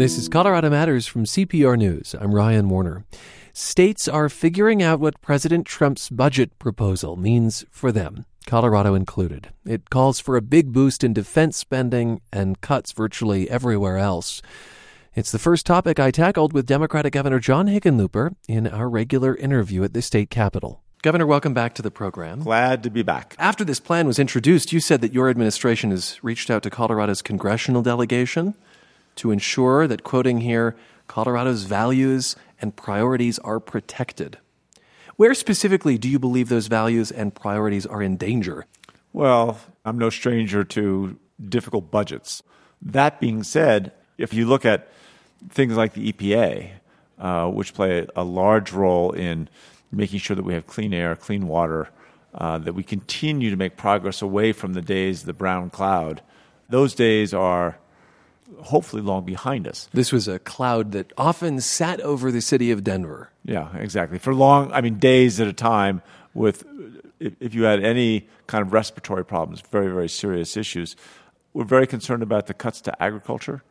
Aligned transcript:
This 0.00 0.16
is 0.16 0.30
Colorado 0.30 0.70
Matters 0.70 1.06
from 1.06 1.26
CPR 1.26 1.76
News. 1.76 2.14
I'm 2.18 2.34
Ryan 2.34 2.70
Warner. 2.70 3.04
States 3.52 4.08
are 4.08 4.30
figuring 4.30 4.82
out 4.82 4.98
what 4.98 5.20
President 5.20 5.66
Trump's 5.66 6.08
budget 6.08 6.58
proposal 6.58 7.16
means 7.16 7.66
for 7.70 7.92
them, 7.92 8.24
Colorado 8.46 8.94
included. 8.94 9.50
It 9.66 9.90
calls 9.90 10.18
for 10.18 10.38
a 10.38 10.40
big 10.40 10.72
boost 10.72 11.04
in 11.04 11.12
defense 11.12 11.58
spending 11.58 12.22
and 12.32 12.62
cuts 12.62 12.92
virtually 12.92 13.50
everywhere 13.50 13.98
else. 13.98 14.40
It's 15.14 15.32
the 15.32 15.38
first 15.38 15.66
topic 15.66 16.00
I 16.00 16.10
tackled 16.10 16.54
with 16.54 16.64
Democratic 16.64 17.12
Governor 17.12 17.38
John 17.38 17.66
Hickenlooper 17.66 18.34
in 18.48 18.66
our 18.66 18.88
regular 18.88 19.36
interview 19.36 19.84
at 19.84 19.92
the 19.92 20.00
state 20.00 20.30
capitol. 20.30 20.82
Governor, 21.02 21.26
welcome 21.26 21.52
back 21.52 21.74
to 21.74 21.82
the 21.82 21.90
program. 21.90 22.40
Glad 22.40 22.82
to 22.84 22.90
be 22.90 23.02
back. 23.02 23.34
After 23.38 23.64
this 23.64 23.80
plan 23.80 24.06
was 24.06 24.18
introduced, 24.18 24.72
you 24.72 24.80
said 24.80 25.02
that 25.02 25.12
your 25.12 25.28
administration 25.28 25.90
has 25.90 26.18
reached 26.24 26.50
out 26.50 26.62
to 26.62 26.70
Colorado's 26.70 27.20
congressional 27.20 27.82
delegation 27.82 28.54
to 29.20 29.30
ensure 29.30 29.86
that, 29.86 30.02
quoting 30.02 30.40
here, 30.40 30.76
Colorado's 31.06 31.64
values 31.64 32.36
and 32.60 32.74
priorities 32.74 33.38
are 33.40 33.60
protected. 33.60 34.38
Where 35.16 35.34
specifically 35.34 35.98
do 35.98 36.08
you 36.08 36.18
believe 36.18 36.48
those 36.48 36.68
values 36.68 37.10
and 37.10 37.34
priorities 37.34 37.84
are 37.84 38.02
in 38.02 38.16
danger? 38.16 38.64
Well, 39.12 39.58
I'm 39.84 39.98
no 39.98 40.08
stranger 40.08 40.64
to 40.64 41.18
difficult 41.48 41.90
budgets. 41.90 42.42
That 42.80 43.20
being 43.20 43.42
said, 43.42 43.92
if 44.16 44.32
you 44.32 44.46
look 44.46 44.64
at 44.64 44.90
things 45.50 45.76
like 45.76 45.92
the 45.92 46.12
EPA, 46.12 46.70
uh, 47.18 47.48
which 47.50 47.74
play 47.74 48.06
a 48.16 48.24
large 48.24 48.72
role 48.72 49.12
in 49.12 49.50
making 49.92 50.20
sure 50.20 50.34
that 50.34 50.44
we 50.44 50.54
have 50.54 50.66
clean 50.66 50.94
air, 50.94 51.14
clean 51.14 51.46
water, 51.46 51.90
uh, 52.32 52.56
that 52.56 52.72
we 52.72 52.82
continue 52.82 53.50
to 53.50 53.56
make 53.56 53.76
progress 53.76 54.22
away 54.22 54.52
from 54.52 54.72
the 54.72 54.80
days 54.80 55.20
of 55.20 55.26
the 55.26 55.34
brown 55.34 55.68
cloud. 55.68 56.22
Those 56.70 56.94
days 56.94 57.34
are 57.34 57.78
hopefully 58.58 59.02
long 59.02 59.24
behind 59.24 59.66
us. 59.66 59.88
This 59.92 60.12
was 60.12 60.28
a 60.28 60.38
cloud 60.38 60.92
that 60.92 61.12
often 61.16 61.60
sat 61.60 62.00
over 62.00 62.30
the 62.30 62.40
city 62.40 62.70
of 62.70 62.84
Denver. 62.84 63.30
Yeah, 63.44 63.74
exactly. 63.76 64.18
For 64.18 64.34
long, 64.34 64.72
I 64.72 64.80
mean, 64.80 64.98
days 64.98 65.40
at 65.40 65.48
a 65.48 65.52
time 65.52 66.02
with, 66.34 66.64
if, 67.18 67.54
you 67.54 67.64
had 67.64 67.82
any 67.82 68.28
kind 68.46 68.62
of 68.62 68.72
respiratory 68.72 69.24
problems, 69.24 69.62
very, 69.70 69.88
very 69.88 70.08
serious 70.08 70.56
issues. 70.56 70.96
We're 71.52 71.64
very 71.64 71.86
concerned 71.86 72.22
about 72.22 72.46
the 72.46 72.54
cuts 72.54 72.80
to 72.82 73.02
agriculture 73.02 73.62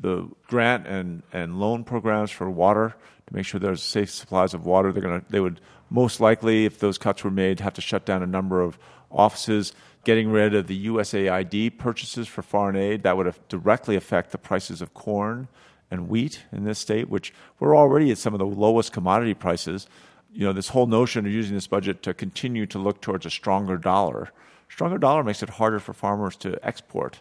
the 0.00 0.28
grant 0.46 0.86
and, 0.86 1.22
and 1.32 1.58
loan 1.58 1.84
programs 1.84 2.30
for 2.30 2.48
water 2.48 2.94
to 3.26 3.34
make 3.34 3.44
sure 3.44 3.58
there's 3.60 3.82
safe 3.82 4.10
supplies 4.10 4.54
of 4.54 4.64
water. 4.64 4.92
They're 4.92 5.02
gonna, 5.02 5.22
they 5.28 5.40
would 5.40 5.60
most 5.90 6.20
likely, 6.20 6.64
if 6.64 6.78
those 6.78 6.98
cuts 6.98 7.24
were 7.24 7.30
made, 7.30 7.60
have 7.60 7.74
to 7.74 7.80
shut 7.80 8.06
down 8.06 8.22
a 8.22 8.26
number 8.26 8.60
of 8.60 8.78
offices. 9.10 9.72
Getting 10.08 10.30
rid 10.30 10.54
of 10.54 10.68
the 10.68 10.86
USAID 10.86 11.76
purchases 11.76 12.26
for 12.26 12.40
foreign 12.40 12.76
aid 12.76 13.02
that 13.02 13.18
would 13.18 13.26
have 13.26 13.46
directly 13.46 13.94
affect 13.94 14.32
the 14.32 14.38
prices 14.38 14.80
of 14.80 14.94
corn 14.94 15.48
and 15.90 16.08
wheat 16.08 16.44
in 16.50 16.64
this 16.64 16.78
state, 16.78 17.10
which 17.10 17.34
we're 17.60 17.76
already 17.76 18.10
at 18.10 18.16
some 18.16 18.32
of 18.32 18.38
the 18.38 18.46
lowest 18.46 18.90
commodity 18.90 19.34
prices. 19.34 19.86
You 20.32 20.46
know, 20.46 20.54
this 20.54 20.68
whole 20.68 20.86
notion 20.86 21.26
of 21.26 21.32
using 21.32 21.54
this 21.54 21.66
budget 21.66 22.02
to 22.04 22.14
continue 22.14 22.64
to 22.64 22.78
look 22.78 23.02
towards 23.02 23.26
a 23.26 23.30
stronger 23.30 23.76
dollar. 23.76 24.30
Stronger 24.70 24.96
dollar 24.96 25.22
makes 25.22 25.42
it 25.42 25.50
harder 25.50 25.78
for 25.78 25.92
farmers 25.92 26.36
to 26.36 26.58
export 26.66 27.20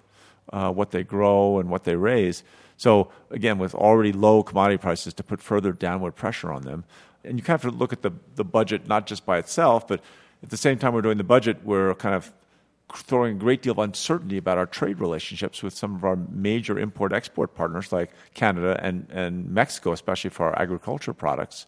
uh, 0.53 0.71
what 0.71 0.91
they 0.91 1.03
grow 1.03 1.59
and 1.59 1.69
what 1.69 1.83
they 1.83 1.97
raise. 1.97 2.41
So 2.77 3.11
again, 3.29 3.57
with 3.57 3.75
already 3.75 4.13
low 4.13 4.43
commodity 4.43 4.77
prices, 4.77 5.13
to 5.15 5.23
put 5.23 5.41
further 5.41 5.73
downward 5.73 6.15
pressure 6.15 6.53
on 6.53 6.61
them, 6.61 6.85
and 7.25 7.37
you 7.37 7.43
kind 7.43 7.55
of 7.55 7.63
have 7.63 7.71
to 7.73 7.77
look 7.77 7.91
at 7.91 8.01
the 8.01 8.11
the 8.35 8.45
budget 8.45 8.87
not 8.87 9.07
just 9.07 9.25
by 9.25 9.39
itself, 9.39 9.85
but 9.89 9.99
at 10.41 10.51
the 10.51 10.55
same 10.55 10.79
time 10.79 10.93
we're 10.93 11.01
doing 11.01 11.17
the 11.17 11.25
budget, 11.25 11.65
we're 11.65 11.93
kind 11.95 12.15
of 12.15 12.31
throwing 12.95 13.35
a 13.35 13.39
great 13.39 13.61
deal 13.61 13.73
of 13.73 13.79
uncertainty 13.79 14.37
about 14.37 14.57
our 14.57 14.65
trade 14.65 14.99
relationships 14.99 15.61
with 15.61 15.73
some 15.73 15.95
of 15.95 16.03
our 16.03 16.15
major 16.15 16.79
import 16.79 17.11
export 17.11 17.53
partners 17.53 17.91
like 17.91 18.11
Canada 18.33 18.79
and, 18.81 19.07
and 19.11 19.49
Mexico, 19.49 19.91
especially 19.91 20.29
for 20.29 20.45
our 20.45 20.61
agriculture 20.61 21.13
products. 21.13 21.65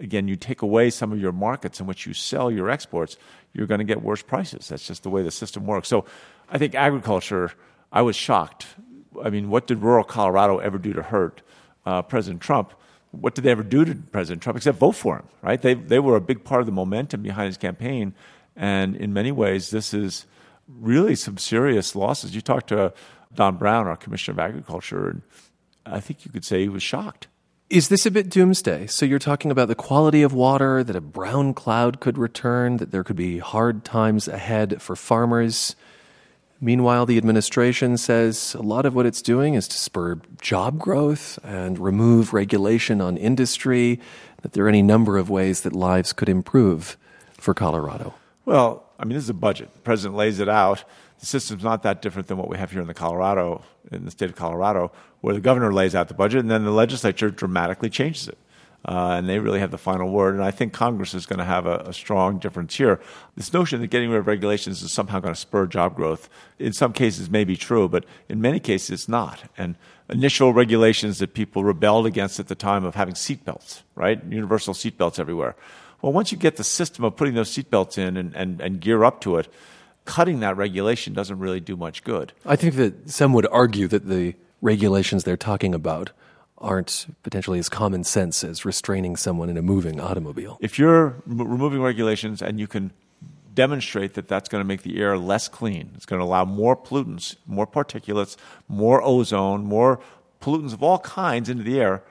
Again, 0.00 0.28
you 0.28 0.36
take 0.36 0.62
away 0.62 0.90
some 0.90 1.12
of 1.12 1.20
your 1.20 1.32
markets 1.32 1.80
in 1.80 1.86
which 1.86 2.06
you 2.06 2.14
sell 2.14 2.50
your 2.50 2.70
exports, 2.70 3.16
you're 3.52 3.66
going 3.66 3.78
to 3.78 3.84
get 3.84 4.02
worse 4.02 4.22
prices. 4.22 4.68
That's 4.68 4.86
just 4.86 5.02
the 5.04 5.10
way 5.10 5.22
the 5.22 5.30
system 5.30 5.66
works. 5.66 5.88
So 5.88 6.04
I 6.50 6.58
think 6.58 6.74
agriculture, 6.74 7.52
I 7.92 8.02
was 8.02 8.16
shocked 8.16 8.66
I 9.24 9.30
mean, 9.30 9.50
what 9.50 9.66
did 9.66 9.78
rural 9.78 10.04
Colorado 10.04 10.58
ever 10.58 10.78
do 10.78 10.92
to 10.92 11.02
hurt 11.02 11.42
uh, 11.86 12.02
President 12.02 12.42
Trump? 12.42 12.72
What 13.10 13.34
did 13.34 13.44
they 13.44 13.50
ever 13.50 13.62
do 13.62 13.84
to 13.84 13.94
President 13.94 14.42
Trump 14.42 14.56
except 14.56 14.78
vote 14.78 14.92
for 14.92 15.16
him, 15.16 15.24
right? 15.42 15.60
They, 15.60 15.74
they 15.74 15.98
were 15.98 16.16
a 16.16 16.20
big 16.20 16.44
part 16.44 16.60
of 16.60 16.66
the 16.66 16.72
momentum 16.72 17.22
behind 17.22 17.46
his 17.46 17.56
campaign. 17.56 18.14
And 18.54 18.96
in 18.96 19.12
many 19.12 19.32
ways, 19.32 19.70
this 19.70 19.94
is 19.94 20.26
really 20.68 21.14
some 21.14 21.38
serious 21.38 21.96
losses. 21.96 22.34
You 22.34 22.40
talked 22.40 22.68
to 22.68 22.82
uh, 22.82 22.90
Don 23.34 23.56
Brown, 23.56 23.86
our 23.86 23.96
Commissioner 23.96 24.34
of 24.34 24.38
Agriculture, 24.38 25.08
and 25.08 25.22
I 25.86 26.00
think 26.00 26.24
you 26.24 26.30
could 26.30 26.44
say 26.44 26.60
he 26.60 26.68
was 26.68 26.82
shocked. 26.82 27.28
Is 27.70 27.88
this 27.88 28.06
a 28.06 28.10
bit 28.10 28.30
doomsday? 28.30 28.86
So 28.86 29.04
you're 29.04 29.18
talking 29.18 29.50
about 29.50 29.68
the 29.68 29.74
quality 29.74 30.22
of 30.22 30.32
water, 30.32 30.82
that 30.82 30.96
a 30.96 31.02
brown 31.02 31.52
cloud 31.52 32.00
could 32.00 32.16
return, 32.16 32.78
that 32.78 32.92
there 32.92 33.04
could 33.04 33.16
be 33.16 33.38
hard 33.38 33.84
times 33.84 34.26
ahead 34.26 34.80
for 34.80 34.96
farmers. 34.96 35.76
Meanwhile, 36.60 37.06
the 37.06 37.18
administration 37.18 37.98
says 37.98 38.56
a 38.58 38.62
lot 38.62 38.86
of 38.86 38.94
what 38.94 39.06
it's 39.06 39.20
doing 39.20 39.54
is 39.54 39.68
to 39.68 39.76
spur 39.76 40.18
job 40.40 40.78
growth 40.78 41.38
and 41.44 41.78
remove 41.78 42.32
regulation 42.32 43.02
on 43.02 43.18
industry, 43.18 44.00
that 44.42 44.54
there 44.54 44.64
are 44.64 44.68
any 44.68 44.82
number 44.82 45.18
of 45.18 45.28
ways 45.28 45.60
that 45.60 45.74
lives 45.74 46.14
could 46.14 46.28
improve 46.28 46.96
for 47.34 47.52
Colorado. 47.52 48.14
Well, 48.46 48.87
I 48.98 49.04
mean, 49.04 49.14
this 49.14 49.24
is 49.24 49.30
a 49.30 49.34
budget. 49.34 49.72
The 49.72 49.80
president 49.80 50.16
lays 50.16 50.40
it 50.40 50.48
out. 50.48 50.84
The 51.20 51.26
system's 51.26 51.62
not 51.62 51.82
that 51.82 52.02
different 52.02 52.28
than 52.28 52.36
what 52.36 52.48
we 52.48 52.58
have 52.58 52.70
here 52.70 52.80
in 52.80 52.86
the 52.86 52.94
Colorado, 52.94 53.62
in 53.90 54.04
the 54.04 54.10
state 54.10 54.30
of 54.30 54.36
Colorado, 54.36 54.92
where 55.20 55.34
the 55.34 55.40
governor 55.40 55.72
lays 55.72 55.94
out 55.94 56.08
the 56.08 56.14
budget 56.14 56.40
and 56.40 56.50
then 56.50 56.64
the 56.64 56.70
legislature 56.70 57.30
dramatically 57.30 57.90
changes 57.90 58.28
it 58.28 58.38
uh, 58.84 59.16
and 59.18 59.28
they 59.28 59.38
really 59.38 59.60
have 59.60 59.70
the 59.70 59.78
final 59.78 60.10
word. 60.10 60.34
And 60.34 60.44
I 60.44 60.50
think 60.50 60.72
Congress 60.72 61.14
is 61.14 61.26
going 61.26 61.38
to 61.38 61.44
have 61.44 61.66
a, 61.66 61.78
a, 61.86 61.92
strong 61.92 62.38
difference 62.38 62.76
here. 62.76 63.00
This 63.36 63.52
notion 63.52 63.80
that 63.80 63.88
getting 63.88 64.10
rid 64.10 64.18
of 64.18 64.26
regulations 64.26 64.82
is 64.82 64.92
somehow 64.92 65.20
going 65.20 65.34
to 65.34 65.40
spur 65.40 65.66
job 65.66 65.96
growth, 65.96 66.28
in 66.58 66.72
some 66.72 66.92
cases, 66.92 67.28
may 67.28 67.44
be 67.44 67.56
true, 67.56 67.88
but 67.88 68.04
in 68.28 68.40
many 68.40 68.60
cases, 68.60 68.90
it's 68.90 69.08
not. 69.08 69.42
And 69.58 69.76
initial 70.08 70.52
regulations 70.52 71.18
that 71.18 71.34
people 71.34 71.64
rebelled 71.64 72.06
against 72.06 72.38
at 72.38 72.48
the 72.48 72.54
time 72.54 72.84
of 72.84 72.94
having 72.94 73.14
seatbelts, 73.14 73.82
right? 73.94 74.22
Universal 74.24 74.74
seatbelts 74.74 75.18
everywhere. 75.18 75.56
Well, 76.02 76.12
once 76.12 76.30
you 76.32 76.38
get 76.38 76.56
the 76.56 76.64
system 76.64 77.04
of 77.04 77.16
putting 77.16 77.34
those 77.34 77.50
seatbelts 77.50 77.98
in 77.98 78.16
and, 78.16 78.34
and, 78.34 78.60
and 78.60 78.80
gear 78.80 79.04
up 79.04 79.20
to 79.22 79.36
it, 79.36 79.48
cutting 80.04 80.40
that 80.40 80.56
regulation 80.56 81.12
doesn't 81.12 81.38
really 81.38 81.60
do 81.60 81.76
much 81.76 82.04
good. 82.04 82.32
I 82.46 82.56
think 82.56 82.76
that 82.76 83.10
some 83.10 83.32
would 83.32 83.46
argue 83.50 83.88
that 83.88 84.06
the 84.06 84.34
regulations 84.62 85.24
they're 85.24 85.36
talking 85.36 85.74
about 85.74 86.12
aren't 86.56 87.06
potentially 87.22 87.58
as 87.58 87.68
common 87.68 88.04
sense 88.04 88.42
as 88.42 88.64
restraining 88.64 89.16
someone 89.16 89.48
in 89.48 89.56
a 89.56 89.62
moving 89.62 90.00
automobile. 90.00 90.58
If 90.60 90.78
you're 90.78 91.22
m- 91.28 91.42
removing 91.42 91.80
regulations 91.80 92.42
and 92.42 92.58
you 92.58 92.66
can 92.66 92.92
demonstrate 93.54 94.14
that 94.14 94.28
that's 94.28 94.48
going 94.48 94.60
to 94.60 94.66
make 94.66 94.82
the 94.82 95.00
air 95.00 95.18
less 95.18 95.48
clean, 95.48 95.90
it's 95.94 96.06
going 96.06 96.20
to 96.20 96.24
allow 96.24 96.44
more 96.44 96.76
pollutants, 96.76 97.36
more 97.46 97.66
particulates, 97.66 98.36
more 98.66 99.02
ozone, 99.02 99.64
more 99.64 100.00
pollutants 100.40 100.72
of 100.72 100.82
all 100.82 100.98
kinds 101.00 101.48
into 101.48 101.62
the 101.62 101.80
air. 101.80 102.02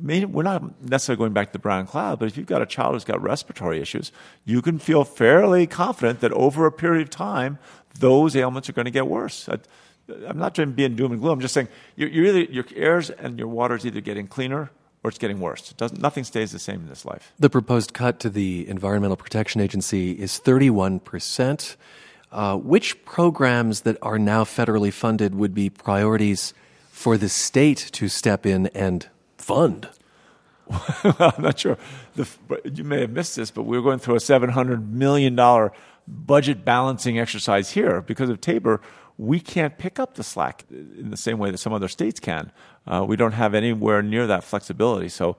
We're 0.00 0.42
not 0.42 0.82
necessarily 0.82 1.18
going 1.18 1.32
back 1.32 1.48
to 1.48 1.52
the 1.52 1.58
brown 1.58 1.86
cloud, 1.86 2.18
but 2.18 2.28
if 2.28 2.36
you've 2.36 2.46
got 2.46 2.60
a 2.60 2.66
child 2.66 2.94
who's 2.94 3.04
got 3.04 3.22
respiratory 3.22 3.80
issues, 3.80 4.12
you 4.44 4.60
can 4.60 4.78
feel 4.78 5.04
fairly 5.04 5.66
confident 5.66 6.20
that 6.20 6.32
over 6.32 6.66
a 6.66 6.72
period 6.72 7.02
of 7.02 7.10
time, 7.10 7.58
those 7.98 8.36
ailments 8.36 8.68
are 8.68 8.72
going 8.72 8.84
to 8.84 8.90
get 8.90 9.06
worse. 9.06 9.48
I'm 9.48 10.38
not 10.38 10.54
trying 10.54 10.68
to 10.68 10.74
be 10.74 10.84
in 10.84 10.96
doom 10.96 11.12
and 11.12 11.20
gloom. 11.20 11.34
I'm 11.34 11.40
just 11.40 11.54
saying 11.54 11.68
you're, 11.96 12.08
either, 12.10 12.40
your 12.40 12.64
airs 12.74 13.10
and 13.10 13.38
your 13.38 13.48
water 13.48 13.74
is 13.74 13.86
either 13.86 14.00
getting 14.00 14.26
cleaner 14.26 14.70
or 15.02 15.08
it's 15.08 15.18
getting 15.18 15.40
worse. 15.40 15.72
It 15.72 15.98
nothing 15.98 16.24
stays 16.24 16.52
the 16.52 16.58
same 16.58 16.80
in 16.80 16.88
this 16.88 17.04
life. 17.04 17.32
The 17.38 17.48
proposed 17.48 17.94
cut 17.94 18.20
to 18.20 18.30
the 18.30 18.68
Environmental 18.68 19.16
Protection 19.16 19.60
Agency 19.60 20.12
is 20.12 20.38
31%. 20.38 21.76
Uh, 22.32 22.56
which 22.56 23.04
programs 23.04 23.80
that 23.80 23.96
are 24.02 24.18
now 24.18 24.44
federally 24.44 24.92
funded 24.92 25.34
would 25.34 25.52
be 25.52 25.68
priorities 25.68 26.54
for 26.92 27.16
the 27.16 27.28
state 27.28 27.88
to 27.90 28.08
step 28.08 28.46
in 28.46 28.68
and 28.68 29.08
fund? 29.40 29.88
I'm 30.70 31.42
not 31.42 31.58
sure. 31.58 31.76
The, 32.14 32.28
you 32.72 32.84
may 32.84 33.00
have 33.00 33.10
missed 33.10 33.36
this, 33.36 33.50
but 33.50 33.62
we're 33.62 33.82
going 33.82 33.98
through 33.98 34.14
a 34.14 34.18
$700 34.18 34.88
million 34.88 35.70
budget 36.06 36.64
balancing 36.64 37.18
exercise 37.18 37.70
here 37.70 38.00
because 38.02 38.30
of 38.30 38.40
TABOR 38.40 38.80
we 39.20 39.38
can't 39.38 39.76
pick 39.76 39.98
up 39.98 40.14
the 40.14 40.24
slack 40.24 40.64
in 40.70 41.10
the 41.10 41.16
same 41.16 41.38
way 41.38 41.50
that 41.50 41.58
some 41.58 41.74
other 41.74 41.88
states 41.88 42.18
can. 42.18 42.50
Uh, 42.86 43.04
we 43.06 43.16
don't 43.16 43.32
have 43.32 43.54
anywhere 43.54 44.02
near 44.02 44.26
that 44.26 44.42
flexibility. 44.42 45.10
So 45.10 45.36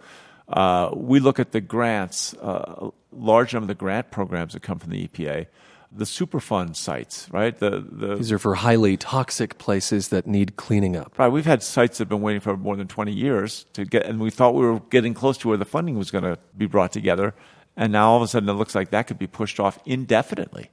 uh, 0.47 0.91
we 0.93 1.19
look 1.19 1.39
at 1.39 1.51
the 1.51 1.61
grants, 1.61 2.35
uh, 2.35 2.91
large 3.11 3.55
number 3.55 3.63
of 3.63 3.67
the 3.69 3.73
grant 3.73 4.11
programs 4.11 4.53
that 4.53 4.61
come 4.61 4.77
from 4.77 4.91
the 4.91 5.07
EPA, 5.07 5.47
the 5.93 6.05
Superfund 6.05 6.75
sites, 6.75 7.27
right? 7.31 7.57
The, 7.57 7.85
the, 7.87 8.15
These 8.15 8.31
are 8.31 8.39
for 8.39 8.55
highly 8.55 8.95
toxic 8.95 9.57
places 9.57 10.07
that 10.07 10.25
need 10.25 10.55
cleaning 10.55 10.95
up. 10.95 11.17
Right. 11.19 11.27
We've 11.27 11.45
had 11.45 11.61
sites 11.61 11.97
that 11.97 12.03
have 12.03 12.09
been 12.09 12.21
waiting 12.21 12.39
for 12.39 12.55
more 12.55 12.77
than 12.77 12.87
20 12.87 13.11
years 13.11 13.65
to 13.73 13.83
get, 13.83 14.05
and 14.05 14.19
we 14.19 14.29
thought 14.29 14.55
we 14.55 14.65
were 14.65 14.79
getting 14.79 15.13
close 15.13 15.37
to 15.39 15.49
where 15.49 15.57
the 15.57 15.65
funding 15.65 15.97
was 15.97 16.09
going 16.09 16.23
to 16.23 16.37
be 16.57 16.65
brought 16.65 16.93
together. 16.93 17.33
And 17.75 17.91
now 17.91 18.11
all 18.11 18.17
of 18.17 18.23
a 18.23 18.27
sudden 18.27 18.47
it 18.47 18.53
looks 18.53 18.73
like 18.73 18.91
that 18.91 19.07
could 19.07 19.19
be 19.19 19.27
pushed 19.27 19.59
off 19.59 19.79
indefinitely. 19.85 20.69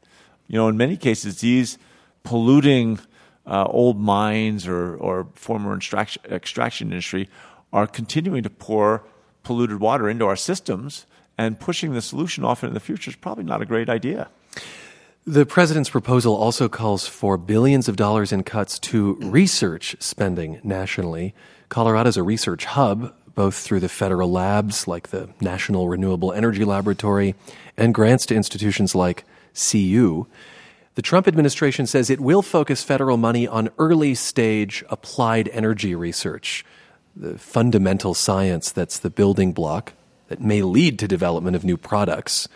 You 0.47 0.57
know, 0.57 0.69
in 0.69 0.77
many 0.77 0.97
cases, 0.97 1.41
these 1.41 1.79
polluting 2.23 3.01
uh, 3.47 3.65
old 3.65 4.01
mines 4.01 4.69
or, 4.69 4.95
or 4.97 5.29
former 5.35 5.77
extraction, 5.77 6.23
extraction 6.31 6.93
industry 6.93 7.29
are 7.73 7.87
continuing 7.87 8.43
to 8.45 8.51
pour 8.51 9.05
polluted 9.43 9.81
water 9.81 10.09
into 10.09 10.27
our 10.27 10.37
systems 10.37 11.07
and 11.37 11.59
pushing 11.59 11.93
the 11.93 12.03
solution 12.03 12.45
off 12.45 12.63
into 12.63 12.75
the 12.75 12.81
future 12.81 13.11
is 13.11 13.17
probably 13.17 13.45
not 13.45 13.63
a 13.63 13.67
great 13.67 13.89
idea. 13.89 14.29
The 15.29 15.45
president's 15.45 15.91
proposal 15.91 16.35
also 16.35 16.71
calls 16.71 17.07
for 17.07 17.37
billions 17.37 17.87
of 17.87 17.97
dollars 17.97 18.33
in 18.33 18.45
cuts 18.45 18.79
to 18.79 19.17
research 19.17 19.95
spending 20.01 20.59
nationally. 20.65 21.35
Colorado's 21.69 22.17
a 22.17 22.23
research 22.23 22.65
hub, 22.65 23.15
both 23.35 23.55
through 23.55 23.81
the 23.81 23.91
federal 23.91 24.33
labs 24.33 24.89
like 24.89 25.09
the 25.09 25.29
National 25.39 25.87
Renewable 25.87 26.33
Energy 26.33 26.65
Laboratory 26.65 27.35
and 27.77 27.93
grants 27.93 28.25
to 28.25 28.37
institutions 28.37 28.95
like 28.95 29.27
CU. 29.53 30.27
The 30.95 31.03
Trump 31.03 31.29
administration 31.29 31.87
says 31.87 32.09
it 32.09 32.21
will 32.21 32.41
focus 32.41 32.83
federal 32.83 33.19
money 33.19 33.47
on 33.47 33.69
early 33.79 34.15
stage 34.15 34.83
applied 34.89 35.49
energy 35.49 35.95
research, 35.95 36.65
the 37.15 37.37
fundamental 37.37 38.15
science 38.15 38.73
that's 38.73 38.99
the 38.99 39.11
building 39.11 39.53
block 39.53 39.93
that 40.29 40.41
may 40.41 40.63
lead 40.63 40.99
to 41.01 41.07
development 41.07 41.55
of 41.55 41.67
new 41.67 41.77
products. 41.77 42.49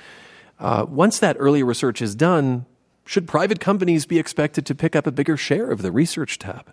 Uh, 0.63 0.87
once 0.89 1.19
that 1.19 1.37
early 1.41 1.63
research 1.65 2.01
is 2.01 2.15
done, 2.15 2.65
should 3.05 3.27
private 3.27 3.59
companies 3.59 4.07
be 4.07 4.19
expected 4.19 4.65
to 4.65 4.75
pick 4.77 4.95
up 4.95 5.09
a 5.09 5.13
bigger 5.13 5.37
share 5.37 5.71
of 5.71 5.83
the 5.83 5.91
research 5.91 6.39
tab? 6.39 6.73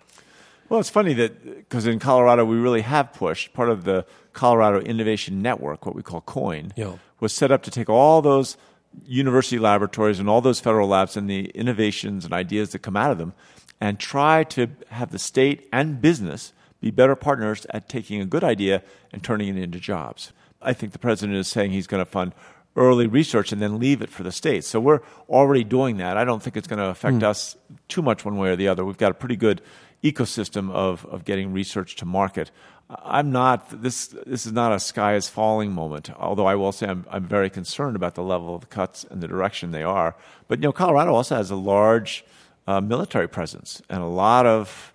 Well, 0.68 0.78
it's 0.78 0.88
funny 0.88 1.12
that 1.14 1.44
because 1.44 1.88
in 1.88 1.98
Colorado 1.98 2.44
we 2.44 2.56
really 2.56 2.82
have 2.82 3.12
pushed 3.12 3.52
part 3.52 3.68
of 3.68 3.82
the 3.82 4.06
Colorado 4.32 4.78
Innovation 4.80 5.42
Network, 5.42 5.84
what 5.84 5.96
we 5.96 6.04
call 6.04 6.20
COIN, 6.20 6.72
yeah. 6.76 6.92
was 7.18 7.32
set 7.32 7.50
up 7.50 7.64
to 7.64 7.70
take 7.72 7.90
all 7.90 8.22
those 8.22 8.56
university 9.04 9.58
laboratories 9.58 10.20
and 10.20 10.28
all 10.28 10.40
those 10.40 10.60
federal 10.60 10.86
labs 10.86 11.16
and 11.16 11.28
the 11.28 11.46
innovations 11.46 12.24
and 12.24 12.32
ideas 12.32 12.70
that 12.70 12.78
come 12.78 12.96
out 12.96 13.10
of 13.10 13.18
them 13.18 13.32
and 13.80 13.98
try 13.98 14.44
to 14.44 14.68
have 14.90 15.10
the 15.10 15.18
state 15.18 15.68
and 15.72 16.00
business 16.00 16.52
be 16.80 16.92
better 16.92 17.16
partners 17.16 17.66
at 17.70 17.88
taking 17.88 18.20
a 18.20 18.24
good 18.24 18.44
idea 18.44 18.84
and 19.12 19.24
turning 19.24 19.48
it 19.48 19.60
into 19.60 19.80
jobs. 19.80 20.32
I 20.62 20.74
think 20.74 20.92
the 20.92 20.98
president 20.98 21.38
is 21.38 21.48
saying 21.48 21.72
he's 21.72 21.86
going 21.88 22.04
to 22.04 22.10
fund 22.10 22.32
early 22.80 23.06
research 23.06 23.52
and 23.52 23.60
then 23.60 23.78
leave 23.78 24.00
it 24.00 24.10
for 24.10 24.22
the 24.22 24.32
states. 24.32 24.66
So 24.66 24.80
we're 24.80 25.00
already 25.28 25.62
doing 25.62 25.98
that. 25.98 26.16
I 26.16 26.24
don't 26.24 26.42
think 26.42 26.56
it's 26.56 26.66
going 26.66 26.78
to 26.78 26.88
affect 26.88 27.18
mm. 27.18 27.22
us 27.24 27.56
too 27.88 28.00
much 28.00 28.24
one 28.24 28.38
way 28.38 28.48
or 28.48 28.56
the 28.56 28.68
other. 28.68 28.84
We've 28.84 28.96
got 28.96 29.10
a 29.10 29.14
pretty 29.14 29.36
good 29.36 29.60
ecosystem 30.02 30.70
of, 30.72 31.04
of 31.06 31.24
getting 31.26 31.52
research 31.52 31.96
to 31.96 32.06
market. 32.06 32.50
I'm 32.88 33.30
not 33.30 33.82
this. 33.82 34.08
This 34.26 34.46
is 34.46 34.52
not 34.52 34.72
a 34.72 34.80
sky 34.80 35.14
is 35.14 35.28
falling 35.28 35.72
moment. 35.72 36.10
Although 36.18 36.46
I 36.46 36.56
will 36.56 36.72
say 36.72 36.88
I'm, 36.88 37.06
I'm 37.08 37.24
very 37.24 37.48
concerned 37.48 37.94
about 37.94 38.16
the 38.16 38.22
level 38.24 38.54
of 38.54 38.62
the 38.62 38.66
cuts 38.66 39.04
and 39.08 39.22
the 39.22 39.28
direction 39.28 39.70
they 39.70 39.84
are. 39.84 40.16
But 40.48 40.58
you 40.58 40.64
know, 40.64 40.72
Colorado 40.72 41.14
also 41.14 41.36
has 41.36 41.52
a 41.52 41.56
large 41.56 42.24
uh, 42.66 42.80
military 42.80 43.28
presence 43.28 43.80
and 43.88 44.02
a 44.02 44.06
lot 44.06 44.44
of 44.44 44.92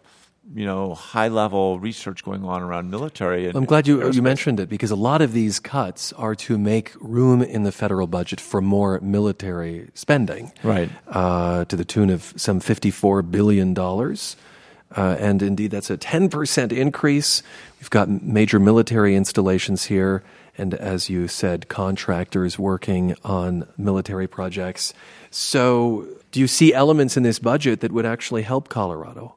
you 0.54 0.66
know 0.66 0.94
high 0.94 1.28
level 1.28 1.80
research 1.80 2.24
going 2.24 2.44
on 2.44 2.62
around 2.62 2.90
military. 2.90 3.48
And, 3.48 3.56
I'm 3.56 3.66
glad 3.66 3.88
you 3.88 4.12
you 4.12 4.22
mentioned 4.22 4.60
it 4.60 4.70
because 4.70 4.92
a 4.92 4.96
lot 4.96 5.22
of 5.22 5.34
these 5.34 5.60
cuts 5.60 6.14
are 6.14 6.36
to 6.36 6.58
make 6.58 6.94
room 7.00 7.42
in 7.42 7.64
the 7.64 7.72
federal 7.72 8.08
budget 8.08 8.40
for 8.40 8.62
more 8.62 9.00
military 9.02 9.90
spending, 9.94 10.52
right? 10.64 10.90
Uh, 11.08 11.66
to 11.66 11.76
the 11.76 11.86
tune 11.86 12.10
of 12.10 12.34
some 12.36 12.60
54 12.60 13.22
billion 13.24 13.74
dollars. 13.74 14.36
Uh, 14.96 15.18
and 15.20 15.42
indeed, 15.42 15.72
that's 15.72 15.90
a 15.90 15.98
10% 15.98 16.72
increase. 16.72 17.44
We've 17.82 17.90
got 17.90 18.08
major 18.08 18.60
military 18.60 19.16
installations 19.16 19.86
here, 19.86 20.24
and 20.58 20.74
as 20.74 21.10
you 21.10 21.28
said, 21.28 21.68
contractors 21.68 22.58
working 22.58 23.16
on 23.24 23.68
military 23.78 24.28
projects. 24.28 24.94
So, 25.32 26.08
do 26.32 26.40
you 26.40 26.48
see 26.48 26.74
elements 26.74 27.18
in 27.18 27.24
this 27.24 27.40
budget 27.40 27.82
that 27.82 27.92
would 27.92 28.06
actually 28.06 28.44
help 28.44 28.70
Colorado? 28.70 29.36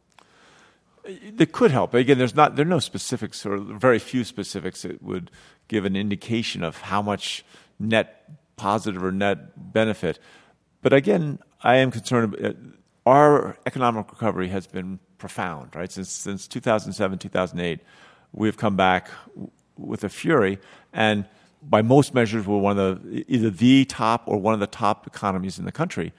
That 1.36 1.52
could 1.52 1.70
help. 1.70 1.94
Again, 1.94 2.18
there's 2.18 2.34
not 2.34 2.56
there 2.56 2.66
are 2.66 2.68
no 2.68 2.80
specifics 2.80 3.46
or 3.46 3.56
very 3.56 3.98
few 3.98 4.24
specifics 4.24 4.82
that 4.82 5.02
would 5.02 5.30
give 5.68 5.86
an 5.86 5.96
indication 5.96 6.62
of 6.62 6.76
how 6.82 7.00
much 7.00 7.44
net 7.78 8.30
positive 8.56 9.02
or 9.02 9.10
net 9.10 9.72
benefit. 9.72 10.18
But 10.82 10.92
again, 10.92 11.38
I 11.62 11.76
am 11.76 11.90
concerned. 11.90 12.36
Uh, 12.42 12.52
our 13.06 13.56
economic 13.64 14.10
recovery 14.10 14.48
has 14.48 14.66
been 14.66 14.98
profound, 15.16 15.74
right? 15.74 15.90
Since 15.90 16.10
since 16.10 16.46
2007, 16.46 17.18
2008, 17.18 17.80
we've 18.32 18.58
come 18.58 18.76
back 18.76 19.08
with 19.78 20.04
a 20.04 20.10
fury, 20.10 20.58
and 20.92 21.24
by 21.62 21.80
most 21.80 22.12
measures, 22.12 22.46
we're 22.46 22.58
one 22.58 22.78
of 22.78 23.02
the 23.02 23.24
either 23.28 23.48
the 23.48 23.86
top 23.86 24.24
or 24.26 24.36
one 24.36 24.52
of 24.52 24.60
the 24.60 24.66
top 24.66 25.06
economies 25.06 25.58
in 25.58 25.64
the 25.64 25.72
country. 25.72 26.12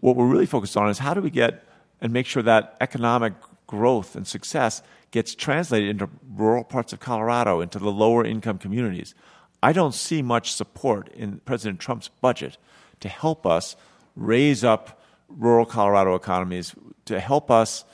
What 0.00 0.16
we're 0.16 0.26
really 0.26 0.46
focused 0.46 0.76
on 0.76 0.90
is 0.90 0.98
how 0.98 1.14
do 1.14 1.22
we 1.22 1.30
get 1.30 1.66
and 2.02 2.12
make 2.12 2.26
sure 2.26 2.42
that 2.42 2.76
economic 2.82 3.32
growth 3.66 4.16
and 4.16 4.26
success 4.26 4.82
gets 5.10 5.34
translated 5.34 5.88
into 5.88 6.08
rural 6.28 6.64
parts 6.64 6.92
of 6.92 7.00
Colorado, 7.00 7.60
into 7.60 7.78
the 7.78 7.90
lower 7.90 8.24
income 8.24 8.58
communities. 8.58 9.14
I 9.62 9.72
don't 9.72 9.94
see 9.94 10.22
much 10.22 10.52
support 10.52 11.08
in 11.08 11.38
President 11.44 11.80
Trump's 11.80 12.08
budget 12.08 12.58
to 13.00 13.08
help 13.08 13.46
us 13.46 13.76
raise 14.16 14.64
up 14.64 15.00
rural 15.28 15.66
Colorado 15.66 16.14
economies, 16.14 16.74
to 17.06 17.20
help 17.20 17.50
us 17.50 17.84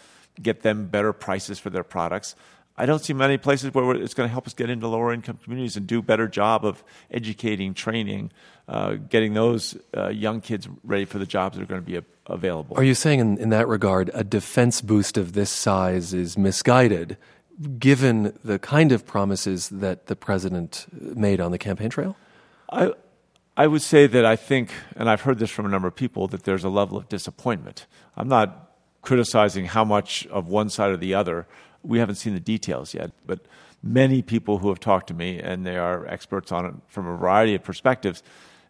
get 0.42 0.62
them 0.62 0.86
better 0.86 1.12
prices 1.12 1.58
for 1.58 1.70
their 1.70 1.84
products. 1.84 2.34
I 2.76 2.86
don't 2.86 3.04
see 3.04 3.12
many 3.12 3.36
places 3.36 3.74
where 3.74 3.94
it's 3.94 4.14
going 4.14 4.28
to 4.28 4.32
help 4.32 4.46
us 4.46 4.54
get 4.54 4.70
into 4.70 4.88
lower 4.88 5.12
income 5.12 5.38
communities 5.42 5.76
and 5.76 5.86
do 5.86 5.98
a 5.98 6.02
better 6.02 6.26
job 6.26 6.64
of 6.64 6.82
educating, 7.10 7.74
training, 7.74 8.32
uh, 8.68 8.94
getting 8.94 9.34
those 9.34 9.76
uh, 9.94 10.08
young 10.08 10.40
kids 10.40 10.66
ready 10.82 11.04
for 11.04 11.18
the 11.18 11.26
jobs 11.26 11.56
that 11.56 11.62
are 11.62 11.66
going 11.66 11.82
to 11.82 11.86
be 11.86 11.96
a- 11.96 12.04
available. 12.30 12.76
Are 12.76 12.84
you 12.84 12.94
saying, 12.94 13.20
in, 13.20 13.38
in 13.38 13.50
that 13.50 13.68
regard, 13.68 14.10
a 14.14 14.24
defense 14.24 14.80
boost 14.80 15.16
of 15.16 15.32
this 15.32 15.50
size 15.50 16.14
is 16.14 16.38
misguided, 16.38 17.16
given 17.78 18.38
the 18.44 18.58
kind 18.58 18.92
of 18.92 19.06
promises 19.06 19.68
that 19.68 20.06
the 20.06 20.16
president 20.16 20.86
made 20.92 21.40
on 21.40 21.50
the 21.50 21.58
campaign 21.58 21.90
trail? 21.90 22.16
I, 22.72 22.92
I 23.56 23.66
would 23.66 23.82
say 23.82 24.06
that 24.06 24.24
I 24.24 24.36
think, 24.36 24.72
and 24.96 25.10
I've 25.10 25.22
heard 25.22 25.38
this 25.38 25.50
from 25.50 25.66
a 25.66 25.68
number 25.68 25.88
of 25.88 25.94
people, 25.94 26.28
that 26.28 26.44
there's 26.44 26.64
a 26.64 26.68
level 26.68 26.96
of 26.96 27.08
disappointment. 27.08 27.86
I'm 28.16 28.28
not 28.28 28.70
criticizing 29.02 29.66
how 29.66 29.84
much 29.84 30.26
of 30.28 30.46
one 30.48 30.70
side 30.70 30.90
or 30.90 30.96
the 30.96 31.14
other. 31.14 31.46
We 31.82 31.98
haven't 31.98 32.16
seen 32.16 32.34
the 32.34 32.40
details 32.40 32.94
yet, 32.94 33.10
but 33.26 33.40
many 33.82 34.22
people 34.22 34.58
who 34.58 34.68
have 34.68 34.80
talked 34.80 35.08
to 35.08 35.14
me, 35.14 35.38
and 35.38 35.66
they 35.66 35.76
are 35.76 36.06
experts 36.06 36.52
on 36.52 36.66
it 36.66 36.74
from 36.86 37.06
a 37.06 37.16
variety 37.16 37.54
of 37.54 37.62
perspectives, 37.62 38.22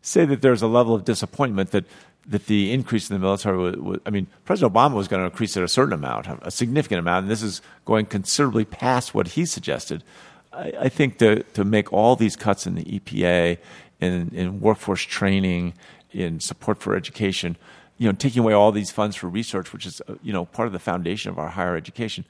say 0.03 0.25
that 0.25 0.41
there's 0.41 0.63
a 0.63 0.67
level 0.67 0.95
of 0.95 1.05
disappointment 1.05 1.73
that 1.73 1.85
that 2.27 2.47
the 2.47 2.73
increase 2.73 3.11
in 3.11 3.15
the 3.15 3.21
military 3.21 3.57
would, 3.57 3.81
would, 3.81 4.01
I 4.07 4.11
mean, 4.11 4.27
President 4.45 4.73
Obama 4.73 4.95
was 4.95 5.09
going 5.09 5.21
to 5.21 5.27
increase 5.27 5.57
it 5.57 5.63
a 5.63 5.69
certain 5.69 5.95
amount, 5.95 6.27
a 6.43 6.51
significant 6.51 7.01
amount, 7.01 7.25
and 7.25 7.31
this 7.31 7.43
is 7.43 7.63
going 7.85 8.07
considerably 8.07 8.65
past 8.65 9.15
what 9.15 9.29
he 9.29 9.45
suggested. 9.47 10.05
I, 10.53 10.73
I 10.81 10.89
think 10.89 11.19
to, 11.19 11.43
to 11.43 11.65
make 11.65 11.93
all 11.93 12.17
these 12.17 12.37
cuts 12.37 12.67
in 12.67 12.75
the 12.75 12.85
EPA, 12.85 13.59
in, 14.01 14.31
in 14.35 14.61
workforce 14.61 15.03
training, 15.03 15.75
in 16.13 16.41
support 16.41 16.79
for 16.79 16.95
education, 16.95 17.57
you 17.99 18.09
know, 18.09 18.15
taking 18.17 18.43
away 18.43 18.53
all 18.53 18.73
these 18.73 18.91
funds 18.91 19.17
for 19.17 19.29
research, 19.29 19.73
which 19.73 19.87
is, 19.87 20.01
uh, 20.09 20.15
you 20.23 20.33
know, 20.33 20.47
part 20.47 20.67
of 20.67 20.73
the 20.73 20.79
foundation 20.79 21.31
of 21.31 21.39
our 21.39 21.49
higher 21.49 21.77
education, 21.77 22.25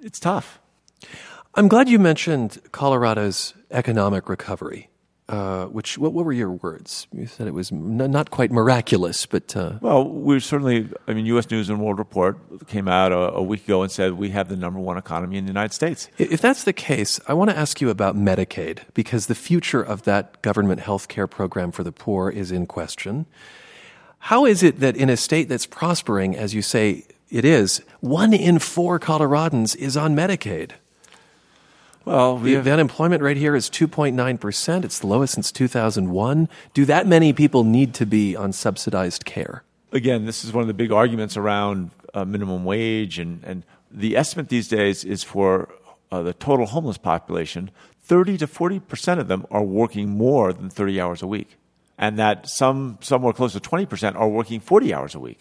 it's 0.00 0.20
tough. 0.20 0.60
I'm 1.54 1.68
glad 1.68 1.88
you 1.88 1.98
mentioned 1.98 2.58
Colorado's 2.72 3.54
economic 3.70 4.28
recovery. 4.28 4.90
Uh, 5.28 5.66
which 5.66 5.98
what, 5.98 6.14
what, 6.14 6.24
were 6.24 6.32
your 6.32 6.50
words? 6.50 7.06
You 7.12 7.26
said 7.26 7.46
it 7.46 7.52
was 7.52 7.70
n- 7.70 7.98
not 7.98 8.30
quite 8.30 8.50
miraculous, 8.50 9.26
but 9.26 9.54
uh... 9.54 9.74
well, 9.82 10.08
we 10.08 10.40
certainly. 10.40 10.88
I 11.06 11.12
mean, 11.12 11.26
U.S. 11.26 11.50
News 11.50 11.68
and 11.68 11.80
World 11.80 11.98
Report 11.98 12.66
came 12.66 12.88
out 12.88 13.12
a, 13.12 13.32
a, 13.32 13.42
week 13.42 13.64
ago 13.64 13.82
and 13.82 13.92
said 13.92 14.14
we 14.14 14.30
have 14.30 14.48
the 14.48 14.56
number 14.56 14.80
one 14.80 14.96
economy 14.96 15.36
in 15.36 15.44
the 15.44 15.50
United 15.50 15.74
States. 15.74 16.08
If 16.16 16.40
that's 16.40 16.64
the 16.64 16.72
case, 16.72 17.20
I 17.28 17.34
want 17.34 17.50
to 17.50 17.58
ask 17.58 17.78
you 17.82 17.90
about 17.90 18.16
Medicaid 18.16 18.84
because 18.94 19.26
the 19.26 19.34
future 19.34 19.82
of 19.82 20.04
that 20.04 20.40
government 20.40 20.80
health 20.80 21.08
care 21.08 21.26
program 21.26 21.72
for 21.72 21.82
the 21.82 21.92
poor 21.92 22.30
is 22.30 22.50
in 22.50 22.64
question. 22.64 23.26
How 24.20 24.46
is 24.46 24.62
it 24.62 24.80
that 24.80 24.96
in 24.96 25.10
a 25.10 25.16
state 25.18 25.50
that's 25.50 25.66
prospering, 25.66 26.36
as 26.36 26.54
you 26.54 26.62
say 26.62 27.04
it 27.28 27.44
is, 27.44 27.82
one 28.00 28.32
in 28.32 28.58
four 28.58 28.98
Coloradans 28.98 29.76
is 29.76 29.94
on 29.94 30.16
Medicaid? 30.16 30.70
Well, 32.04 32.38
we 32.38 32.54
the, 32.54 32.62
the, 32.62 32.72
unemployment 32.72 33.22
rate 33.22 33.36
here 33.36 33.54
is 33.54 33.68
2.9%. 33.68 34.84
It's 34.84 34.98
the 34.98 35.06
lowest 35.06 35.34
since 35.34 35.52
2001. 35.52 36.48
Do 36.74 36.84
that 36.84 37.06
many 37.06 37.32
people 37.32 37.64
need 37.64 37.94
to 37.94 38.06
be 38.06 38.34
on 38.34 38.52
subsidized 38.52 39.24
care? 39.24 39.62
Again, 39.92 40.26
this 40.26 40.44
is 40.44 40.52
one 40.52 40.62
of 40.62 40.68
the 40.68 40.74
big 40.74 40.92
arguments 40.92 41.36
around 41.36 41.90
uh, 42.14 42.24
minimum 42.24 42.64
wage, 42.64 43.18
and, 43.18 43.42
and 43.44 43.64
the 43.90 44.16
estimate 44.16 44.48
these 44.48 44.68
days 44.68 45.04
is 45.04 45.22
for 45.22 45.68
uh, 46.10 46.22
the 46.22 46.32
total 46.32 46.66
homeless 46.66 46.98
population, 46.98 47.70
30 48.02 48.38
to 48.38 48.46
40% 48.46 49.18
of 49.18 49.28
them 49.28 49.46
are 49.50 49.62
working 49.62 50.08
more 50.08 50.52
than 50.52 50.70
30 50.70 51.00
hours 51.00 51.22
a 51.22 51.26
week 51.26 51.56
and 51.98 52.18
that 52.18 52.48
some 52.48 52.96
somewhere 53.00 53.32
close 53.32 53.52
to 53.52 53.60
20% 53.60 54.14
are 54.14 54.28
working 54.28 54.60
40 54.60 54.94
hours 54.94 55.14
a 55.14 55.20
week 55.20 55.40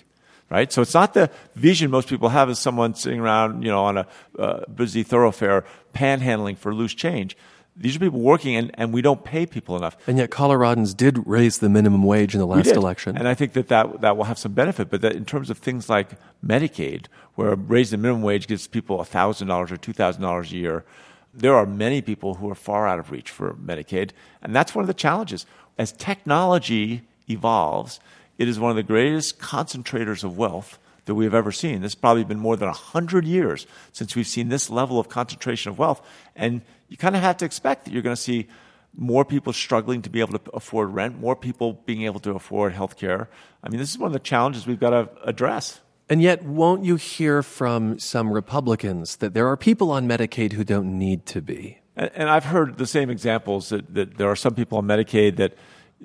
right 0.50 0.72
so 0.72 0.82
it's 0.82 0.94
not 0.94 1.14
the 1.14 1.30
vision 1.56 1.92
most 1.92 2.08
people 2.08 2.30
have 2.30 2.50
as 2.50 2.60
someone 2.60 2.94
sitting 2.94 3.20
around 3.20 3.64
you 3.64 3.70
know 3.70 3.84
on 3.84 3.98
a 3.98 4.08
uh, 4.40 4.66
busy 4.74 5.04
thoroughfare 5.04 5.64
panhandling 5.94 6.58
for 6.58 6.74
loose 6.74 6.94
change 6.94 7.36
these 7.80 7.96
are 7.96 8.00
people 8.00 8.20
working, 8.20 8.56
and, 8.56 8.72
and 8.74 8.92
we 8.92 9.04
don't 9.04 9.24
pay 9.24 9.46
people 9.46 9.78
enough. 9.78 9.96
And 10.08 10.18
yet, 10.18 10.32
Coloradans 10.32 10.98
did 10.98 11.28
raise 11.28 11.60
the 11.60 11.70
minimum 11.70 12.04
wage 12.04 12.34
in 12.34 12.40
the 12.40 12.48
last 12.48 12.72
election. 12.72 13.16
And 13.16 13.28
I 13.28 13.36
think 13.36 13.54
that, 13.54 13.68
that 13.68 14.02
that 14.02 14.18
will 14.18 14.24
have 14.24 14.40
some 14.40 14.54
benefit. 14.54 14.90
But 14.90 15.02
that 15.02 15.14
in 15.14 15.26
terms 15.26 15.52
of 15.52 15.60
things 15.60 15.88
like 15.88 16.10
Medicaid, 16.44 17.06
where 17.36 17.56
raising 17.56 18.00
the 18.00 18.02
minimum 18.02 18.24
wage 18.24 18.48
gives 18.48 18.66
people 18.66 18.98
$1,000 18.98 19.72
or 19.72 19.78
$2,000 19.78 20.52
a 20.52 20.56
year, 20.56 20.86
there 21.34 21.54
are 21.54 21.68
many 21.68 22.02
people 22.02 22.36
who 22.36 22.50
are 22.50 22.56
far 22.56 22.88
out 22.88 22.98
of 22.98 23.12
reach 23.12 23.30
for 23.30 23.54
Medicaid. 23.54 24.10
And 24.42 24.56
that's 24.56 24.74
one 24.74 24.82
of 24.82 24.88
the 24.88 24.96
challenges. 24.96 25.46
As 25.78 25.92
technology 25.92 27.04
evolves, 27.30 28.00
it 28.38 28.48
is 28.48 28.60
one 28.60 28.70
of 28.70 28.76
the 28.76 28.84
greatest 28.84 29.40
concentrators 29.40 30.24
of 30.24 30.38
wealth 30.38 30.80
that 31.06 31.16
we 31.16 31.24
have 31.24 31.34
ever 31.34 31.52
seen. 31.52 31.82
This 31.82 31.94
has 31.94 31.96
probably 31.96 32.24
been 32.24 32.40
more 32.40 32.56
than 32.56 32.68
100 32.68 33.26
years 33.26 33.66
since 33.94 34.16
we've 34.16 34.28
seen 34.28 34.50
this 34.50 34.70
level 34.70 35.00
of 35.00 35.10
concentration 35.10 35.72
of 35.72 35.80
wealth. 35.80 36.06
And 36.36 36.62
you 36.90 36.98
kind 36.98 37.16
of 37.16 37.22
have 37.22 37.38
to 37.38 37.46
expect 37.46 37.86
that 37.86 37.94
you're 37.94 38.02
going 38.02 38.16
to 38.16 38.22
see 38.22 38.48
more 38.96 39.24
people 39.24 39.54
struggling 39.54 40.02
to 40.02 40.10
be 40.10 40.20
able 40.20 40.38
to 40.38 40.52
afford 40.52 40.94
rent, 40.94 41.20
more 41.20 41.36
people 41.36 41.74
being 41.86 42.04
able 42.04 42.20
to 42.22 42.32
afford 42.32 42.74
health 42.74 42.98
care. 42.98 43.30
I 43.64 43.70
mean, 43.70 43.80
this 43.80 43.92
is 43.92 43.98
one 43.98 44.08
of 44.08 44.14
the 44.14 44.20
challenges 44.20 44.68
we've 44.68 44.80
got 44.80 44.90
to 44.90 45.10
address. 45.24 45.80
And 46.10 46.22
yet, 46.22 46.44
won't 46.44 46.84
you 46.86 46.96
hear 46.96 47.44
from 47.44 48.00
some 48.00 48.32
Republicans 48.32 49.18
that 49.18 49.34
there 49.34 49.48
are 49.48 49.58
people 49.58 49.92
on 49.92 50.08
Medicaid 50.08 50.54
who 50.54 50.64
don't 50.64 50.98
need 50.98 51.26
to 51.28 51.42
be? 51.42 51.80
And, 51.96 52.10
and 52.16 52.30
I've 52.30 52.46
heard 52.46 52.78
the 52.78 52.88
same 52.88 53.10
examples 53.10 53.70
that, 53.70 53.94
that 53.94 54.18
there 54.18 54.30
are 54.30 54.36
some 54.36 54.56
people 54.56 54.78
on 54.78 54.86
Medicaid 54.86 55.36
that 55.36 55.54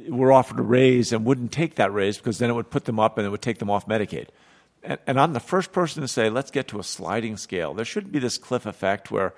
were 0.08 0.32
offered 0.32 0.58
a 0.58 0.62
raise 0.62 1.12
and 1.12 1.24
wouldn't 1.24 1.52
take 1.52 1.74
that 1.76 1.92
raise 1.92 2.16
because 2.16 2.38
then 2.38 2.50
it 2.50 2.54
would 2.54 2.70
put 2.70 2.84
them 2.84 2.98
up 2.98 3.18
and 3.18 3.26
it 3.26 3.30
would 3.30 3.42
take 3.42 3.58
them 3.58 3.70
off 3.70 3.86
Medicaid. 3.86 4.28
And, 4.82 4.98
and 5.06 5.20
I'm 5.20 5.32
the 5.32 5.40
first 5.40 5.72
person 5.72 6.02
to 6.02 6.08
say, 6.08 6.30
let's 6.30 6.50
get 6.50 6.68
to 6.68 6.80
a 6.80 6.84
sliding 6.84 7.36
scale. 7.36 7.74
There 7.74 7.84
shouldn't 7.84 8.12
be 8.12 8.18
this 8.18 8.38
cliff 8.38 8.66
effect 8.66 9.10
where, 9.10 9.34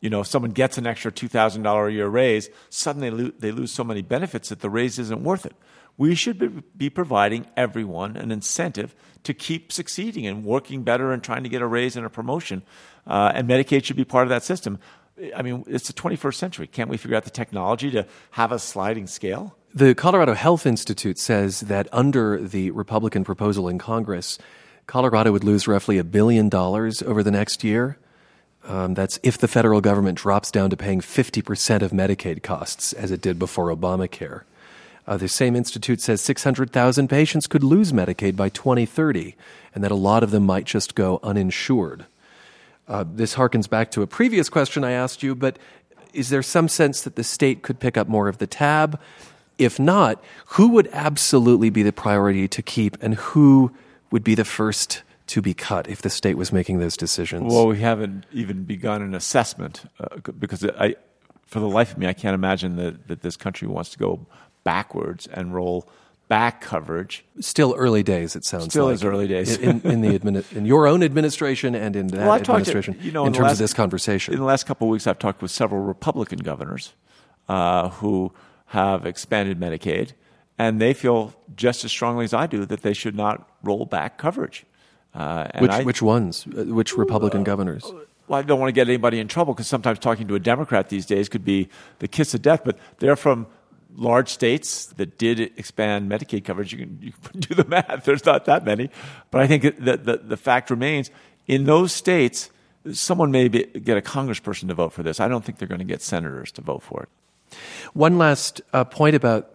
you 0.00 0.10
know, 0.10 0.20
if 0.20 0.26
someone 0.26 0.52
gets 0.52 0.78
an 0.78 0.86
extra 0.86 1.10
$2,000 1.10 1.88
a 1.88 1.92
year 1.92 2.08
raise, 2.08 2.48
suddenly 2.70 3.10
they, 3.10 3.16
lo- 3.16 3.32
they 3.38 3.50
lose 3.52 3.72
so 3.72 3.84
many 3.84 4.02
benefits 4.02 4.48
that 4.50 4.60
the 4.60 4.70
raise 4.70 4.98
isn't 4.98 5.22
worth 5.22 5.44
it. 5.44 5.54
We 5.98 6.14
should 6.14 6.38
be, 6.38 6.48
be 6.76 6.90
providing 6.90 7.46
everyone 7.56 8.16
an 8.16 8.30
incentive 8.30 8.94
to 9.24 9.34
keep 9.34 9.72
succeeding 9.72 10.26
and 10.26 10.44
working 10.44 10.82
better 10.82 11.10
and 11.12 11.22
trying 11.22 11.42
to 11.42 11.48
get 11.48 11.62
a 11.62 11.66
raise 11.66 11.96
and 11.96 12.06
a 12.06 12.10
promotion. 12.10 12.62
Uh, 13.06 13.32
and 13.34 13.48
Medicaid 13.48 13.84
should 13.84 13.96
be 13.96 14.04
part 14.04 14.24
of 14.24 14.28
that 14.28 14.42
system. 14.42 14.78
I 15.34 15.42
mean, 15.42 15.64
it's 15.66 15.86
the 15.86 15.94
21st 15.94 16.34
century. 16.34 16.66
Can't 16.66 16.90
we 16.90 16.96
figure 16.96 17.16
out 17.16 17.24
the 17.24 17.30
technology 17.30 17.90
to 17.90 18.06
have 18.32 18.52
a 18.52 18.58
sliding 18.58 19.06
scale? 19.06 19.56
The 19.74 19.94
Colorado 19.94 20.34
Health 20.34 20.66
Institute 20.66 21.18
says 21.18 21.60
that 21.60 21.88
under 21.92 22.38
the 22.38 22.70
Republican 22.70 23.24
proposal 23.24 23.68
in 23.68 23.78
Congress, 23.78 24.38
Colorado 24.86 25.32
would 25.32 25.44
lose 25.44 25.66
roughly 25.66 25.98
a 25.98 26.04
billion 26.04 26.48
dollars 26.48 27.02
over 27.02 27.22
the 27.22 27.30
next 27.30 27.64
year. 27.64 27.98
Um, 28.64 28.94
that's 28.94 29.18
if 29.22 29.38
the 29.38 29.48
federal 29.48 29.80
government 29.80 30.18
drops 30.18 30.50
down 30.50 30.70
to 30.70 30.76
paying 30.76 31.00
50% 31.00 31.82
of 31.82 31.92
Medicaid 31.92 32.42
costs, 32.42 32.92
as 32.92 33.10
it 33.10 33.20
did 33.20 33.38
before 33.38 33.74
Obamacare. 33.74 34.42
Uh, 35.06 35.16
the 35.16 35.28
same 35.28 35.54
institute 35.54 36.00
says 36.00 36.20
600,000 36.20 37.08
patients 37.08 37.46
could 37.46 37.62
lose 37.62 37.92
Medicaid 37.92 38.34
by 38.34 38.48
2030, 38.48 39.36
and 39.74 39.84
that 39.84 39.92
a 39.92 39.96
lot 39.96 40.24
of 40.24 40.32
them 40.32 40.44
might 40.44 40.64
just 40.64 40.94
go 40.94 41.20
uninsured. 41.22 42.06
Uh, 42.88 43.04
this 43.06 43.34
harkens 43.34 43.68
back 43.68 43.90
to 43.90 44.02
a 44.02 44.06
previous 44.06 44.48
question 44.48 44.84
I 44.84 44.92
asked 44.92 45.22
you, 45.22 45.34
but 45.34 45.58
is 46.12 46.30
there 46.30 46.42
some 46.42 46.68
sense 46.68 47.02
that 47.02 47.16
the 47.16 47.24
state 47.24 47.62
could 47.62 47.80
pick 47.80 47.96
up 47.96 48.08
more 48.08 48.28
of 48.28 48.38
the 48.38 48.46
tab? 48.46 49.00
If 49.58 49.78
not, 49.78 50.22
who 50.46 50.68
would 50.68 50.88
absolutely 50.92 51.70
be 51.70 51.82
the 51.82 51.92
priority 51.92 52.46
to 52.48 52.62
keep, 52.62 52.96
and 53.02 53.14
who 53.14 53.72
would 54.10 54.22
be 54.22 54.34
the 54.34 54.44
first 54.44 55.02
to 55.28 55.42
be 55.42 55.54
cut 55.54 55.88
if 55.88 56.02
the 56.02 56.10
state 56.10 56.36
was 56.36 56.52
making 56.52 56.78
those 56.78 56.96
decisions? 56.96 57.52
Well, 57.52 57.66
we 57.66 57.80
haven't 57.80 58.26
even 58.32 58.64
begun 58.64 59.02
an 59.02 59.14
assessment 59.14 59.90
uh, 59.98 60.18
because 60.38 60.64
I, 60.64 60.96
for 61.46 61.60
the 61.60 61.68
life 61.68 61.92
of 61.92 61.98
me, 61.98 62.06
I 62.06 62.12
can't 62.12 62.34
imagine 62.34 62.76
that, 62.76 63.08
that 63.08 63.22
this 63.22 63.36
country 63.36 63.66
wants 63.66 63.90
to 63.90 63.98
go 63.98 64.26
backwards 64.62 65.26
and 65.26 65.54
roll 65.54 65.88
back 66.28 66.60
coverage. 66.60 67.24
Still 67.40 67.74
early 67.78 68.02
days, 68.02 68.34
it 68.36 68.44
sounds 68.44 68.66
Still 68.66 68.86
like. 68.86 68.94
is 68.94 69.04
early 69.04 69.28
days. 69.28 69.56
in, 69.58 69.80
in, 69.82 70.00
the 70.00 70.18
admini- 70.18 70.52
in 70.56 70.66
your 70.66 70.86
own 70.86 71.02
administration 71.02 71.74
and 71.74 71.94
in 71.96 72.08
that 72.08 72.20
Well, 72.20 72.32
I've 72.32 72.42
to- 72.44 72.52
administration, 72.52 72.98
you 73.00 73.12
know, 73.12 73.22
in 73.22 73.28
in 73.28 73.32
terms 73.34 73.44
last- 73.44 73.52
of 73.52 73.58
this 73.58 73.74
conversation. 73.74 74.34
In 74.34 74.40
the 74.40 74.46
last 74.46 74.66
couple 74.66 74.88
of 74.88 74.90
weeks, 74.92 75.06
I've 75.06 75.18
talked 75.18 75.40
with 75.42 75.50
several 75.50 75.82
Republican 75.82 76.38
governors 76.40 76.94
uh, 77.48 77.90
who 77.90 78.32
have 78.66 79.06
expanded 79.06 79.60
Medicaid, 79.60 80.12
and 80.58 80.80
they 80.80 80.92
feel 80.94 81.34
just 81.54 81.84
as 81.84 81.90
strongly 81.92 82.24
as 82.24 82.34
I 82.34 82.46
do 82.46 82.64
that 82.66 82.82
they 82.82 82.92
should 82.92 83.14
not 83.14 83.48
roll 83.62 83.84
back 83.86 84.18
coverage. 84.18 84.64
Uh, 85.14 85.46
and 85.52 85.62
which, 85.62 85.70
I, 85.70 85.82
which 85.82 86.02
ones? 86.02 86.46
Uh, 86.46 86.64
Which 86.64 86.96
Republican 86.96 87.42
governors? 87.44 87.84
well, 88.28 88.38
I 88.40 88.42
don't 88.42 88.58
want 88.60 88.68
to 88.68 88.72
get 88.72 88.88
anybody 88.88 89.18
in 89.20 89.28
trouble 89.28 89.54
because 89.54 89.66
sometimes 89.68 89.98
talking 89.98 90.26
to 90.28 90.34
a 90.34 90.40
Democrat 90.40 90.88
these 90.90 91.06
days 91.06 91.28
could 91.28 91.44
be 91.44 91.68
the 92.00 92.08
kiss 92.08 92.34
of 92.34 92.42
death. 92.42 92.62
But 92.64 92.76
they're 92.98 93.16
from 93.16 93.46
large 93.96 94.28
states 94.28 94.86
that 94.86 95.18
did 95.18 95.40
expand 95.40 96.10
Medicaid 96.10 96.44
coverage. 96.44 96.72
You 96.72 96.78
can, 96.78 96.98
you 97.00 97.12
can 97.12 97.40
do 97.40 97.54
the 97.54 97.64
math. 97.64 98.04
There's 98.04 98.24
not 98.24 98.44
that 98.44 98.64
many. 98.64 98.90
But 99.30 99.42
I 99.42 99.46
think 99.46 99.84
that 99.84 100.04
the, 100.04 100.18
the 100.18 100.36
fact 100.36 100.70
remains 100.70 101.10
in 101.46 101.64
those 101.64 101.92
states, 101.92 102.50
someone 102.92 103.30
may 103.30 103.48
be, 103.48 103.64
get 103.64 103.96
a 103.96 104.00
congressperson 104.00 104.68
to 104.68 104.74
vote 104.74 104.92
for 104.92 105.02
this. 105.02 105.20
I 105.20 105.28
don't 105.28 105.44
think 105.44 105.58
they're 105.58 105.68
going 105.68 105.78
to 105.78 105.84
get 105.84 106.02
senators 106.02 106.52
to 106.52 106.62
vote 106.62 106.82
for 106.82 107.02
it. 107.02 107.08
One 107.94 108.18
last 108.18 108.60
uh, 108.72 108.84
point 108.84 109.14
about 109.14 109.50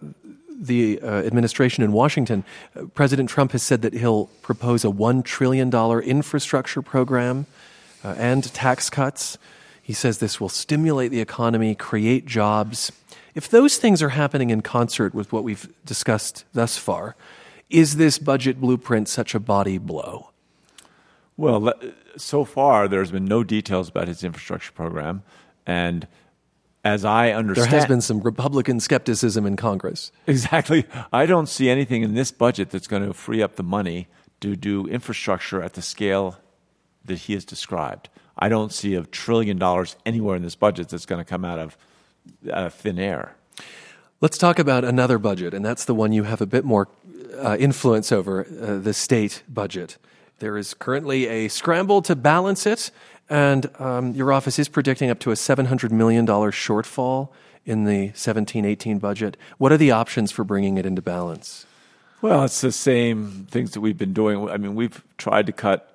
the 0.48 1.00
uh, 1.02 1.06
administration 1.06 1.82
in 1.82 1.92
Washington. 1.92 2.44
Uh, 2.76 2.84
President 2.94 3.28
Trump 3.28 3.52
has 3.52 3.62
said 3.62 3.82
that 3.82 3.92
he'll 3.92 4.26
propose 4.42 4.84
a 4.84 4.88
$1 4.88 5.24
trillion 5.24 5.70
infrastructure 6.02 6.82
program 6.82 7.46
uh, 8.04 8.14
and 8.16 8.44
tax 8.54 8.88
cuts. 8.88 9.38
He 9.82 9.92
says 9.92 10.18
this 10.18 10.40
will 10.40 10.48
stimulate 10.48 11.10
the 11.10 11.20
economy, 11.20 11.74
create 11.74 12.26
jobs. 12.26 12.92
If 13.34 13.48
those 13.48 13.78
things 13.78 14.02
are 14.02 14.10
happening 14.10 14.50
in 14.50 14.60
concert 14.60 15.14
with 15.14 15.32
what 15.32 15.44
we've 15.44 15.72
discussed 15.84 16.44
thus 16.52 16.76
far, 16.76 17.16
is 17.70 17.96
this 17.96 18.18
budget 18.18 18.60
blueprint 18.60 19.08
such 19.08 19.34
a 19.34 19.40
body 19.40 19.78
blow? 19.78 20.30
Well, 21.36 21.72
so 22.16 22.44
far 22.44 22.88
there's 22.88 23.10
been 23.10 23.24
no 23.24 23.42
details 23.42 23.88
about 23.88 24.08
his 24.08 24.22
infrastructure 24.22 24.72
program, 24.72 25.22
and 25.66 26.06
as 26.84 27.04
I 27.04 27.30
understand, 27.30 27.70
There 27.70 27.78
has 27.78 27.88
been 27.88 28.00
some 28.00 28.20
Republican 28.20 28.80
skepticism 28.80 29.46
in 29.46 29.56
Congress. 29.56 30.12
Exactly. 30.26 30.84
I 31.12 31.26
don't 31.26 31.48
see 31.48 31.70
anything 31.70 32.02
in 32.02 32.14
this 32.14 32.32
budget 32.32 32.70
that's 32.70 32.88
going 32.88 33.06
to 33.06 33.14
free 33.14 33.40
up 33.40 33.56
the 33.56 33.62
money 33.62 34.08
to 34.40 34.56
do 34.56 34.86
infrastructure 34.86 35.62
at 35.62 35.74
the 35.74 35.82
scale 35.82 36.38
that 37.04 37.18
he 37.20 37.34
has 37.34 37.44
described. 37.44 38.08
I 38.36 38.48
don't 38.48 38.72
see 38.72 38.94
a 38.94 39.04
trillion 39.04 39.58
dollars 39.58 39.96
anywhere 40.04 40.36
in 40.36 40.42
this 40.42 40.56
budget 40.56 40.88
that's 40.88 41.06
going 41.06 41.20
to 41.20 41.24
come 41.24 41.44
out 41.44 41.60
of, 41.60 41.76
of 42.48 42.74
thin 42.74 42.98
air. 42.98 43.36
Let's 44.20 44.38
talk 44.38 44.58
about 44.58 44.84
another 44.84 45.18
budget, 45.18 45.52
and 45.54 45.64
that's 45.64 45.84
the 45.84 45.94
one 45.94 46.12
you 46.12 46.22
have 46.22 46.40
a 46.40 46.46
bit 46.46 46.64
more 46.64 46.88
uh, 47.42 47.56
influence 47.58 48.12
over 48.12 48.46
uh, 48.46 48.78
the 48.78 48.94
state 48.94 49.42
budget. 49.48 49.98
There 50.38 50.56
is 50.56 50.74
currently 50.74 51.26
a 51.26 51.48
scramble 51.48 52.02
to 52.02 52.14
balance 52.14 52.66
it, 52.66 52.90
and 53.28 53.68
um, 53.80 54.12
your 54.12 54.32
office 54.32 54.58
is 54.58 54.68
predicting 54.68 55.10
up 55.10 55.18
to 55.20 55.30
a 55.30 55.34
$700 55.34 55.90
million 55.90 56.26
shortfall 56.26 57.30
in 57.64 57.84
the 57.84 58.12
17 58.14 58.64
18 58.64 58.98
budget. 58.98 59.36
What 59.58 59.72
are 59.72 59.76
the 59.76 59.90
options 59.90 60.32
for 60.32 60.44
bringing 60.44 60.76
it 60.78 60.86
into 60.86 61.02
balance? 61.02 61.66
Well, 62.20 62.44
it's 62.44 62.60
the 62.60 62.72
same 62.72 63.46
things 63.50 63.72
that 63.72 63.80
we've 63.80 63.98
been 63.98 64.12
doing. 64.12 64.48
I 64.48 64.56
mean, 64.56 64.76
we've 64.76 65.02
tried 65.16 65.46
to 65.46 65.52
cut 65.52 65.91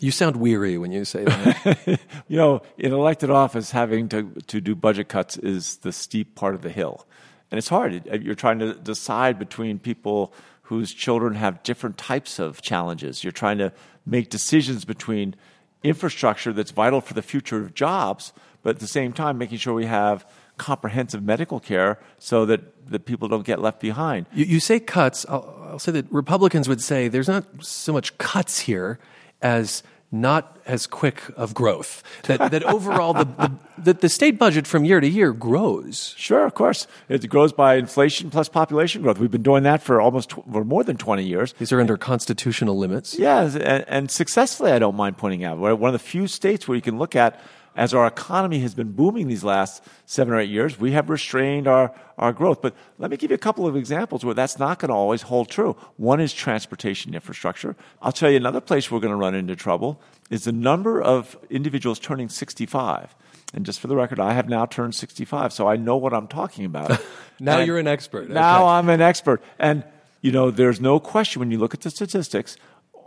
You 0.00 0.10
sound 0.10 0.36
weary 0.36 0.78
when 0.78 0.92
you 0.92 1.04
say 1.04 1.24
that. 1.24 2.00
you 2.28 2.36
know, 2.36 2.62
in 2.78 2.92
elected 2.92 3.30
office, 3.30 3.70
having 3.70 4.08
to, 4.10 4.30
to 4.46 4.60
do 4.60 4.74
budget 4.74 5.08
cuts 5.08 5.36
is 5.36 5.78
the 5.78 5.92
steep 5.92 6.34
part 6.34 6.54
of 6.54 6.62
the 6.62 6.70
hill. 6.70 7.06
And 7.50 7.58
it's 7.58 7.68
hard. 7.68 8.06
You're 8.22 8.34
trying 8.34 8.58
to 8.58 8.74
decide 8.74 9.38
between 9.38 9.78
people 9.78 10.32
whose 10.62 10.92
children 10.92 11.34
have 11.34 11.62
different 11.62 11.96
types 11.96 12.38
of 12.38 12.60
challenges. 12.60 13.22
You're 13.22 13.32
trying 13.32 13.58
to 13.58 13.72
make 14.04 14.30
decisions 14.30 14.84
between 14.84 15.36
infrastructure 15.84 16.52
that's 16.52 16.72
vital 16.72 17.00
for 17.00 17.14
the 17.14 17.22
future 17.22 17.58
of 17.58 17.74
jobs, 17.74 18.32
but 18.62 18.70
at 18.70 18.80
the 18.80 18.88
same 18.88 19.12
time, 19.12 19.38
making 19.38 19.58
sure 19.58 19.74
we 19.74 19.86
have 19.86 20.26
comprehensive 20.56 21.22
medical 21.22 21.60
care 21.60 22.00
so 22.18 22.46
that, 22.46 22.90
that 22.90 23.04
people 23.04 23.28
don't 23.28 23.44
get 23.44 23.60
left 23.60 23.78
behind. 23.80 24.26
You, 24.32 24.44
you 24.46 24.60
say 24.60 24.80
cuts. 24.80 25.24
I'll, 25.28 25.68
I'll 25.70 25.78
say 25.78 25.92
that 25.92 26.10
Republicans 26.10 26.68
would 26.68 26.80
say 26.80 27.08
there's 27.08 27.28
not 27.28 27.44
so 27.60 27.92
much 27.92 28.16
cuts 28.18 28.60
here 28.60 28.98
as 29.46 29.82
not 30.12 30.58
as 30.66 30.86
quick 30.86 31.20
of 31.36 31.54
growth. 31.54 32.02
That, 32.24 32.50
that 32.50 32.62
overall, 32.64 33.12
the, 33.12 33.24
the, 33.24 33.52
the, 33.78 33.92
the 33.94 34.08
state 34.08 34.38
budget 34.38 34.66
from 34.66 34.84
year 34.84 35.00
to 35.00 35.08
year 35.08 35.32
grows. 35.32 36.14
Sure, 36.16 36.44
of 36.44 36.54
course. 36.54 36.86
It 37.08 37.28
grows 37.28 37.52
by 37.52 37.76
inflation 37.76 38.30
plus 38.30 38.48
population 38.48 39.02
growth. 39.02 39.18
We've 39.18 39.30
been 39.30 39.42
doing 39.42 39.64
that 39.64 39.82
for 39.82 40.00
almost 40.00 40.30
tw- 40.30 40.44
for 40.50 40.64
more 40.64 40.84
than 40.84 40.96
20 40.96 41.24
years. 41.24 41.54
These 41.58 41.72
are 41.72 41.80
under 41.80 41.96
constitutional 41.96 42.78
limits. 42.78 43.18
Yeah, 43.18 43.42
and, 43.42 43.84
and 43.88 44.10
successfully, 44.10 44.72
I 44.72 44.78
don't 44.78 44.96
mind 44.96 45.18
pointing 45.18 45.44
out. 45.44 45.58
We're 45.58 45.74
one 45.74 45.88
of 45.88 46.00
the 46.00 46.06
few 46.06 46.26
states 46.26 46.66
where 46.66 46.76
you 46.76 46.82
can 46.82 46.98
look 46.98 47.14
at 47.16 47.40
as 47.76 47.92
our 47.92 48.06
economy 48.06 48.58
has 48.60 48.74
been 48.74 48.92
booming 48.92 49.28
these 49.28 49.44
last 49.44 49.84
seven 50.06 50.32
or 50.32 50.40
eight 50.40 50.48
years, 50.48 50.80
we 50.80 50.92
have 50.92 51.10
restrained 51.10 51.68
our, 51.68 51.94
our 52.16 52.32
growth. 52.32 52.62
But 52.62 52.74
let 52.98 53.10
me 53.10 53.18
give 53.18 53.30
you 53.30 53.34
a 53.34 53.38
couple 53.38 53.66
of 53.66 53.76
examples 53.76 54.24
where 54.24 54.34
that's 54.34 54.58
not 54.58 54.78
going 54.78 54.88
to 54.88 54.94
always 54.94 55.22
hold 55.22 55.50
true. 55.50 55.76
One 55.98 56.18
is 56.18 56.32
transportation 56.32 57.14
infrastructure. 57.14 57.76
I'll 58.00 58.12
tell 58.12 58.30
you 58.30 58.38
another 58.38 58.62
place 58.62 58.90
we're 58.90 59.00
going 59.00 59.10
to 59.12 59.16
run 59.16 59.34
into 59.34 59.54
trouble 59.54 60.00
is 60.30 60.44
the 60.44 60.52
number 60.52 61.00
of 61.00 61.36
individuals 61.50 61.98
turning 61.98 62.30
65. 62.30 63.14
And 63.54 63.64
just 63.66 63.78
for 63.78 63.86
the 63.86 63.96
record, 63.96 64.18
I 64.18 64.32
have 64.32 64.48
now 64.48 64.66
turned 64.66 64.94
65, 64.94 65.52
so 65.52 65.68
I 65.68 65.76
know 65.76 65.96
what 65.96 66.12
I'm 66.12 66.26
talking 66.26 66.64
about. 66.64 66.90
now 67.40 67.58
And 67.58 67.66
you're 67.66 67.78
an 67.78 67.86
expert. 67.86 68.28
Now 68.30 68.62
Okay. 68.62 68.70
I'm 68.70 68.88
an 68.88 69.00
expert. 69.00 69.42
And, 69.58 69.84
you 70.20 70.32
know, 70.32 70.50
there's 70.50 70.80
no 70.80 70.98
question 70.98 71.40
when 71.40 71.50
you 71.50 71.58
look 71.58 71.74
at 71.74 71.82
the 71.82 71.90
statistics, 71.90 72.56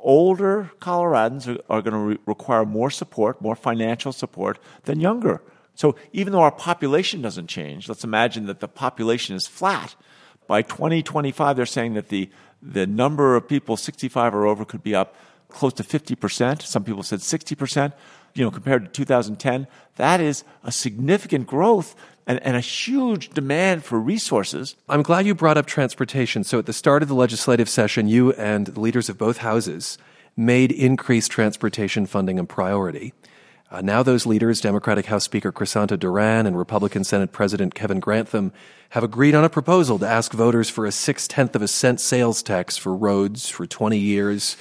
older 0.02 0.72
Coloradans 0.80 1.48
are, 1.48 1.62
are 1.70 1.82
going 1.82 1.94
to 1.94 2.00
re- 2.00 2.18
require 2.26 2.66
more 2.66 2.90
support, 2.90 3.42
more 3.42 3.56
financial 3.56 4.12
support 4.12 4.60
than 4.84 5.00
younger. 5.00 5.42
So 5.76 5.96
even 6.12 6.34
though 6.34 6.42
our 6.42 6.52
population 6.52 7.22
doesn't 7.22 7.48
change, 7.48 7.88
let's 7.88 8.04
imagine 8.04 8.48
that 8.48 8.60
the 8.60 8.68
population 8.68 9.36
is 9.36 9.48
flat. 9.48 9.96
By 10.48 10.62
2025, 10.62 11.56
they're 11.56 11.66
saying 11.66 11.94
that 11.94 12.10
the, 12.10 12.30
the 12.62 12.86
number 12.88 13.36
of 13.36 13.48
people 13.48 13.78
65 13.78 14.36
or 14.36 14.46
over 14.46 14.66
could 14.66 14.84
be 14.84 14.96
up 14.96 15.16
close 15.48 15.74
to 15.74 15.84
50%. 15.84 16.62
Some 16.62 16.84
people 16.84 17.04
said 17.04 17.20
60%. 17.20 17.94
You 18.36 18.44
know, 18.44 18.52
compared 18.52 18.86
to 18.86 18.92
2010, 18.92 19.68
that 19.96 20.22
is 20.22 20.44
a 20.64 20.72
significant 20.72 21.48
growth 21.48 21.96
and, 22.30 22.40
and 22.44 22.56
a 22.56 22.62
huge 22.62 23.30
demand 23.32 23.84
for 23.84 24.00
resources. 24.00 24.76
I'm 24.88 25.02
glad 25.02 25.26
you 25.26 25.34
brought 25.34 25.58
up 25.58 25.66
transportation. 25.66 26.44
So, 26.44 26.60
at 26.60 26.68
the 26.68 26.74
start 26.74 27.02
of 27.02 27.10
the 27.10 27.16
legislative 27.16 27.68
session, 27.68 28.08
you 28.08 28.32
and 28.34 28.68
the 28.68 28.80
leaders 28.80 29.10
of 29.10 29.18
both 29.18 29.40
houses 29.40 29.98
made 30.38 30.72
increased 30.72 31.32
transportation 31.32 32.06
funding 32.06 32.38
a 32.38 32.46
priority. 32.46 33.14
Uh, 33.72 33.82
now, 33.82 34.04
those 34.04 34.28
leaders, 34.28 34.62
Democratic 34.62 35.08
House 35.08 35.24
Speaker 35.24 35.52
Crisanta 35.52 35.98
Duran 35.98 36.46
and 36.46 36.56
Republican 36.56 37.04
Senate 37.04 37.32
President 37.32 37.74
Kevin 37.74 38.00
Grantham, 38.00 38.54
have 38.90 39.04
agreed 39.04 39.34
on 39.34 39.44
a 39.44 39.50
proposal 39.50 39.98
to 39.98 40.08
ask 40.08 40.32
voters 40.32 40.70
for 40.70 40.86
a 40.86 40.92
six 40.92 41.28
tenth 41.28 41.56
of 41.56 41.64
a 41.64 41.68
cent 41.68 42.00
sales 42.00 42.44
tax 42.44 42.78
for 42.78 42.96
roads 42.96 43.50
for 43.50 43.66
20 43.66 43.98
years. 43.98 44.56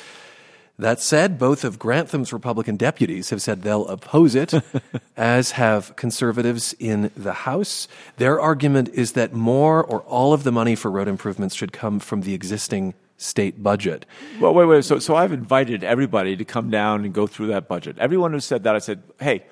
That 0.80 1.00
said, 1.00 1.40
both 1.40 1.64
of 1.64 1.80
Grantham's 1.80 2.32
Republican 2.32 2.76
deputies 2.76 3.30
have 3.30 3.42
said 3.42 3.62
they'll 3.62 3.88
oppose 3.88 4.36
it, 4.36 4.54
as 5.16 5.52
have 5.52 5.96
conservatives 5.96 6.72
in 6.78 7.10
the 7.16 7.32
House. 7.32 7.88
Their 8.16 8.40
argument 8.40 8.90
is 8.90 9.12
that 9.12 9.32
more 9.32 9.82
or 9.82 10.02
all 10.02 10.32
of 10.32 10.44
the 10.44 10.52
money 10.52 10.76
for 10.76 10.88
road 10.88 11.08
improvements 11.08 11.56
should 11.56 11.72
come 11.72 11.98
from 11.98 12.20
the 12.20 12.32
existing 12.32 12.94
state 13.16 13.60
budget. 13.60 14.06
Well, 14.40 14.54
wait, 14.54 14.66
wait. 14.66 14.84
So, 14.84 15.00
so 15.00 15.16
I've 15.16 15.32
invited 15.32 15.82
everybody 15.82 16.36
to 16.36 16.44
come 16.44 16.70
down 16.70 17.04
and 17.04 17.12
go 17.12 17.26
through 17.26 17.48
that 17.48 17.66
budget. 17.66 17.98
Everyone 17.98 18.32
who 18.32 18.38
said 18.38 18.62
that, 18.62 18.76
I 18.76 18.78
said, 18.78 19.02
hey, 19.18 19.44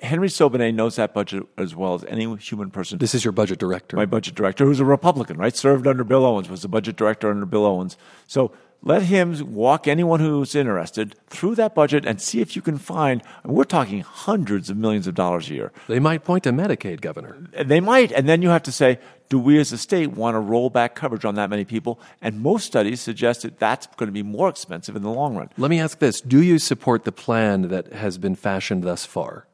Henry 0.00 0.28
Sobanet 0.28 0.74
knows 0.74 0.96
that 0.96 1.14
budget 1.14 1.44
as 1.56 1.74
well 1.74 1.94
as 1.94 2.04
any 2.04 2.36
human 2.36 2.70
person. 2.70 2.98
This 2.98 3.14
is 3.14 3.24
your 3.24 3.32
budget 3.32 3.58
director. 3.58 3.96
my 3.96 4.04
budget 4.04 4.34
director, 4.34 4.66
who's 4.66 4.78
a 4.78 4.84
Republican, 4.84 5.38
right? 5.38 5.56
Served 5.56 5.86
under 5.86 6.04
Bill 6.04 6.26
Owens, 6.26 6.50
was 6.50 6.60
the 6.60 6.68
budget 6.68 6.96
director 6.96 7.30
under 7.30 7.46
Bill 7.46 7.64
Owens. 7.64 7.96
So 8.26 8.52
let 8.82 9.02
him 9.02 9.54
walk 9.54 9.88
anyone 9.88 10.20
who's 10.20 10.54
interested 10.54 11.16
through 11.28 11.56
that 11.56 11.74
budget 11.74 12.04
and 12.06 12.20
see 12.20 12.40
if 12.40 12.54
you 12.54 12.62
can 12.62 12.78
find. 12.78 13.22
We're 13.44 13.64
talking 13.64 14.00
hundreds 14.00 14.70
of 14.70 14.76
millions 14.76 15.06
of 15.06 15.14
dollars 15.14 15.50
a 15.50 15.54
year. 15.54 15.72
they 15.88 15.98
might 15.98 16.24
point 16.24 16.44
to 16.44 16.52
Medicaid, 16.52 17.00
Governor. 17.00 17.36
They 17.64 17.80
might, 17.80 18.12
and 18.12 18.28
then 18.28 18.42
you 18.42 18.50
have 18.50 18.62
to 18.64 18.72
say, 18.72 18.98
do 19.28 19.38
we 19.38 19.58
as 19.58 19.72
a 19.72 19.78
state 19.78 20.12
want 20.12 20.34
to 20.36 20.38
roll 20.38 20.70
back 20.70 20.94
coverage 20.94 21.24
on 21.24 21.34
that 21.34 21.50
many 21.50 21.64
people? 21.64 22.00
And 22.22 22.40
most 22.40 22.66
studies 22.66 23.00
suggest 23.00 23.42
that 23.42 23.58
that's 23.58 23.86
going 23.96 24.06
to 24.06 24.12
be 24.12 24.22
more 24.22 24.48
expensive 24.48 24.94
in 24.94 25.02
the 25.02 25.10
long 25.10 25.36
run. 25.36 25.50
Let 25.56 25.70
me 25.70 25.80
ask 25.80 25.98
this 25.98 26.20
Do 26.20 26.42
you 26.42 26.58
support 26.58 27.04
the 27.04 27.12
plan 27.12 27.62
that 27.68 27.92
has 27.92 28.18
been 28.18 28.36
fashioned 28.36 28.84
thus 28.84 29.04
far? 29.04 29.46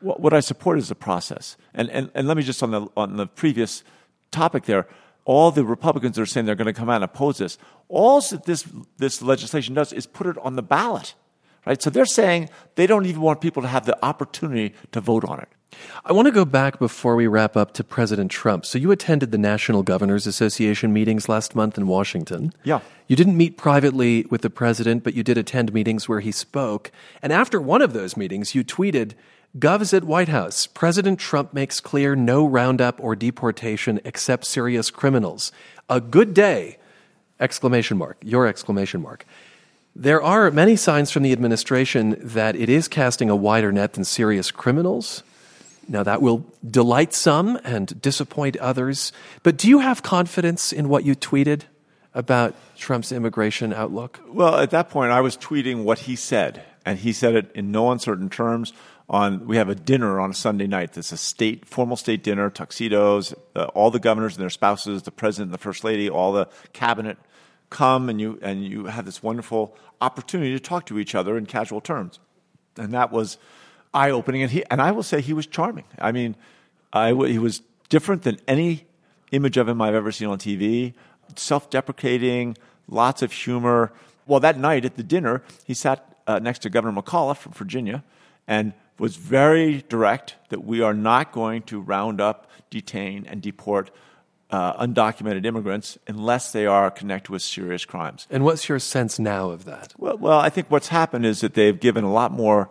What, 0.00 0.20
what 0.20 0.32
I 0.32 0.40
support 0.40 0.78
is 0.78 0.88
the 0.88 0.94
process. 0.94 1.56
And, 1.74 1.90
and, 1.90 2.10
and 2.14 2.26
let 2.26 2.36
me 2.36 2.42
just 2.42 2.62
on 2.62 2.70
the, 2.70 2.86
on 2.96 3.16
the 3.16 3.26
previous 3.26 3.84
topic 4.30 4.64
there, 4.64 4.88
all 5.24 5.50
the 5.50 5.64
Republicans 5.64 6.18
are 6.18 6.26
saying 6.26 6.46
they're 6.46 6.54
going 6.54 6.66
to 6.66 6.72
come 6.72 6.90
out 6.90 6.96
and 6.96 7.04
oppose 7.04 7.38
this, 7.38 7.58
all 7.88 8.20
that 8.20 8.44
this, 8.44 8.66
this 8.98 9.22
legislation 9.22 9.74
does 9.74 9.92
is 9.92 10.06
put 10.06 10.26
it 10.26 10.36
on 10.38 10.56
the 10.56 10.62
ballot. 10.62 11.14
Right? 11.64 11.80
So 11.80 11.90
they're 11.90 12.06
saying 12.06 12.50
they 12.74 12.88
don't 12.88 13.06
even 13.06 13.20
want 13.20 13.40
people 13.40 13.62
to 13.62 13.68
have 13.68 13.86
the 13.86 13.96
opportunity 14.04 14.74
to 14.90 15.00
vote 15.00 15.24
on 15.24 15.38
it. 15.38 15.48
I 16.04 16.12
want 16.12 16.26
to 16.26 16.32
go 16.32 16.44
back 16.44 16.78
before 16.78 17.16
we 17.16 17.26
wrap 17.26 17.56
up 17.56 17.72
to 17.74 17.84
President 17.84 18.30
Trump. 18.30 18.66
So 18.66 18.78
you 18.78 18.90
attended 18.90 19.30
the 19.30 19.38
National 19.38 19.82
Governors 19.82 20.26
Association 20.26 20.92
meetings 20.92 21.28
last 21.28 21.54
month 21.54 21.78
in 21.78 21.86
Washington. 21.86 22.52
Yeah. 22.64 22.80
You 23.06 23.16
didn't 23.16 23.36
meet 23.36 23.56
privately 23.56 24.26
with 24.28 24.42
the 24.42 24.50
president, 24.50 25.02
but 25.02 25.14
you 25.14 25.22
did 25.22 25.38
attend 25.38 25.72
meetings 25.72 26.08
where 26.08 26.20
he 26.20 26.32
spoke. 26.32 26.90
And 27.22 27.32
after 27.32 27.60
one 27.60 27.80
of 27.80 27.92
those 27.92 28.16
meetings, 28.16 28.54
you 28.54 28.64
tweeted, 28.64 29.12
Govs 29.58 29.92
at 29.92 30.04
White 30.04 30.28
House, 30.28 30.66
President 30.66 31.18
Trump 31.18 31.52
makes 31.52 31.78
clear 31.78 32.16
no 32.16 32.46
roundup 32.46 32.98
or 32.98 33.14
deportation 33.14 34.00
except 34.02 34.46
serious 34.46 34.90
criminals. 34.90 35.52
A 35.90 36.00
good 36.00 36.32
day! 36.32 36.78
Exclamation 37.38 37.98
mark. 37.98 38.16
Your 38.22 38.46
exclamation 38.46 39.02
mark. 39.02 39.26
There 39.94 40.22
are 40.22 40.50
many 40.50 40.74
signs 40.74 41.10
from 41.10 41.22
the 41.22 41.32
administration 41.32 42.16
that 42.18 42.56
it 42.56 42.70
is 42.70 42.88
casting 42.88 43.28
a 43.28 43.36
wider 43.36 43.70
net 43.70 43.92
than 43.92 44.04
serious 44.04 44.50
criminals. 44.50 45.22
Now, 45.86 46.02
that 46.02 46.22
will 46.22 46.46
delight 46.66 47.12
some 47.12 47.60
and 47.62 48.00
disappoint 48.00 48.56
others. 48.56 49.12
But 49.42 49.58
do 49.58 49.68
you 49.68 49.80
have 49.80 50.02
confidence 50.02 50.72
in 50.72 50.88
what 50.88 51.04
you 51.04 51.14
tweeted 51.14 51.64
about 52.14 52.54
Trump's 52.78 53.12
immigration 53.12 53.74
outlook? 53.74 54.18
Well, 54.28 54.56
at 54.56 54.70
that 54.70 54.88
point, 54.88 55.12
I 55.12 55.20
was 55.20 55.36
tweeting 55.36 55.84
what 55.84 55.98
he 56.00 56.16
said, 56.16 56.62
and 56.86 56.98
he 56.98 57.12
said 57.12 57.34
it 57.34 57.52
in 57.54 57.70
no 57.70 57.90
uncertain 57.90 58.30
terms. 58.30 58.72
On 59.12 59.46
we 59.46 59.58
have 59.58 59.68
a 59.68 59.74
dinner 59.74 60.18
on 60.18 60.30
a 60.30 60.34
Sunday 60.34 60.66
night. 60.66 60.96
It's 60.96 61.12
a 61.12 61.18
state 61.18 61.66
formal 61.66 61.98
state 61.98 62.22
dinner, 62.22 62.48
tuxedos, 62.48 63.34
uh, 63.54 63.64
all 63.74 63.90
the 63.90 64.00
governors 64.00 64.36
and 64.36 64.42
their 64.42 64.48
spouses, 64.48 65.02
the 65.02 65.10
president 65.10 65.48
and 65.48 65.54
the 65.54 65.62
first 65.62 65.84
lady, 65.84 66.08
all 66.08 66.32
the 66.32 66.48
cabinet 66.72 67.18
come, 67.68 68.08
and 68.08 68.18
you 68.18 68.38
and 68.40 68.64
you 68.64 68.86
have 68.86 69.04
this 69.04 69.22
wonderful 69.22 69.76
opportunity 70.00 70.52
to 70.52 70.58
talk 70.58 70.86
to 70.86 70.98
each 70.98 71.14
other 71.14 71.36
in 71.36 71.44
casual 71.44 71.82
terms, 71.82 72.20
and 72.78 72.94
that 72.94 73.12
was 73.12 73.36
eye 73.92 74.10
opening. 74.10 74.42
And 74.42 74.50
he 74.50 74.64
and 74.70 74.80
I 74.80 74.92
will 74.92 75.02
say 75.02 75.20
he 75.20 75.34
was 75.34 75.46
charming. 75.46 75.84
I 75.98 76.10
mean, 76.10 76.34
I 76.90 77.10
w- 77.10 77.30
he 77.30 77.38
was 77.38 77.60
different 77.90 78.22
than 78.22 78.38
any 78.48 78.86
image 79.30 79.58
of 79.58 79.68
him 79.68 79.82
I've 79.82 79.94
ever 79.94 80.10
seen 80.10 80.28
on 80.28 80.38
TV. 80.38 80.94
Self 81.36 81.68
deprecating, 81.68 82.56
lots 82.88 83.20
of 83.20 83.30
humor. 83.30 83.92
Well, 84.26 84.40
that 84.40 84.58
night 84.58 84.86
at 84.86 84.96
the 84.96 85.02
dinner, 85.02 85.42
he 85.66 85.74
sat 85.74 86.16
uh, 86.26 86.38
next 86.38 86.60
to 86.60 86.70
Governor 86.70 87.02
McAuliffe 87.02 87.38
from 87.38 87.52
Virginia 87.52 88.04
and 88.46 88.72
was 88.98 89.16
very 89.16 89.84
direct 89.88 90.36
that 90.50 90.64
we 90.64 90.80
are 90.80 90.94
not 90.94 91.32
going 91.32 91.62
to 91.62 91.80
round 91.80 92.20
up, 92.20 92.50
detain, 92.70 93.26
and 93.26 93.42
deport 93.42 93.90
uh, 94.50 94.84
undocumented 94.84 95.46
immigrants 95.46 95.98
unless 96.06 96.52
they 96.52 96.66
are 96.66 96.90
connected 96.90 97.30
with 97.30 97.42
serious 97.42 97.84
crimes. 97.84 98.26
And 98.30 98.44
what's 98.44 98.68
your 98.68 98.78
sense 98.78 99.18
now 99.18 99.50
of 99.50 99.64
that? 99.64 99.94
Well, 99.96 100.18
well, 100.18 100.38
I 100.38 100.50
think 100.50 100.70
what's 100.70 100.88
happened 100.88 101.24
is 101.24 101.40
that 101.40 101.54
they've 101.54 101.78
given 101.78 102.04
a 102.04 102.12
lot 102.12 102.32
more 102.32 102.68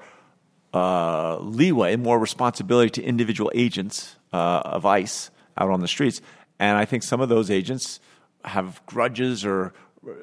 uh, 0.73 1.38
leeway, 1.39 1.95
more 1.95 2.19
responsibility 2.19 3.01
to 3.01 3.03
individual 3.03 3.51
agents 3.55 4.15
uh, 4.31 4.62
of 4.63 4.86
ICE 4.86 5.31
out 5.57 5.69
on 5.69 5.81
the 5.81 5.88
streets, 5.88 6.21
and 6.60 6.77
I 6.77 6.86
think 6.86 7.03
some 7.03 7.19
of 7.19 7.29
those 7.29 7.49
agents 7.49 7.99
have 8.45 8.81
grudges 8.86 9.43
or 9.43 9.73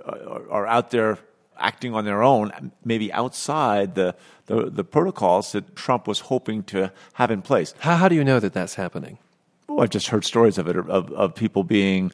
are, 0.06 0.50
are 0.50 0.66
out 0.66 0.90
there 0.90 1.18
acting 1.58 1.94
on 1.94 2.04
their 2.04 2.22
own, 2.22 2.72
maybe 2.84 3.12
outside 3.12 3.94
the, 3.94 4.14
the 4.46 4.70
the 4.70 4.84
protocols 4.84 5.52
that 5.52 5.76
Trump 5.76 6.06
was 6.06 6.20
hoping 6.20 6.62
to 6.64 6.92
have 7.14 7.30
in 7.30 7.42
place. 7.42 7.74
How, 7.80 7.96
how 7.96 8.08
do 8.08 8.14
you 8.14 8.24
know 8.24 8.40
that 8.40 8.52
that's 8.52 8.74
happening? 8.74 9.18
Well, 9.66 9.82
I've 9.82 9.90
just 9.90 10.08
heard 10.08 10.24
stories 10.24 10.58
of 10.58 10.68
it 10.68 10.76
of, 10.76 11.12
of 11.12 11.34
people 11.34 11.64
being, 11.64 12.12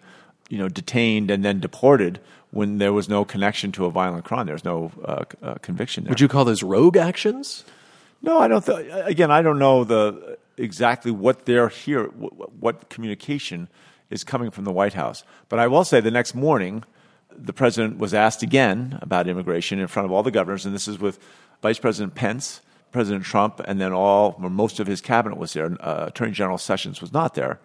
you 0.48 0.58
know, 0.58 0.68
detained 0.68 1.30
and 1.30 1.44
then 1.44 1.60
deported 1.60 2.20
when 2.50 2.78
there 2.78 2.92
was 2.92 3.08
no 3.08 3.24
connection 3.24 3.72
to 3.72 3.84
a 3.84 3.90
violent 3.90 4.24
crime. 4.24 4.46
There's 4.46 4.64
no 4.64 4.92
uh, 5.04 5.24
uh, 5.42 5.54
conviction 5.54 6.04
there. 6.04 6.10
Would 6.10 6.20
you 6.20 6.28
call 6.28 6.44
those 6.44 6.62
rogue 6.62 6.96
actions? 6.96 7.64
No, 8.22 8.38
I 8.38 8.48
don't. 8.48 8.64
Th- 8.64 8.86
again, 9.04 9.30
I 9.30 9.42
don't 9.42 9.58
know 9.58 9.84
the 9.84 10.38
exactly 10.56 11.10
what 11.10 11.46
they're 11.46 11.68
here, 11.68 12.04
what, 12.04 12.52
what 12.54 12.88
communication 12.88 13.68
is 14.10 14.24
coming 14.24 14.50
from 14.50 14.64
the 14.64 14.72
White 14.72 14.94
House. 14.94 15.24
But 15.48 15.58
I 15.58 15.66
will 15.66 15.84
say, 15.84 16.00
the 16.00 16.10
next 16.10 16.34
morning, 16.34 16.84
the 17.36 17.52
president 17.52 17.98
was 17.98 18.14
asked 18.14 18.42
again 18.42 18.98
about 19.02 19.28
immigration 19.28 19.78
in 19.78 19.86
front 19.86 20.06
of 20.06 20.12
all 20.12 20.22
the 20.22 20.30
governors, 20.30 20.64
and 20.66 20.74
this 20.74 20.88
is 20.88 20.98
with 20.98 21.18
Vice 21.62 21.78
President 21.78 22.14
Pence, 22.14 22.60
President 22.92 23.24
Trump, 23.24 23.60
and 23.64 23.80
then 23.80 23.92
all 23.92 24.38
or 24.42 24.50
most 24.50 24.80
of 24.80 24.86
his 24.86 25.00
cabinet 25.00 25.38
was 25.38 25.52
there. 25.52 25.76
Uh, 25.80 26.06
Attorney 26.08 26.32
General 26.32 26.58
Sessions 26.58 27.00
was 27.00 27.12
not 27.12 27.34
there, 27.34 27.60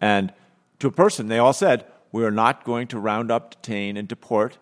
and 0.00 0.32
to 0.80 0.88
a 0.88 0.92
person, 0.92 1.28
they 1.28 1.38
all 1.38 1.52
said, 1.52 1.84
"We 2.10 2.24
are 2.24 2.30
not 2.30 2.64
going 2.64 2.88
to 2.88 2.98
round 2.98 3.30
up, 3.30 3.62
detain, 3.62 3.96
and 3.96 4.08
deport 4.08 4.58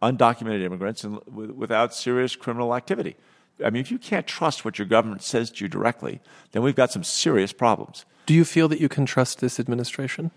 undocumented 0.00 0.62
immigrants 0.62 1.04
and, 1.04 1.20
without 1.26 1.94
serious 1.94 2.36
criminal 2.36 2.74
activity." 2.74 3.16
I 3.64 3.70
mean, 3.70 3.80
if 3.80 3.90
you 3.90 3.98
can't 3.98 4.26
trust 4.26 4.64
what 4.64 4.78
your 4.78 4.86
government 4.86 5.22
says 5.22 5.50
to 5.50 5.64
you 5.64 5.68
directly, 5.68 6.20
then 6.52 6.62
we've 6.62 6.76
got 6.76 6.92
some 6.92 7.04
serious 7.04 7.52
problems. 7.52 8.04
Do 8.26 8.34
you 8.34 8.44
feel 8.44 8.68
that 8.68 8.80
you 8.80 8.88
can 8.88 9.04
trust 9.04 9.40
this 9.40 9.58
administration? 9.58 10.30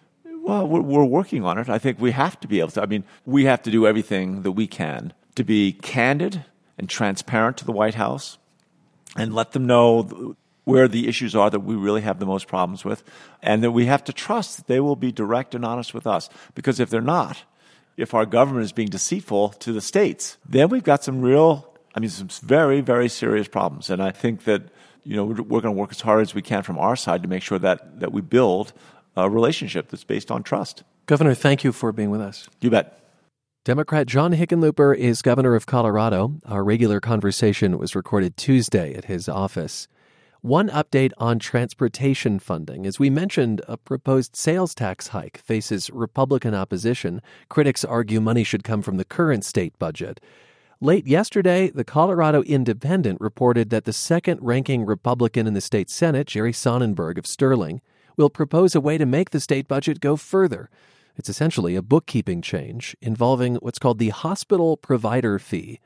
Well, 0.43 0.67
we're, 0.67 0.81
we're, 0.81 1.05
working 1.05 1.45
on 1.45 1.59
it. 1.59 1.69
I 1.69 1.77
think 1.77 1.99
we 1.99 2.11
have 2.11 2.39
to 2.39 2.47
be 2.47 2.59
able 2.59 2.71
to. 2.71 2.81
I 2.81 2.87
mean, 2.87 3.03
we 3.25 3.45
have 3.45 3.61
to 3.61 3.71
do 3.71 3.85
everything 3.85 4.41
that 4.41 4.53
we 4.53 4.65
can 4.65 5.13
to 5.35 5.43
be 5.43 5.73
candid 5.73 6.43
and 6.79 6.89
transparent 6.89 7.57
to 7.57 7.65
the 7.65 7.71
White 7.71 7.93
House 7.93 8.39
and 9.15 9.35
let 9.35 9.51
them 9.51 9.67
know 9.67 10.35
where 10.63 10.87
the 10.87 11.07
issues 11.07 11.35
are 11.35 11.49
that 11.49 11.59
we 11.59 11.75
really 11.75 12.01
have 12.01 12.19
the 12.19 12.25
most 12.25 12.47
problems 12.47 12.83
with, 12.83 13.03
and 13.41 13.63
that 13.63 13.71
we 13.71 13.85
have 13.85 14.03
to 14.05 14.13
trust 14.13 14.57
that 14.57 14.67
they 14.67 14.79
will 14.79 14.95
be 14.95 15.11
direct 15.11 15.53
and 15.53 15.63
honest 15.63 15.93
with 15.93 16.07
us. 16.07 16.29
Because 16.55 16.79
if 16.79 16.89
they're 16.89 17.01
not, 17.01 17.43
if 17.97 18.13
our 18.13 18.25
government 18.25 18.65
is 18.65 18.71
being 18.71 18.89
deceitful 18.89 19.49
to 19.49 19.73
the 19.73 19.81
states, 19.81 20.37
then 20.47 20.69
we've 20.69 20.83
got 20.83 21.03
some 21.03 21.21
real, 21.21 21.71
I 21.93 21.99
mean, 21.99 22.09
some 22.09 22.29
very, 22.41 22.81
very 22.81 23.09
serious 23.09 23.47
problems. 23.47 23.89
And 23.89 24.01
I 24.01 24.11
think 24.11 24.45
that, 24.45 24.63
you 25.03 25.15
know, 25.15 25.25
we're, 25.25 25.41
we're 25.41 25.61
going 25.61 25.75
to 25.75 25.79
work 25.79 25.91
as 25.91 26.01
hard 26.01 26.21
as 26.21 26.33
we 26.33 26.41
can 26.41 26.63
from 26.63 26.79
our 26.79 26.95
side 26.95 27.21
to 27.23 27.29
make 27.29 27.43
sure 27.43 27.59
that, 27.59 27.99
that 27.99 28.11
we 28.11 28.21
build 28.21 28.73
a 29.15 29.29
relationship 29.29 29.89
that's 29.89 30.03
based 30.03 30.31
on 30.31 30.43
trust. 30.43 30.83
Governor, 31.05 31.33
thank 31.33 31.63
you 31.63 31.71
for 31.71 31.91
being 31.91 32.09
with 32.09 32.21
us. 32.21 32.49
You 32.61 32.69
bet. 32.69 32.97
Democrat 33.63 34.07
John 34.07 34.33
Hickenlooper 34.33 34.97
is 34.97 35.21
governor 35.21 35.53
of 35.53 35.67
Colorado. 35.67 36.39
Our 36.45 36.63
regular 36.63 36.99
conversation 36.99 37.77
was 37.77 37.95
recorded 37.95 38.35
Tuesday 38.35 38.95
at 38.95 39.05
his 39.05 39.29
office. 39.29 39.87
One 40.41 40.69
update 40.69 41.11
on 41.19 41.37
transportation 41.37 42.39
funding. 42.39 42.87
As 42.87 42.97
we 42.97 43.11
mentioned, 43.11 43.61
a 43.67 43.77
proposed 43.77 44.35
sales 44.35 44.73
tax 44.73 45.09
hike 45.09 45.37
faces 45.37 45.91
Republican 45.91 46.55
opposition. 46.55 47.21
Critics 47.49 47.85
argue 47.85 48.19
money 48.19 48.43
should 48.43 48.63
come 48.63 48.81
from 48.81 48.97
the 48.97 49.05
current 49.05 49.45
state 49.45 49.77
budget. 49.77 50.19
Late 50.79 51.05
yesterday, 51.05 51.69
the 51.69 51.83
Colorado 51.83 52.41
Independent 52.41 53.21
reported 53.21 53.69
that 53.69 53.85
the 53.85 53.93
second 53.93 54.39
ranking 54.41 54.83
Republican 54.83 55.45
in 55.45 55.53
the 55.53 55.61
state 55.61 55.91
Senate, 55.91 56.25
Jerry 56.25 56.53
Sonnenberg 56.53 57.19
of 57.19 57.27
Sterling, 57.27 57.81
will 58.17 58.29
propose 58.29 58.75
a 58.75 58.81
way 58.81 58.97
to 58.97 59.05
make 59.05 59.31
the 59.31 59.39
state 59.39 59.67
budget 59.67 59.99
go 59.99 60.15
further. 60.15 60.69
It's 61.15 61.29
essentially 61.29 61.75
a 61.75 61.81
bookkeeping 61.81 62.41
change 62.41 62.95
involving 63.01 63.55
what's 63.55 63.79
called 63.79 63.99
the 63.99 64.09
hospital 64.09 64.77
provider 64.77 65.39
fee. 65.39 65.79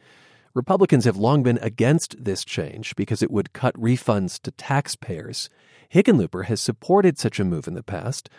Republicans 0.54 1.06
have 1.06 1.18
long 1.18 1.44
been 1.44 1.60
against 1.62 2.24
this 2.24 2.46
change 2.46 2.96
because 2.96 3.22
it 3.22 3.32
would 3.32 3.54
cut 3.54 3.74
refunds 3.76 4.42
to 4.42 4.52
taxpayers. 4.52 5.50
Hickenlooper 5.94 6.46
has 6.46 6.62
supported 6.62 7.20
such 7.20 7.40
a 7.40 7.46
move 7.46 7.68
in 7.68 7.74
the 7.74 7.84
past. 7.84 8.30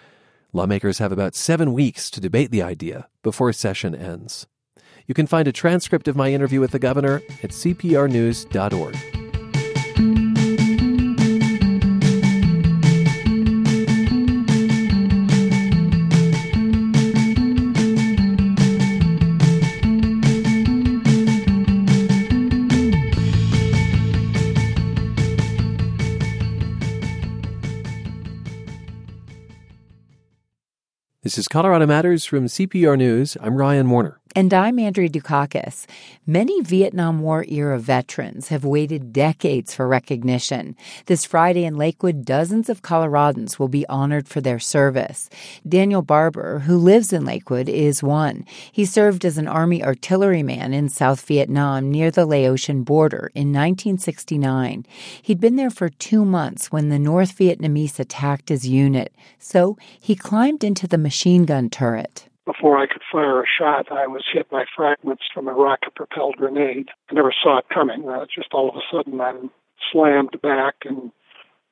Lawmakers 0.52 0.98
have 0.98 1.12
about 1.12 1.34
seven 1.34 1.72
weeks 1.72 2.10
to 2.10 2.20
debate 2.20 2.50
the 2.50 2.62
idea 2.62 3.08
before 3.22 3.52
session 3.52 3.94
ends. 3.94 4.46
You 5.06 5.14
can 5.14 5.26
find 5.26 5.46
a 5.46 5.52
transcript 5.52 6.08
of 6.08 6.16
my 6.16 6.32
interview 6.32 6.60
with 6.60 6.70
the 6.70 6.78
governor 6.78 7.16
at 7.42 7.50
cprnews.org. 7.50 9.15
This 31.36 31.42
is 31.42 31.48
Colorado 31.48 31.84
Matters 31.84 32.24
from 32.24 32.46
CPR 32.46 32.96
News. 32.96 33.36
I'm 33.42 33.56
Ryan 33.56 33.90
Warner. 33.90 34.18
And 34.36 34.52
I'm 34.52 34.78
Andrea 34.78 35.08
Dukakis. 35.08 35.86
Many 36.26 36.60
Vietnam 36.60 37.20
War 37.20 37.46
era 37.48 37.78
veterans 37.78 38.48
have 38.48 38.66
waited 38.66 39.10
decades 39.10 39.74
for 39.74 39.88
recognition. 39.88 40.76
This 41.06 41.24
Friday 41.24 41.64
in 41.64 41.78
Lakewood, 41.78 42.26
dozens 42.26 42.68
of 42.68 42.82
Coloradans 42.82 43.58
will 43.58 43.68
be 43.68 43.86
honored 43.86 44.28
for 44.28 44.42
their 44.42 44.58
service. 44.58 45.30
Daniel 45.66 46.02
Barber, 46.02 46.58
who 46.58 46.76
lives 46.76 47.14
in 47.14 47.24
Lakewood, 47.24 47.70
is 47.70 48.02
one. 48.02 48.44
He 48.70 48.84
served 48.84 49.24
as 49.24 49.38
an 49.38 49.48
Army 49.48 49.82
artilleryman 49.82 50.74
in 50.74 50.90
South 50.90 51.22
Vietnam 51.22 51.90
near 51.90 52.10
the 52.10 52.26
Laotian 52.26 52.82
border 52.82 53.30
in 53.34 53.54
1969. 53.54 54.84
He'd 55.22 55.40
been 55.40 55.56
there 55.56 55.70
for 55.70 55.88
two 55.88 56.26
months 56.26 56.70
when 56.70 56.90
the 56.90 56.98
North 56.98 57.38
Vietnamese 57.38 57.98
attacked 57.98 58.50
his 58.50 58.68
unit, 58.68 59.14
so 59.38 59.78
he 59.98 60.14
climbed 60.14 60.62
into 60.62 60.86
the 60.86 60.98
machine 60.98 61.46
gun 61.46 61.70
turret 61.70 62.28
before 62.46 62.78
I 62.78 62.86
could 62.86 63.02
fire 63.12 63.42
a 63.42 63.46
shot, 63.46 63.90
I 63.90 64.06
was 64.06 64.24
hit 64.32 64.48
by 64.48 64.64
fragments 64.74 65.24
from 65.34 65.48
a 65.48 65.52
rocket 65.52 65.94
propelled 65.94 66.36
grenade. 66.36 66.88
I 67.10 67.14
never 67.14 67.34
saw 67.42 67.58
it 67.58 67.68
coming. 67.68 68.08
Uh, 68.08 68.24
just 68.32 68.54
all 68.54 68.70
of 68.70 68.76
a 68.76 68.80
sudden, 68.90 69.20
I'm 69.20 69.50
slammed 69.92 70.40
back 70.42 70.76
and 70.84 71.10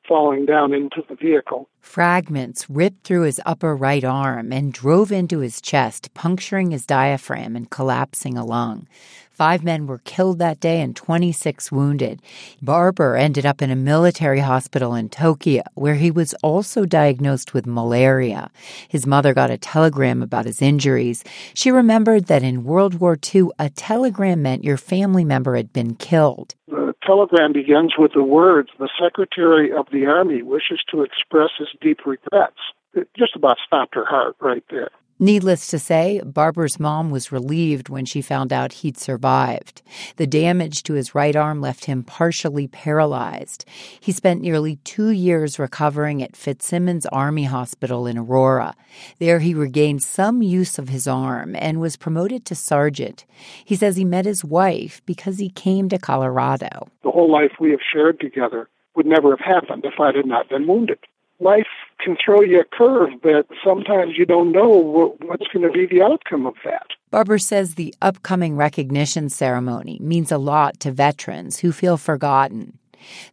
falling 0.06 0.44
down 0.44 0.74
into 0.74 1.02
the 1.08 1.14
vehicle. 1.14 1.68
Fragments 1.80 2.68
ripped 2.68 3.04
through 3.04 3.22
his 3.22 3.40
upper 3.46 3.74
right 3.74 4.04
arm 4.04 4.52
and 4.52 4.72
drove 4.72 5.10
into 5.10 5.38
his 5.38 5.60
chest, 5.60 6.12
puncturing 6.12 6.72
his 6.72 6.84
diaphragm 6.84 7.56
and 7.56 7.70
collapsing 7.70 8.36
a 8.36 8.44
lung. 8.44 8.86
Five 9.34 9.64
men 9.64 9.88
were 9.88 9.98
killed 9.98 10.38
that 10.38 10.60
day 10.60 10.80
and 10.80 10.94
26 10.94 11.72
wounded. 11.72 12.22
Barber 12.62 13.16
ended 13.16 13.44
up 13.44 13.60
in 13.60 13.72
a 13.72 13.76
military 13.76 14.38
hospital 14.38 14.94
in 14.94 15.08
Tokyo, 15.08 15.62
where 15.74 15.96
he 15.96 16.12
was 16.12 16.34
also 16.34 16.84
diagnosed 16.84 17.52
with 17.52 17.66
malaria. 17.66 18.52
His 18.88 19.08
mother 19.08 19.34
got 19.34 19.50
a 19.50 19.58
telegram 19.58 20.22
about 20.22 20.44
his 20.44 20.62
injuries. 20.62 21.24
She 21.52 21.72
remembered 21.72 22.26
that 22.26 22.44
in 22.44 22.62
World 22.62 23.00
War 23.00 23.18
II, 23.34 23.48
a 23.58 23.70
telegram 23.70 24.40
meant 24.40 24.62
your 24.62 24.76
family 24.76 25.24
member 25.24 25.56
had 25.56 25.72
been 25.72 25.96
killed. 25.96 26.54
The 26.68 26.94
telegram 27.04 27.52
begins 27.52 27.94
with 27.98 28.12
the 28.14 28.22
words, 28.22 28.68
The 28.78 28.88
Secretary 29.02 29.72
of 29.72 29.86
the 29.90 30.06
Army 30.06 30.42
wishes 30.42 30.80
to 30.92 31.02
express 31.02 31.50
his 31.58 31.68
deep 31.80 32.06
regrets. 32.06 32.60
It 32.92 33.08
just 33.18 33.34
about 33.34 33.56
stopped 33.66 33.96
her 33.96 34.04
heart 34.04 34.36
right 34.40 34.62
there. 34.70 34.90
Needless 35.20 35.68
to 35.68 35.78
say, 35.78 36.20
Barber's 36.24 36.80
mom 36.80 37.12
was 37.12 37.30
relieved 37.30 37.88
when 37.88 38.04
she 38.04 38.20
found 38.20 38.52
out 38.52 38.72
he'd 38.72 38.98
survived. 38.98 39.80
The 40.16 40.26
damage 40.26 40.82
to 40.82 40.94
his 40.94 41.14
right 41.14 41.36
arm 41.36 41.60
left 41.60 41.84
him 41.84 42.02
partially 42.02 42.66
paralyzed. 42.66 43.64
He 44.00 44.10
spent 44.10 44.42
nearly 44.42 44.76
two 44.82 45.10
years 45.10 45.56
recovering 45.56 46.20
at 46.20 46.36
Fitzsimons 46.36 47.06
Army 47.06 47.44
Hospital 47.44 48.08
in 48.08 48.18
Aurora. 48.18 48.74
There, 49.20 49.38
he 49.38 49.54
regained 49.54 50.02
some 50.02 50.42
use 50.42 50.80
of 50.80 50.88
his 50.88 51.06
arm 51.06 51.54
and 51.60 51.80
was 51.80 51.96
promoted 51.96 52.44
to 52.46 52.56
sergeant. 52.56 53.24
He 53.64 53.76
says 53.76 53.96
he 53.96 54.04
met 54.04 54.24
his 54.24 54.44
wife 54.44 55.00
because 55.06 55.38
he 55.38 55.48
came 55.48 55.88
to 55.90 55.98
Colorado. 55.98 56.88
The 57.04 57.12
whole 57.12 57.30
life 57.30 57.52
we 57.60 57.70
have 57.70 57.80
shared 57.92 58.18
together 58.18 58.68
would 58.96 59.06
never 59.06 59.36
have 59.36 59.46
happened 59.46 59.84
if 59.84 60.00
I 60.00 60.06
had 60.06 60.26
not 60.26 60.48
been 60.48 60.66
wounded 60.66 60.98
life 61.44 61.68
can 62.00 62.16
throw 62.22 62.40
you 62.40 62.60
a 62.60 62.64
curve, 62.64 63.10
but 63.22 63.46
sometimes 63.62 64.14
you 64.16 64.26
don't 64.26 64.50
know 64.50 65.16
what's 65.20 65.46
going 65.48 65.62
to 65.62 65.70
be 65.70 65.86
the 65.86 66.02
outcome 66.02 66.46
of 66.46 66.54
that. 66.64 66.88
Barber 67.10 67.38
says 67.38 67.74
the 67.74 67.94
upcoming 68.02 68.56
recognition 68.56 69.28
ceremony 69.28 69.98
means 70.00 70.32
a 70.32 70.38
lot 70.38 70.80
to 70.80 70.90
veterans 70.90 71.60
who 71.60 71.70
feel 71.70 71.96
forgotten. 71.96 72.78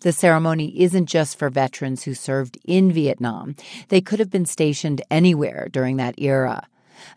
The 0.02 0.12
ceremony 0.12 0.82
isn't 0.82 1.08
just 1.08 1.39
for 1.39 1.50
veterans 1.50 2.04
who 2.04 2.13
served 2.13 2.58
in 2.65 2.91
Vietnam. 2.91 3.56
They 3.88 4.02
could 4.02 4.19
have 4.19 4.30
been 4.30 4.45
stationed 4.45 5.02
anywhere 5.10 5.69
during 5.71 5.97
that 5.97 6.15
era. 6.17 6.67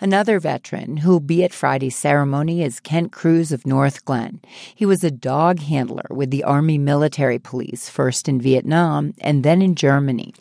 Another 0.00 0.40
veteran 0.40 0.98
who'll 0.98 1.20
be 1.20 1.44
at 1.44 1.52
Friday's 1.52 1.96
ceremony 1.96 2.62
is 2.62 2.80
Kent 2.80 3.12
Cruz 3.12 3.52
of 3.52 3.64
Northglenn. 3.64 4.38
He 4.74 4.86
was 4.86 5.04
a 5.04 5.10
dog 5.10 5.60
handler 5.60 6.06
with 6.10 6.30
the 6.30 6.44
Army 6.44 6.78
Military 6.78 7.38
Police, 7.38 7.88
first 7.88 8.28
in 8.28 8.40
Vietnam 8.40 9.12
and 9.20 9.42
then 9.42 9.60
in 9.60 9.74
Germany. 9.74 10.32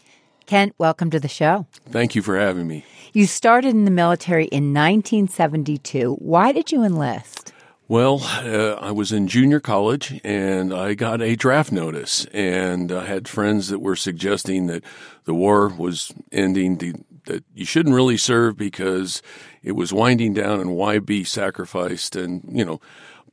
Kent, 0.45 0.75
welcome 0.77 1.10
to 1.12 1.19
the 1.19 1.27
show. 1.27 1.65
Thank 1.89 2.15
you 2.15 2.21
for 2.21 2.38
having 2.38 2.67
me. 2.67 2.86
You 3.13 3.27
started 3.27 3.69
in 3.69 3.86
the 3.86 3.91
military 3.91 4.45
in 4.45 4.73
1972. 4.73 6.15
Why 6.15 6.51
did 6.51 6.71
you 6.71 6.84
enlist? 6.84 7.53
Well, 7.88 8.21
uh, 8.23 8.75
I 8.82 8.91
was 8.91 9.12
in 9.12 9.27
junior 9.27 9.60
college 9.60 10.19
and 10.23 10.73
I 10.73 10.93
got 10.93 11.21
a 11.21 11.36
draft 11.36 11.71
notice, 11.71 12.25
and 12.34 12.91
I 12.91 13.06
had 13.06 13.27
friends 13.27 13.67
that 13.67 13.79
were 13.79 13.95
suggesting 13.95 14.67
that 14.67 14.84
the 15.25 15.34
war 15.34 15.67
was 15.67 16.13
ending, 16.32 17.06
that 17.25 17.43
you 17.53 17.65
shouldn't 17.65 17.93
really 17.93 18.17
serve 18.17 18.58
because 18.58 19.21
it 19.62 19.73
was 19.73 19.93
winding 19.93 20.34
down 20.34 20.60
and 20.60 20.75
why 20.75 20.99
be 20.99 21.23
sacrificed. 21.23 22.15
And, 22.15 22.43
you 22.49 22.65
know, 22.65 22.82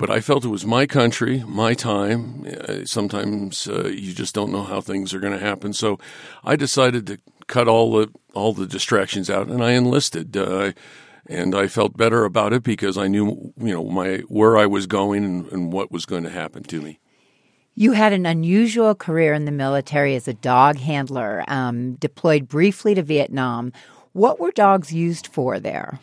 but 0.00 0.08
I 0.08 0.20
felt 0.20 0.46
it 0.46 0.48
was 0.48 0.64
my 0.64 0.86
country, 0.86 1.44
my 1.46 1.74
time. 1.74 2.46
Uh, 2.46 2.86
sometimes 2.86 3.68
uh, 3.68 3.88
you 3.88 4.14
just 4.14 4.34
don't 4.34 4.50
know 4.50 4.62
how 4.62 4.80
things 4.80 5.12
are 5.12 5.20
going 5.20 5.38
to 5.38 5.46
happen. 5.46 5.74
So 5.74 5.98
I 6.42 6.56
decided 6.56 7.06
to 7.08 7.18
cut 7.48 7.68
all 7.68 7.92
the 7.92 8.10
all 8.32 8.54
the 8.54 8.66
distractions 8.66 9.28
out, 9.28 9.48
and 9.48 9.62
I 9.62 9.72
enlisted. 9.72 10.34
Uh, 10.34 10.72
and 11.26 11.54
I 11.54 11.68
felt 11.68 11.98
better 11.98 12.24
about 12.24 12.54
it 12.54 12.62
because 12.62 12.96
I 12.96 13.08
knew, 13.08 13.52
you 13.58 13.74
know, 13.74 13.84
my 13.84 14.22
where 14.28 14.56
I 14.56 14.64
was 14.64 14.86
going 14.86 15.22
and, 15.22 15.52
and 15.52 15.70
what 15.70 15.92
was 15.92 16.06
going 16.06 16.24
to 16.24 16.30
happen 16.30 16.62
to 16.64 16.80
me. 16.80 16.98
You 17.74 17.92
had 17.92 18.14
an 18.14 18.24
unusual 18.24 18.94
career 18.94 19.34
in 19.34 19.44
the 19.44 19.52
military 19.52 20.16
as 20.16 20.26
a 20.26 20.32
dog 20.32 20.78
handler, 20.78 21.44
um, 21.46 21.96
deployed 21.96 22.48
briefly 22.48 22.94
to 22.94 23.02
Vietnam. 23.02 23.70
What 24.12 24.40
were 24.40 24.50
dogs 24.50 24.94
used 24.94 25.26
for 25.26 25.60
there? 25.60 26.00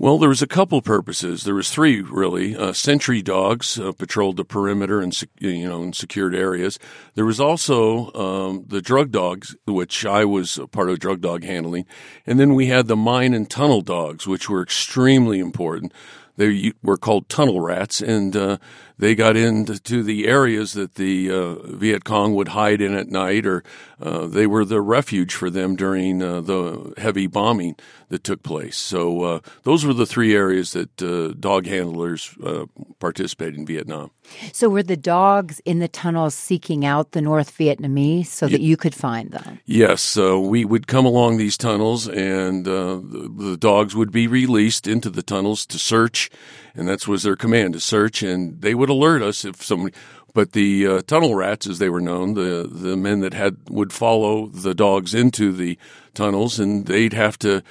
Well, 0.00 0.16
there 0.16 0.30
was 0.30 0.40
a 0.40 0.46
couple 0.46 0.80
purposes. 0.80 1.44
There 1.44 1.54
was 1.54 1.70
three 1.70 2.00
really. 2.00 2.56
Uh, 2.56 2.72
sentry 2.72 3.20
dogs 3.20 3.78
uh, 3.78 3.92
patrolled 3.92 4.38
the 4.38 4.46
perimeter 4.46 5.02
and 5.02 5.14
you 5.38 5.68
know 5.68 5.82
in 5.82 5.92
secured 5.92 6.34
areas. 6.34 6.78
There 7.16 7.26
was 7.26 7.38
also 7.38 8.10
um, 8.14 8.64
the 8.66 8.80
drug 8.80 9.10
dogs, 9.10 9.54
which 9.66 10.06
I 10.06 10.24
was 10.24 10.56
a 10.56 10.66
part 10.66 10.88
of 10.88 11.00
drug 11.00 11.20
dog 11.20 11.44
handling, 11.44 11.84
and 12.26 12.40
then 12.40 12.54
we 12.54 12.68
had 12.68 12.86
the 12.86 12.96
mine 12.96 13.34
and 13.34 13.50
tunnel 13.50 13.82
dogs, 13.82 14.26
which 14.26 14.48
were 14.48 14.62
extremely 14.62 15.38
important. 15.38 15.92
They 16.38 16.72
were 16.82 16.96
called 16.96 17.28
tunnel 17.28 17.60
rats, 17.60 18.00
and 18.00 18.34
uh, 18.34 18.56
they 19.00 19.14
got 19.14 19.34
into 19.34 20.02
the 20.02 20.26
areas 20.26 20.74
that 20.74 20.96
the 20.96 21.30
uh, 21.30 21.54
Viet 21.54 22.04
Cong 22.04 22.34
would 22.34 22.48
hide 22.48 22.82
in 22.82 22.94
at 22.94 23.08
night, 23.08 23.46
or 23.46 23.64
uh, 23.98 24.26
they 24.26 24.46
were 24.46 24.64
the 24.64 24.82
refuge 24.82 25.34
for 25.34 25.48
them 25.48 25.74
during 25.74 26.22
uh, 26.22 26.42
the 26.42 26.92
heavy 26.98 27.26
bombing 27.26 27.76
that 28.10 28.22
took 28.24 28.42
place. 28.42 28.76
So 28.76 29.22
uh, 29.22 29.40
those 29.62 29.86
were 29.86 29.94
the 29.94 30.04
three 30.04 30.34
areas 30.34 30.72
that 30.72 31.02
uh, 31.02 31.32
dog 31.40 31.66
handlers 31.66 32.36
uh, 32.44 32.66
participated 32.98 33.56
in 33.56 33.64
Vietnam. 33.64 34.10
So 34.52 34.68
were 34.68 34.82
the 34.82 34.98
dogs 34.98 35.60
in 35.64 35.78
the 35.78 35.88
tunnels 35.88 36.34
seeking 36.34 36.84
out 36.84 37.12
the 37.12 37.22
North 37.22 37.56
Vietnamese 37.56 38.26
so 38.26 38.48
that 38.48 38.60
you 38.60 38.76
could 38.76 38.94
find 38.94 39.30
them? 39.30 39.60
Yes, 39.64 40.02
So 40.02 40.38
we 40.38 40.64
would 40.64 40.86
come 40.86 41.06
along 41.06 41.38
these 41.38 41.56
tunnels, 41.56 42.06
and 42.06 42.64
the, 42.66 43.02
the 43.36 43.56
dogs 43.56 43.96
would 43.96 44.12
be 44.12 44.26
released 44.26 44.86
into 44.86 45.08
the 45.08 45.22
tunnels 45.22 45.64
to 45.66 45.78
search 45.78 46.30
and 46.74 46.88
that 46.88 47.06
was 47.06 47.22
their 47.22 47.36
command 47.36 47.74
to 47.74 47.80
search, 47.80 48.22
and 48.22 48.60
they 48.60 48.74
would 48.74 48.90
alert 48.90 49.22
us 49.22 49.44
if 49.44 49.62
somebody. 49.62 49.94
But 50.32 50.52
the 50.52 50.86
uh, 50.86 51.02
tunnel 51.02 51.34
rats, 51.34 51.66
as 51.66 51.78
they 51.78 51.88
were 51.88 52.00
known, 52.00 52.34
the 52.34 52.68
the 52.70 52.96
men 52.96 53.20
that 53.20 53.34
had 53.34 53.56
would 53.68 53.92
follow 53.92 54.46
the 54.46 54.74
dogs 54.74 55.14
into 55.14 55.52
the 55.52 55.76
tunnels, 56.14 56.60
and 56.60 56.86
they'd 56.86 57.12
have 57.12 57.38
to, 57.40 57.62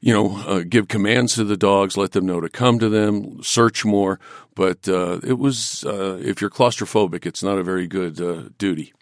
you 0.00 0.12
know, 0.14 0.36
uh, 0.46 0.62
give 0.68 0.86
commands 0.86 1.34
to 1.34 1.44
the 1.44 1.56
dogs, 1.56 1.96
let 1.96 2.12
them 2.12 2.26
know 2.26 2.40
to 2.40 2.48
come 2.48 2.78
to 2.78 2.88
them, 2.88 3.42
search 3.42 3.84
more. 3.84 4.20
But 4.54 4.88
uh, 4.88 5.18
it 5.24 5.38
was, 5.38 5.84
uh, 5.84 6.18
if 6.22 6.40
you're 6.40 6.50
claustrophobic, 6.50 7.26
it's 7.26 7.42
not 7.42 7.58
a 7.58 7.64
very 7.64 7.86
good 7.88 8.20
uh, 8.20 8.50
duty. 8.56 8.92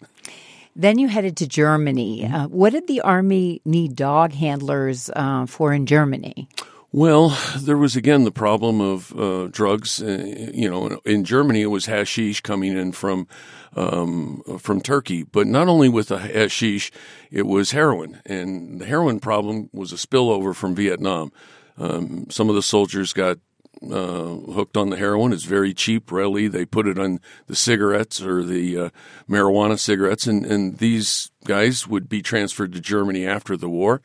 Then 0.75 0.99
you 0.99 1.07
headed 1.07 1.37
to 1.37 1.47
Germany. 1.47 2.25
Uh, 2.25 2.47
what 2.47 2.73
did 2.73 2.87
the 2.87 3.01
army 3.01 3.61
need 3.63 3.95
dog 3.95 4.33
handlers 4.33 5.09
for 5.47 5.71
in 5.71 5.85
Germany? 5.85 6.49
Well, 6.95 7.37
there 7.57 7.77
was 7.77 7.97
again 7.97 8.23
the 8.23 8.31
problem 8.31 8.79
of 8.79 9.13
uh, 9.19 9.49
drugs. 9.51 10.01
Uh, 10.01 10.49
you 10.53 10.69
know, 10.69 11.01
in 11.03 11.25
Germany 11.25 11.63
it 11.63 11.65
was 11.65 11.87
hashish 11.87 12.39
coming 12.39 12.77
in 12.77 12.93
from 12.93 13.27
um, 13.75 14.41
from 14.59 14.79
Turkey, 14.79 15.23
but 15.23 15.45
not 15.45 15.67
only 15.67 15.89
with 15.89 16.07
the 16.07 16.19
hashish, 16.19 16.93
it 17.31 17.47
was 17.47 17.71
heroin, 17.71 18.21
and 18.25 18.79
the 18.79 18.85
heroin 18.85 19.19
problem 19.19 19.69
was 19.73 19.91
a 19.91 19.97
spillover 19.97 20.55
from 20.55 20.73
Vietnam. 20.73 21.33
Um, 21.77 22.27
some 22.29 22.47
of 22.47 22.55
the 22.55 22.61
soldiers 22.63 23.11
got 23.11 23.39
uh, 23.83 24.35
hooked 24.53 24.77
on 24.77 24.89
the 24.89 24.95
heroin. 24.95 25.33
It's 25.33 25.43
very 25.43 25.73
cheap, 25.73 26.13
readily. 26.13 26.47
They 26.47 26.63
put 26.63 26.87
it 26.87 26.97
on 26.97 27.19
the 27.47 27.57
cigarettes 27.57 28.21
or 28.21 28.41
the 28.41 28.77
uh, 28.77 28.89
marijuana 29.29 29.77
cigarettes, 29.77 30.27
and, 30.27 30.45
and 30.45 30.77
these 30.77 31.29
guys 31.43 31.89
would 31.89 32.07
be 32.07 32.21
transferred 32.21 32.71
to 32.71 32.79
Germany 32.79 33.27
after 33.27 33.57
the 33.57 33.67
war 33.67 34.01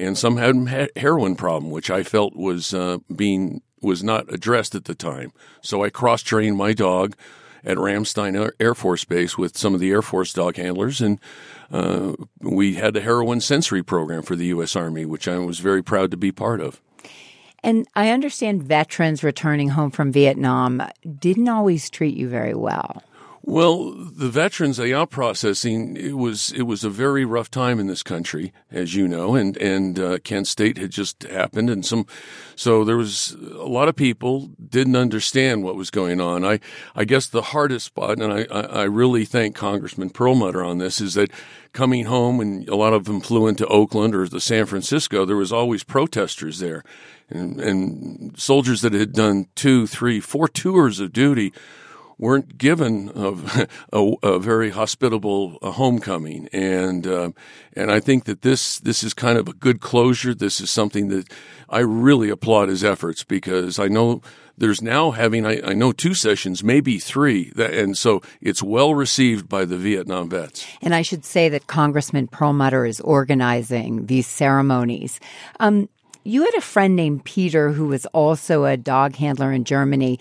and 0.00 0.16
some 0.16 0.36
had 0.36 0.56
a 0.96 1.00
heroin 1.00 1.36
problem, 1.36 1.70
which 1.70 1.90
I 1.90 2.02
felt 2.02 2.34
was 2.34 2.74
uh, 2.74 2.98
being 3.14 3.62
was 3.82 4.02
not 4.02 4.32
addressed 4.32 4.74
at 4.74 4.84
the 4.84 4.94
time. 4.94 5.32
So 5.62 5.82
I 5.82 5.90
cross 5.90 6.22
trained 6.22 6.56
my 6.56 6.72
dog 6.72 7.16
at 7.64 7.76
Ramstein 7.76 8.50
Air 8.58 8.74
Force 8.74 9.04
Base 9.04 9.38
with 9.38 9.56
some 9.56 9.74
of 9.74 9.80
the 9.80 9.90
Air 9.90 10.02
Force 10.02 10.32
dog 10.32 10.56
handlers, 10.56 11.00
and 11.00 11.18
uh, 11.70 12.14
we 12.40 12.74
had 12.74 12.96
a 12.96 13.00
heroin 13.00 13.40
sensory 13.40 13.82
program 13.82 14.22
for 14.22 14.36
the 14.36 14.46
U.S. 14.46 14.76
Army, 14.76 15.04
which 15.04 15.28
I 15.28 15.38
was 15.38 15.58
very 15.58 15.82
proud 15.82 16.10
to 16.10 16.16
be 16.16 16.32
part 16.32 16.60
of. 16.60 16.80
And 17.62 17.86
I 17.94 18.10
understand 18.10 18.62
veterans 18.62 19.22
returning 19.22 19.70
home 19.70 19.90
from 19.90 20.12
Vietnam 20.12 20.82
didn't 21.18 21.48
always 21.48 21.90
treat 21.90 22.16
you 22.16 22.28
very 22.28 22.54
well. 22.54 23.02
Well, 23.42 23.92
the 23.92 24.28
veterans 24.28 24.76
they 24.76 24.92
out 24.92 25.10
processing 25.10 25.96
it 25.96 26.18
was 26.18 26.52
it 26.52 26.62
was 26.62 26.84
a 26.84 26.90
very 26.90 27.24
rough 27.24 27.50
time 27.50 27.80
in 27.80 27.86
this 27.86 28.02
country, 28.02 28.52
as 28.70 28.94
you 28.94 29.08
know, 29.08 29.34
and 29.34 29.56
and 29.56 29.98
uh, 29.98 30.18
Kent 30.18 30.46
State 30.46 30.76
had 30.76 30.90
just 30.90 31.22
happened, 31.22 31.70
and 31.70 31.84
some, 31.84 32.06
so 32.54 32.84
there 32.84 32.98
was 32.98 33.32
a 33.52 33.66
lot 33.66 33.88
of 33.88 33.96
people 33.96 34.50
didn't 34.68 34.94
understand 34.94 35.64
what 35.64 35.74
was 35.74 35.90
going 35.90 36.20
on. 36.20 36.44
I 36.44 36.60
I 36.94 37.04
guess 37.06 37.26
the 37.26 37.40
hardest 37.40 37.86
spot, 37.86 38.20
and 38.20 38.30
I 38.30 38.42
I 38.52 38.82
really 38.82 39.24
thank 39.24 39.56
Congressman 39.56 40.10
Perlmutter 40.10 40.62
on 40.62 40.76
this, 40.76 41.00
is 41.00 41.14
that 41.14 41.30
coming 41.72 42.04
home, 42.04 42.40
and 42.40 42.68
a 42.68 42.76
lot 42.76 42.92
of 42.92 43.06
them 43.06 43.22
flew 43.22 43.46
into 43.46 43.66
Oakland 43.68 44.14
or 44.14 44.28
the 44.28 44.40
San 44.40 44.66
Francisco. 44.66 45.24
There 45.24 45.34
was 45.36 45.52
always 45.52 45.82
protesters 45.82 46.58
there, 46.58 46.84
and 47.30 47.58
and 47.58 48.38
soldiers 48.38 48.82
that 48.82 48.92
had 48.92 49.14
done 49.14 49.46
two, 49.54 49.86
three, 49.86 50.20
four 50.20 50.46
tours 50.46 51.00
of 51.00 51.14
duty 51.14 51.54
weren't 52.20 52.58
given 52.58 53.10
a, 53.14 53.66
a, 53.92 54.12
a 54.22 54.38
very 54.38 54.70
hospitable 54.70 55.58
uh, 55.62 55.72
homecoming, 55.72 56.48
and 56.52 57.06
uh, 57.06 57.30
and 57.72 57.90
I 57.90 57.98
think 57.98 58.24
that 58.24 58.42
this 58.42 58.78
this 58.78 59.02
is 59.02 59.14
kind 59.14 59.38
of 59.38 59.48
a 59.48 59.52
good 59.52 59.80
closure. 59.80 60.34
This 60.34 60.60
is 60.60 60.70
something 60.70 61.08
that 61.08 61.32
I 61.68 61.80
really 61.80 62.28
applaud 62.28 62.68
his 62.68 62.84
efforts 62.84 63.24
because 63.24 63.78
I 63.78 63.88
know 63.88 64.20
there's 64.58 64.82
now 64.82 65.10
having 65.12 65.46
I, 65.46 65.60
I, 65.64 65.72
know 65.72 65.90
two 65.90 66.14
sessions, 66.14 66.62
maybe 66.62 66.98
three, 66.98 67.50
that, 67.56 67.72
and 67.72 67.96
so 67.96 68.20
it's 68.42 68.62
well 68.62 68.94
received 68.94 69.48
by 69.48 69.64
the 69.64 69.78
Vietnam 69.78 70.28
vets. 70.28 70.66
And 70.82 70.94
I 70.94 71.02
should 71.02 71.24
say 71.24 71.48
that 71.48 71.66
Congressman 71.66 72.28
Perlmutter 72.28 72.84
is 72.84 73.00
organizing 73.00 74.06
these 74.06 74.26
ceremonies. 74.26 75.18
Um, 75.58 75.88
you 76.24 76.44
had 76.44 76.54
a 76.54 76.60
friend 76.60 76.94
named 76.94 77.24
Peter 77.24 77.72
who 77.72 77.86
was 77.86 78.04
also 78.06 78.64
a 78.64 78.76
dog 78.76 79.16
handler 79.16 79.52
in 79.52 79.64
Germany. 79.64 80.18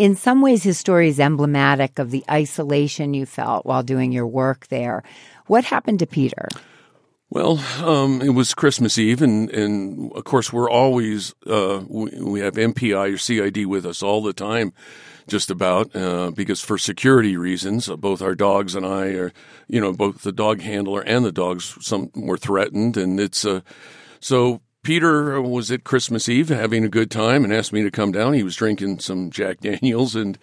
In 0.00 0.16
some 0.16 0.40
ways, 0.40 0.62
his 0.62 0.78
story 0.78 1.10
is 1.10 1.20
emblematic 1.20 1.98
of 1.98 2.10
the 2.10 2.24
isolation 2.30 3.12
you 3.12 3.26
felt 3.26 3.66
while 3.66 3.82
doing 3.82 4.12
your 4.12 4.26
work 4.26 4.66
there. 4.68 5.02
What 5.46 5.64
happened 5.66 5.98
to 5.98 6.06
Peter? 6.06 6.48
Well, 7.28 7.58
um, 7.84 8.22
it 8.22 8.30
was 8.30 8.54
Christmas 8.54 8.96
Eve, 8.96 9.20
and, 9.20 9.50
and 9.50 10.10
of 10.12 10.24
course, 10.24 10.54
we're 10.54 10.70
always, 10.70 11.34
uh, 11.46 11.82
we, 11.86 12.18
we, 12.18 12.40
have 12.40 12.54
MPI 12.54 13.12
or 13.12 13.18
CID 13.18 13.66
with 13.66 13.84
us 13.84 14.02
all 14.02 14.22
the 14.22 14.32
time, 14.32 14.72
just 15.28 15.50
about, 15.50 15.94
uh, 15.94 16.30
because 16.30 16.62
for 16.62 16.78
security 16.78 17.36
reasons, 17.36 17.90
uh, 17.90 17.96
both 17.96 18.22
our 18.22 18.34
dogs 18.34 18.74
and 18.74 18.86
I 18.86 19.08
are, 19.08 19.34
you 19.68 19.82
know, 19.82 19.92
both 19.92 20.22
the 20.22 20.32
dog 20.32 20.62
handler 20.62 21.02
and 21.02 21.26
the 21.26 21.30
dogs, 21.30 21.76
some 21.82 22.10
were 22.14 22.38
threatened, 22.38 22.96
and 22.96 23.20
it's, 23.20 23.44
uh, 23.44 23.60
so 24.18 24.62
Peter 24.82 25.40
was 25.42 25.70
at 25.70 25.84
Christmas 25.84 26.28
Eve 26.28 26.48
having 26.48 26.84
a 26.84 26.88
good 26.88 27.10
time 27.10 27.44
and 27.44 27.52
asked 27.52 27.72
me 27.72 27.82
to 27.82 27.90
come 27.90 28.12
down. 28.12 28.32
He 28.32 28.42
was 28.42 28.56
drinking 28.56 29.00
some 29.00 29.30
Jack 29.30 29.60
Daniels, 29.60 30.16
and 30.16 30.38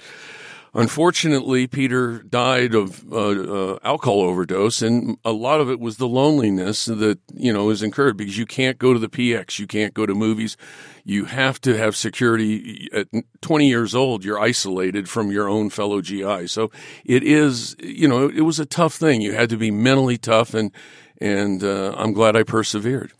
unfortunately, 0.76 1.66
Peter 1.66 2.22
died 2.22 2.76
of 2.76 3.12
uh, 3.12 3.16
uh, 3.18 3.80
alcohol 3.84 4.22
overdose, 4.22 4.84
and 4.84 5.18
a 5.26 5.32
lot 5.32 5.60
of 5.60 5.72
it 5.72 5.80
was 5.80 5.98
the 5.98 6.08
loneliness 6.08 6.86
that 6.86 7.20
you 7.34 7.52
know 7.52 7.72
is 7.72 7.82
incurred 7.82 8.16
because 8.16 8.38
you 8.38 8.46
can't 8.46 8.78
go 8.78 8.94
to 8.94 9.00
the 9.00 9.10
PX, 9.10 9.58
you 9.58 9.66
can't 9.66 9.96
go 9.96 10.06
to 10.06 10.14
movies, 10.14 10.56
you 11.04 11.26
have 11.26 11.60
to 11.62 11.76
have 11.76 11.96
security. 11.96 12.90
At 12.94 13.08
20 13.42 13.68
years 13.68 13.96
old, 13.96 14.24
you're 14.24 14.40
isolated 14.40 15.10
from 15.10 15.32
your 15.32 15.50
own 15.50 15.72
fellow 15.72 16.00
GI, 16.00 16.46
so 16.48 16.70
it 17.04 17.24
is 17.24 17.76
you 17.80 18.08
know 18.08 18.30
it 18.30 18.42
was 18.42 18.60
a 18.60 18.68
tough 18.68 18.94
thing. 18.94 19.22
You 19.22 19.34
had 19.34 19.50
to 19.50 19.58
be 19.58 19.72
mentally 19.72 20.20
tough, 20.20 20.54
and 20.54 20.72
and 21.20 21.64
uh, 21.64 21.96
I'm 21.98 22.14
glad 22.14 22.36
I 22.36 22.44
persevered. 22.44 23.14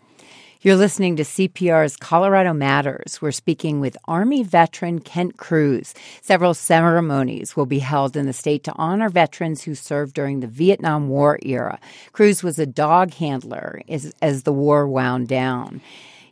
You're 0.60 0.74
listening 0.74 1.14
to 1.14 1.22
CPR's 1.22 1.96
Colorado 1.96 2.52
Matters. 2.52 3.22
We're 3.22 3.30
speaking 3.30 3.78
with 3.78 3.96
Army 4.06 4.42
veteran 4.42 4.98
Kent 4.98 5.36
Cruz. 5.36 5.94
Several 6.20 6.52
ceremonies 6.52 7.54
will 7.54 7.64
be 7.64 7.78
held 7.78 8.16
in 8.16 8.26
the 8.26 8.32
state 8.32 8.64
to 8.64 8.72
honor 8.74 9.08
veterans 9.08 9.62
who 9.62 9.76
served 9.76 10.14
during 10.14 10.40
the 10.40 10.48
Vietnam 10.48 11.08
War 11.08 11.38
era. 11.42 11.78
Cruz 12.10 12.42
was 12.42 12.58
a 12.58 12.66
dog 12.66 13.14
handler 13.14 13.82
as, 13.88 14.12
as 14.20 14.42
the 14.42 14.52
war 14.52 14.88
wound 14.88 15.28
down. 15.28 15.80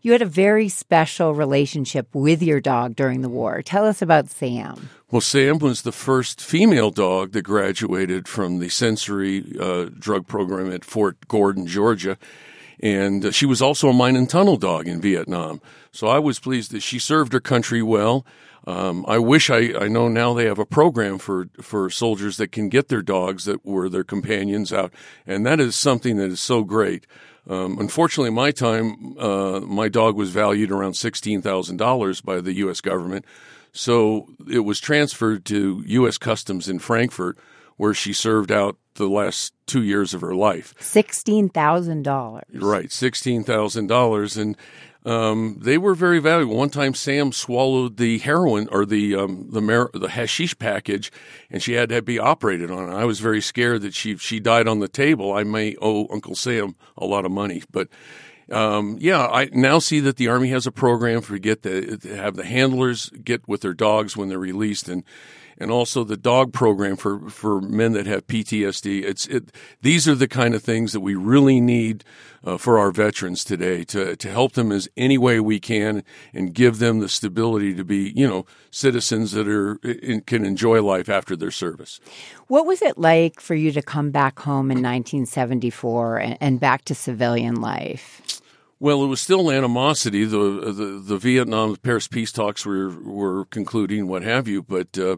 You 0.02 0.10
had 0.10 0.22
a 0.22 0.26
very 0.26 0.68
special 0.68 1.32
relationship 1.32 2.08
with 2.12 2.42
your 2.42 2.60
dog 2.60 2.96
during 2.96 3.20
the 3.20 3.28
war. 3.28 3.62
Tell 3.62 3.86
us 3.86 4.02
about 4.02 4.28
Sam. 4.28 4.90
Well, 5.08 5.20
Sam 5.20 5.60
was 5.60 5.82
the 5.82 5.92
first 5.92 6.40
female 6.40 6.90
dog 6.90 7.30
that 7.30 7.42
graduated 7.42 8.26
from 8.26 8.58
the 8.58 8.70
sensory 8.70 9.44
uh, 9.60 9.84
drug 9.96 10.26
program 10.26 10.72
at 10.72 10.84
Fort 10.84 11.28
Gordon, 11.28 11.68
Georgia 11.68 12.18
and 12.80 13.24
uh, 13.24 13.30
she 13.30 13.46
was 13.46 13.62
also 13.62 13.88
a 13.88 13.92
mine 13.92 14.16
and 14.16 14.28
tunnel 14.28 14.56
dog 14.56 14.86
in 14.86 15.00
Vietnam. 15.00 15.60
So 15.92 16.08
I 16.08 16.18
was 16.18 16.38
pleased 16.38 16.72
that 16.72 16.82
she 16.82 16.98
served 16.98 17.32
her 17.32 17.40
country 17.40 17.82
well. 17.82 18.26
Um, 18.66 19.04
I 19.06 19.18
wish 19.18 19.48
I, 19.48 19.72
I 19.78 19.88
know 19.88 20.08
now 20.08 20.34
they 20.34 20.46
have 20.46 20.58
a 20.58 20.66
program 20.66 21.18
for, 21.18 21.48
for 21.62 21.88
soldiers 21.88 22.36
that 22.38 22.50
can 22.50 22.68
get 22.68 22.88
their 22.88 23.02
dogs 23.02 23.44
that 23.44 23.64
were 23.64 23.88
their 23.88 24.02
companions 24.04 24.72
out, 24.72 24.92
and 25.26 25.46
that 25.46 25.60
is 25.60 25.76
something 25.76 26.16
that 26.16 26.30
is 26.30 26.40
so 26.40 26.64
great. 26.64 27.06
Um, 27.48 27.78
unfortunately, 27.78 28.30
my 28.30 28.50
time, 28.50 29.16
uh, 29.18 29.60
my 29.60 29.88
dog 29.88 30.16
was 30.16 30.30
valued 30.30 30.72
around 30.72 30.94
sixteen 30.94 31.42
thousand 31.42 31.76
dollars 31.76 32.20
by 32.20 32.40
the 32.40 32.54
U.S. 32.54 32.80
government, 32.80 33.24
so 33.70 34.26
it 34.50 34.60
was 34.60 34.80
transferred 34.80 35.44
to 35.44 35.84
U.S. 35.86 36.18
Customs 36.18 36.68
in 36.68 36.80
Frankfurt, 36.80 37.38
where 37.76 37.94
she 37.94 38.12
served 38.12 38.50
out 38.50 38.76
the 38.94 39.08
last 39.08 39.52
two 39.66 39.82
years 39.82 40.14
of 40.14 40.20
her 40.20 40.34
life. 40.34 40.74
Sixteen 40.80 41.48
thousand 41.48 42.02
dollars. 42.02 42.44
Right, 42.52 42.90
sixteen 42.90 43.44
thousand 43.44 43.86
dollars, 43.86 44.36
and 44.36 44.56
um, 45.04 45.58
they 45.60 45.78
were 45.78 45.94
very 45.94 46.18
valuable. 46.18 46.56
One 46.56 46.70
time, 46.70 46.92
Sam 46.94 47.30
swallowed 47.30 47.96
the 47.96 48.18
heroin 48.18 48.68
or 48.72 48.84
the 48.84 49.14
um, 49.14 49.48
the 49.50 49.60
mar- 49.60 49.90
the 49.94 50.08
hashish 50.08 50.58
package, 50.58 51.12
and 51.50 51.62
she 51.62 51.74
had 51.74 51.90
to 51.90 52.02
be 52.02 52.18
operated 52.18 52.70
on. 52.70 52.88
I 52.88 53.04
was 53.04 53.20
very 53.20 53.40
scared 53.40 53.82
that 53.82 53.94
she 53.94 54.16
she 54.16 54.40
died 54.40 54.66
on 54.66 54.80
the 54.80 54.88
table. 54.88 55.32
I 55.32 55.44
may 55.44 55.76
owe 55.80 56.08
Uncle 56.12 56.34
Sam 56.34 56.74
a 56.96 57.06
lot 57.06 57.24
of 57.24 57.30
money, 57.30 57.62
but. 57.70 57.88
Um, 58.48 58.96
yeah, 59.00 59.26
I 59.26 59.46
now 59.46 59.80
see 59.80 59.98
that 59.98 60.18
the 60.18 60.28
Army 60.28 60.50
has 60.50 60.68
a 60.68 60.70
program 60.70 61.20
for 61.20 61.36
get 61.36 61.62
the 61.62 61.98
have 62.14 62.36
the 62.36 62.44
handlers 62.44 63.10
get 63.24 63.48
with 63.48 63.62
their 63.62 63.74
dogs 63.74 64.16
when 64.16 64.28
they're 64.28 64.38
released, 64.38 64.88
and 64.88 65.02
and 65.58 65.70
also 65.70 66.04
the 66.04 66.16
dog 66.16 66.52
program 66.52 66.96
for, 66.96 67.30
for 67.30 67.60
men 67.60 67.92
that 67.92 68.06
have 68.06 68.26
PTSD. 68.26 69.02
It's 69.04 69.26
it, 69.26 69.52
these 69.82 70.06
are 70.08 70.14
the 70.14 70.28
kind 70.28 70.54
of 70.54 70.62
things 70.62 70.92
that 70.92 71.00
we 71.00 71.14
really 71.14 71.60
need 71.60 72.04
uh, 72.44 72.56
for 72.56 72.78
our 72.78 72.90
veterans 72.90 73.44
today 73.44 73.84
to 73.84 74.16
to 74.16 74.30
help 74.30 74.52
them 74.52 74.70
as 74.72 74.88
any 74.96 75.18
way 75.18 75.40
we 75.40 75.58
can 75.58 76.02
and 76.32 76.54
give 76.54 76.78
them 76.78 77.00
the 77.00 77.08
stability 77.08 77.74
to 77.74 77.84
be 77.84 78.12
you 78.14 78.26
know 78.26 78.46
citizens 78.70 79.32
that 79.32 79.48
are 79.48 79.76
can 80.26 80.44
enjoy 80.44 80.82
life 80.82 81.08
after 81.08 81.36
their 81.36 81.50
service. 81.50 82.00
What 82.48 82.66
was 82.66 82.82
it 82.82 82.98
like 82.98 83.40
for 83.40 83.54
you 83.54 83.72
to 83.72 83.82
come 83.82 84.10
back 84.10 84.38
home 84.38 84.70
in 84.70 84.78
1974 84.78 86.18
and, 86.18 86.38
and 86.40 86.60
back 86.60 86.84
to 86.86 86.94
civilian 86.94 87.60
life? 87.60 88.35
Well, 88.78 89.02
it 89.02 89.06
was 89.06 89.20
still 89.20 89.50
animosity. 89.50 90.24
The 90.24 90.72
the, 90.72 91.02
the 91.02 91.16
Vietnam 91.16 91.76
Paris 91.76 92.08
peace 92.08 92.32
talks 92.32 92.66
were 92.66 92.90
were 92.90 93.46
concluding, 93.46 94.06
what 94.06 94.22
have 94.22 94.48
you. 94.48 94.62
But 94.62 94.98
uh, 94.98 95.16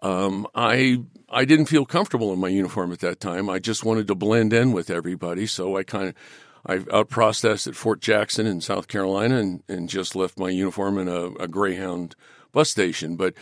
um, 0.00 0.46
I 0.54 1.02
I 1.28 1.44
didn't 1.44 1.66
feel 1.66 1.86
comfortable 1.86 2.32
in 2.32 2.38
my 2.38 2.48
uniform 2.48 2.92
at 2.92 3.00
that 3.00 3.18
time. 3.18 3.50
I 3.50 3.58
just 3.58 3.84
wanted 3.84 4.06
to 4.08 4.14
blend 4.14 4.52
in 4.52 4.72
with 4.72 4.90
everybody. 4.90 5.46
So 5.46 5.76
I 5.76 5.82
kind 5.82 6.08
of 6.08 6.14
I 6.66 6.96
out 6.96 7.08
processed 7.08 7.66
at 7.66 7.74
Fort 7.74 8.00
Jackson 8.00 8.46
in 8.46 8.60
South 8.60 8.86
Carolina 8.88 9.38
and, 9.38 9.62
and 9.68 9.88
just 9.88 10.14
left 10.14 10.38
my 10.38 10.50
uniform 10.50 10.98
in 10.98 11.08
a, 11.08 11.26
a 11.34 11.48
Greyhound 11.48 12.14
bus 12.52 12.70
station. 12.70 13.16
But 13.16 13.34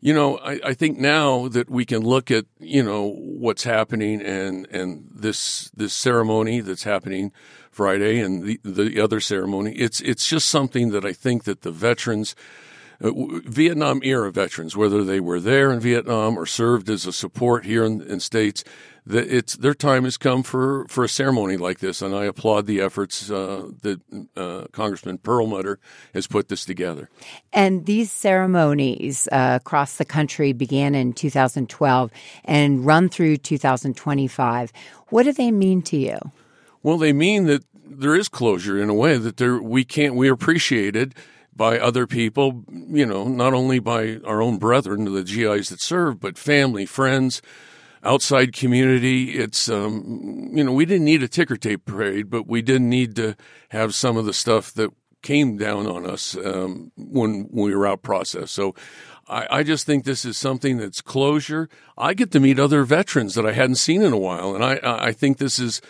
you 0.00 0.12
know, 0.12 0.38
I, 0.38 0.60
I, 0.64 0.74
think 0.74 0.98
now 0.98 1.48
that 1.48 1.70
we 1.70 1.84
can 1.84 2.02
look 2.02 2.30
at 2.30 2.44
you 2.60 2.82
know 2.82 3.14
what's 3.16 3.64
happening 3.64 4.20
and 4.22 4.66
and 4.70 5.08
this 5.12 5.70
this 5.74 5.94
ceremony 5.94 6.60
that's 6.60 6.84
happening 6.84 7.32
Friday 7.70 8.20
and 8.20 8.44
the 8.44 8.60
the 8.62 9.00
other 9.00 9.20
ceremony, 9.20 9.72
it's 9.72 10.00
it's 10.00 10.28
just 10.28 10.48
something 10.48 10.90
that 10.90 11.04
I 11.04 11.12
think 11.12 11.44
that 11.44 11.62
the 11.62 11.72
veterans. 11.72 12.34
Uh, 12.98 13.10
Vietnam 13.44 14.00
era 14.04 14.32
veterans, 14.32 14.74
whether 14.74 15.04
they 15.04 15.20
were 15.20 15.38
there 15.38 15.70
in 15.70 15.80
Vietnam 15.80 16.38
or 16.38 16.46
served 16.46 16.88
as 16.88 17.04
a 17.04 17.12
support 17.12 17.66
here 17.66 17.84
in, 17.84 18.00
in 18.00 18.20
states, 18.20 18.64
that 19.06 19.28
it's 19.32 19.56
their 19.56 19.74
time 19.74 20.04
has 20.04 20.16
come 20.16 20.42
for, 20.42 20.86
for 20.88 21.04
a 21.04 21.08
ceremony 21.08 21.56
like 21.56 21.78
this, 21.78 22.02
and 22.02 22.14
I 22.14 22.24
applaud 22.24 22.66
the 22.66 22.80
efforts 22.80 23.30
uh, 23.30 23.68
that 23.82 24.00
uh, 24.36 24.66
Congressman 24.72 25.18
Perlmutter 25.18 25.78
has 26.12 26.26
put 26.26 26.48
this 26.48 26.64
together. 26.64 27.08
And 27.52 27.86
these 27.86 28.10
ceremonies 28.10 29.28
uh, 29.30 29.58
across 29.60 29.96
the 29.96 30.04
country 30.04 30.52
began 30.52 30.96
in 30.96 31.12
2012 31.12 32.10
and 32.44 32.84
run 32.84 33.08
through 33.08 33.36
2025. 33.38 34.72
What 35.08 35.22
do 35.22 35.32
they 35.32 35.52
mean 35.52 35.82
to 35.82 35.96
you? 35.96 36.18
Well, 36.82 36.98
they 36.98 37.12
mean 37.12 37.46
that 37.46 37.64
there 37.88 38.16
is 38.16 38.28
closure 38.28 38.82
in 38.82 38.90
a 38.90 38.94
way 38.94 39.16
that 39.16 39.36
there 39.36 39.62
we 39.62 39.84
can't 39.84 40.16
we 40.16 40.28
appreciate 40.28 40.96
it 40.96 41.12
by 41.54 41.78
other 41.78 42.06
people, 42.06 42.64
you 42.70 43.06
know, 43.06 43.28
not 43.28 43.54
only 43.54 43.78
by 43.78 44.18
our 44.24 44.42
own 44.42 44.58
brethren, 44.58 45.04
the 45.04 45.22
GIs 45.22 45.70
that 45.70 45.80
serve, 45.80 46.20
but 46.20 46.36
family, 46.36 46.84
friends 46.84 47.40
outside 48.02 48.52
community. 48.52 49.32
It's, 49.38 49.68
um, 49.68 50.50
you 50.52 50.64
know, 50.64 50.72
we 50.72 50.84
didn't 50.84 51.04
need 51.04 51.22
a 51.22 51.28
ticker 51.28 51.56
tape 51.56 51.84
parade, 51.84 52.30
but 52.30 52.46
we 52.46 52.62
didn't 52.62 52.88
need 52.88 53.16
to 53.16 53.36
have 53.70 53.94
some 53.94 54.16
of 54.16 54.24
the 54.24 54.32
stuff 54.32 54.72
that 54.74 54.90
came 55.22 55.56
down 55.56 55.86
on 55.86 56.08
us 56.08 56.36
um, 56.36 56.92
when 56.96 57.48
we 57.50 57.74
were 57.74 57.86
out 57.86 58.02
process. 58.02 58.50
So 58.50 58.74
I, 59.28 59.46
I, 59.50 59.62
just 59.64 59.84
think 59.84 60.04
this 60.04 60.24
is 60.24 60.38
something 60.38 60.76
that's 60.76 61.00
closure. 61.00 61.68
I 61.98 62.14
get 62.14 62.30
to 62.32 62.40
meet 62.40 62.60
other 62.60 62.84
veterans 62.84 63.34
that 63.34 63.44
I 63.44 63.52
hadn't 63.52 63.76
seen 63.76 64.02
in 64.02 64.12
a 64.12 64.18
while, 64.18 64.54
and 64.54 64.64
I, 64.64 64.78
I 64.82 65.12
think 65.12 65.38
this 65.38 65.58
is 65.58 65.80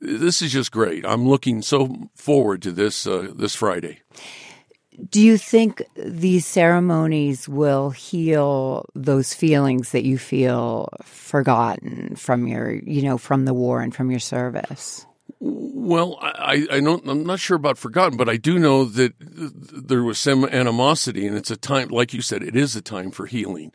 this 0.00 0.40
is 0.40 0.52
just 0.52 0.70
great. 0.70 1.04
I'm 1.04 1.28
looking 1.28 1.62
so 1.62 2.10
forward 2.14 2.62
to 2.62 2.70
this 2.70 3.06
uh, 3.06 3.32
this 3.34 3.56
Friday. 3.56 4.02
Do 5.08 5.20
you 5.20 5.38
think 5.38 5.82
these 5.96 6.46
ceremonies 6.46 7.48
will 7.48 7.90
heal 7.90 8.86
those 8.94 9.34
feelings 9.34 9.92
that 9.92 10.04
you 10.04 10.18
feel 10.18 10.88
forgotten 11.04 12.16
from 12.16 12.46
your, 12.46 12.72
you 12.72 13.02
know, 13.02 13.16
from 13.16 13.44
the 13.44 13.54
war 13.54 13.80
and 13.80 13.94
from 13.94 14.10
your 14.10 14.20
service? 14.20 15.06
Well, 15.38 16.18
I, 16.20 16.66
I 16.70 16.80
don't, 16.80 17.08
I'm 17.08 17.24
not 17.24 17.40
sure 17.40 17.56
about 17.56 17.78
forgotten, 17.78 18.18
but 18.18 18.28
I 18.28 18.36
do 18.36 18.58
know 18.58 18.84
that 18.84 19.14
there 19.18 20.02
was 20.02 20.18
some 20.18 20.44
animosity, 20.44 21.26
and 21.26 21.36
it's 21.36 21.50
a 21.50 21.56
time, 21.56 21.88
like 21.88 22.12
you 22.12 22.20
said, 22.20 22.42
it 22.42 22.54
is 22.54 22.76
a 22.76 22.82
time 22.82 23.10
for 23.10 23.26
healing. 23.26 23.72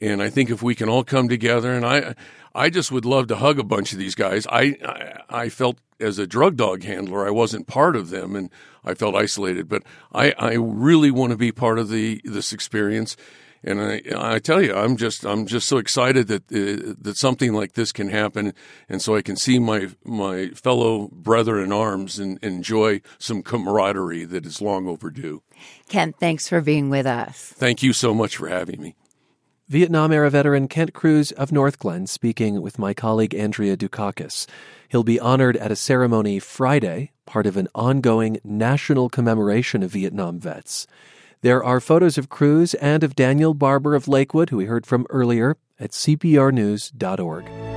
And 0.00 0.22
I 0.22 0.30
think 0.30 0.50
if 0.50 0.62
we 0.62 0.74
can 0.74 0.88
all 0.88 1.04
come 1.04 1.28
together, 1.28 1.72
and 1.72 1.84
I, 1.84 2.14
I 2.54 2.70
just 2.70 2.92
would 2.92 3.04
love 3.04 3.26
to 3.28 3.36
hug 3.36 3.58
a 3.58 3.64
bunch 3.64 3.92
of 3.92 3.98
these 3.98 4.14
guys. 4.14 4.46
I, 4.46 4.76
I, 4.84 5.42
I 5.44 5.48
felt 5.48 5.78
as 6.00 6.18
a 6.18 6.26
drug 6.26 6.56
dog 6.56 6.84
handler, 6.84 7.26
I 7.26 7.30
wasn't 7.30 7.66
part 7.66 7.96
of 7.96 8.10
them, 8.10 8.36
and 8.36 8.50
I 8.84 8.94
felt 8.94 9.16
isolated. 9.16 9.68
But 9.68 9.82
I, 10.12 10.32
I 10.38 10.52
really 10.54 11.10
want 11.10 11.32
to 11.32 11.36
be 11.36 11.52
part 11.52 11.78
of 11.78 11.88
the 11.88 12.20
this 12.24 12.52
experience. 12.52 13.16
And 13.64 13.80
I, 13.80 14.02
I 14.16 14.38
tell 14.38 14.62
you, 14.62 14.72
I'm 14.72 14.96
just, 14.96 15.24
I'm 15.26 15.44
just 15.44 15.66
so 15.66 15.78
excited 15.78 16.28
that 16.28 16.44
uh, 16.44 16.94
that 17.00 17.16
something 17.16 17.52
like 17.52 17.72
this 17.72 17.90
can 17.90 18.08
happen, 18.08 18.54
and 18.88 19.02
so 19.02 19.16
I 19.16 19.22
can 19.22 19.34
see 19.36 19.58
my 19.58 19.88
my 20.04 20.50
fellow 20.50 21.08
brethren 21.08 21.64
in 21.64 21.72
arms 21.72 22.20
and, 22.20 22.38
and 22.40 22.54
enjoy 22.54 23.00
some 23.18 23.42
camaraderie 23.42 24.24
that 24.26 24.46
is 24.46 24.62
long 24.62 24.86
overdue. 24.86 25.42
Kent, 25.88 26.20
thanks 26.20 26.48
for 26.48 26.60
being 26.60 26.88
with 26.88 27.04
us. 27.06 27.52
Thank 27.56 27.82
you 27.82 27.92
so 27.92 28.14
much 28.14 28.36
for 28.36 28.48
having 28.48 28.80
me. 28.80 28.94
Vietnam 29.68 30.12
era 30.12 30.30
veteran 30.30 30.66
Kent 30.66 30.94
Cruz 30.94 31.30
of 31.32 31.50
Northglenn 31.50 32.08
speaking 32.08 32.62
with 32.62 32.78
my 32.78 32.94
colleague 32.94 33.34
Andrea 33.34 33.76
Dukakis. 33.76 34.46
He'll 34.88 35.04
be 35.04 35.20
honored 35.20 35.58
at 35.58 35.70
a 35.70 35.76
ceremony 35.76 36.38
Friday, 36.38 37.12
part 37.26 37.46
of 37.46 37.58
an 37.58 37.68
ongoing 37.74 38.40
national 38.42 39.10
commemoration 39.10 39.82
of 39.82 39.90
Vietnam 39.90 40.40
vets. 40.40 40.86
There 41.42 41.62
are 41.62 41.80
photos 41.80 42.16
of 42.16 42.30
Cruz 42.30 42.72
and 42.76 43.04
of 43.04 43.14
Daniel 43.14 43.52
Barber 43.52 43.94
of 43.94 44.08
Lakewood, 44.08 44.48
who 44.48 44.56
we 44.56 44.64
heard 44.64 44.86
from 44.86 45.06
earlier, 45.10 45.58
at 45.78 45.90
cprnews.org. 45.90 47.67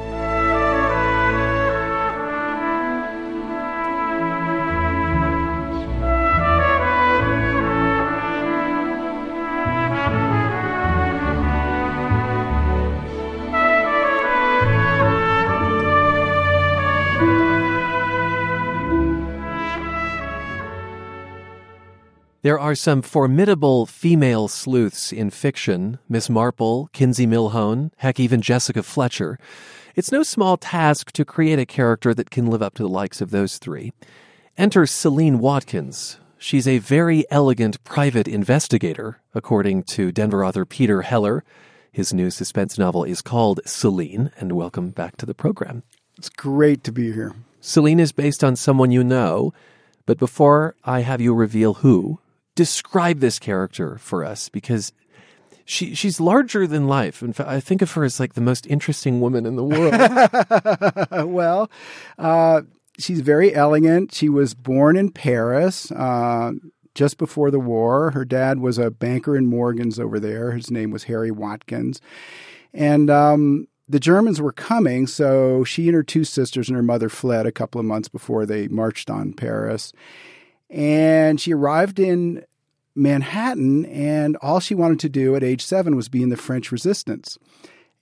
There 22.44 22.60
are 22.60 22.74
some 22.74 23.04
formidable 23.04 23.86
female 23.86 24.48
sleuths 24.48 25.14
in 25.14 25.30
fiction 25.30 26.00
Miss 26.10 26.28
Marple, 26.28 26.90
Kinsey 26.92 27.28
Millhone, 27.28 27.92
heck, 27.98 28.20
even 28.20 28.42
Jessica 28.42 28.82
Fletcher. 28.82 29.38
It's 29.96 30.12
no 30.12 30.24
small 30.24 30.58
task 30.58 31.12
to 31.12 31.24
create 31.24 31.60
a 31.60 31.68
character 31.68 32.16
that 32.16 32.32
can 32.32 32.48
live 32.48 32.64
up 32.64 32.74
to 32.76 32.84
the 32.84 32.90
likes 32.90 33.22
of 33.22 33.30
those 33.30 33.60
three. 33.60 33.94
Enter 34.58 34.88
Celine 34.88 35.38
Watkins. 35.38 36.20
She's 36.40 36.68
a 36.68 36.80
very 36.80 37.26
elegant 37.30 37.84
private 37.84 38.28
investigator, 38.28 39.22
according 39.36 39.84
to 39.92 40.12
Denver 40.12 40.44
author 40.44 40.66
Peter 40.66 41.04
Heller. 41.04 41.44
His 41.92 42.12
new 42.12 42.32
suspense 42.32 42.76
novel 42.76 43.04
is 43.04 43.22
called 43.22 43.60
Celine, 43.68 44.32
and 44.40 44.54
welcome 44.54 44.90
back 44.90 45.16
to 45.18 45.28
the 45.28 45.36
program. 45.36 45.84
It's 46.18 46.30
great 46.30 46.84
to 46.86 46.92
be 46.92 47.12
here. 47.12 47.36
Celine 47.60 48.00
is 48.00 48.12
based 48.12 48.44
on 48.44 48.56
someone 48.56 48.90
you 48.90 49.04
know, 49.04 49.54
but 50.08 50.18
before 50.18 50.76
I 50.84 51.02
have 51.02 51.22
you 51.22 51.36
reveal 51.36 51.76
who, 51.76 52.18
describe 52.62 53.22
this 53.22 53.40
character 53.40 53.98
for 53.98 54.24
us 54.24 54.48
because 54.48 54.94
she 55.66 55.96
she's 55.96 56.20
larger 56.20 56.68
than 56.68 56.88
life. 56.88 57.16
Fact, 57.16 57.40
I 57.40 57.60
think 57.60 57.82
of 57.82 57.92
her 57.94 58.04
as 58.04 58.20
like 58.20 58.36
the 58.36 58.42
most 58.42 58.68
interesting 58.68 59.20
woman 59.20 59.48
in 59.48 59.56
the 59.56 59.64
world. 59.64 61.28
well, 61.34 61.72
uh, 62.20 62.62
she's 63.00 63.22
very 63.22 63.56
elegant. 63.56 64.14
She 64.14 64.30
was 64.30 64.54
born 64.54 64.96
in 64.96 65.12
Paris. 65.12 65.92
Uh, 65.92 66.52
just 66.94 67.18
before 67.18 67.50
the 67.50 67.60
war, 67.60 68.12
her 68.12 68.26
dad 68.26 68.60
was 68.60 68.78
a 68.78 68.92
banker 68.92 69.36
in 69.36 69.48
Morgan's 69.48 70.00
over 70.00 70.20
there. 70.20 70.52
His 70.52 70.70
name 70.70 70.92
was 70.92 71.06
Harry 71.06 71.32
Watkins, 71.32 72.00
and 72.76 73.10
um, 73.10 73.68
the 73.90 74.00
Germans 74.00 74.40
were 74.40 74.52
coming. 74.52 75.08
So 75.08 75.64
she 75.64 75.88
and 75.88 75.96
her 75.96 76.04
two 76.04 76.26
sisters 76.26 76.70
and 76.70 76.76
her 76.76 76.84
mother 76.84 77.10
fled 77.10 77.48
a 77.48 77.52
couple 77.52 77.80
of 77.80 77.88
months 77.88 78.08
before 78.08 78.46
they 78.46 78.68
marched 78.68 79.10
on 79.10 79.34
Paris. 79.34 79.94
And 80.70 81.40
she 81.40 81.54
arrived 81.54 82.00
in 82.00 82.46
Manhattan, 82.96 83.86
and 83.86 84.36
all 84.38 84.60
she 84.60 84.76
wanted 84.76 85.00
to 85.00 85.10
do 85.10 85.36
at 85.36 85.44
age 85.44 85.64
seven 85.64 85.96
was 85.96 86.10
be 86.10 86.24
in 86.24 86.30
the 86.30 86.38
French 86.38 86.72
resistance. 86.72 87.38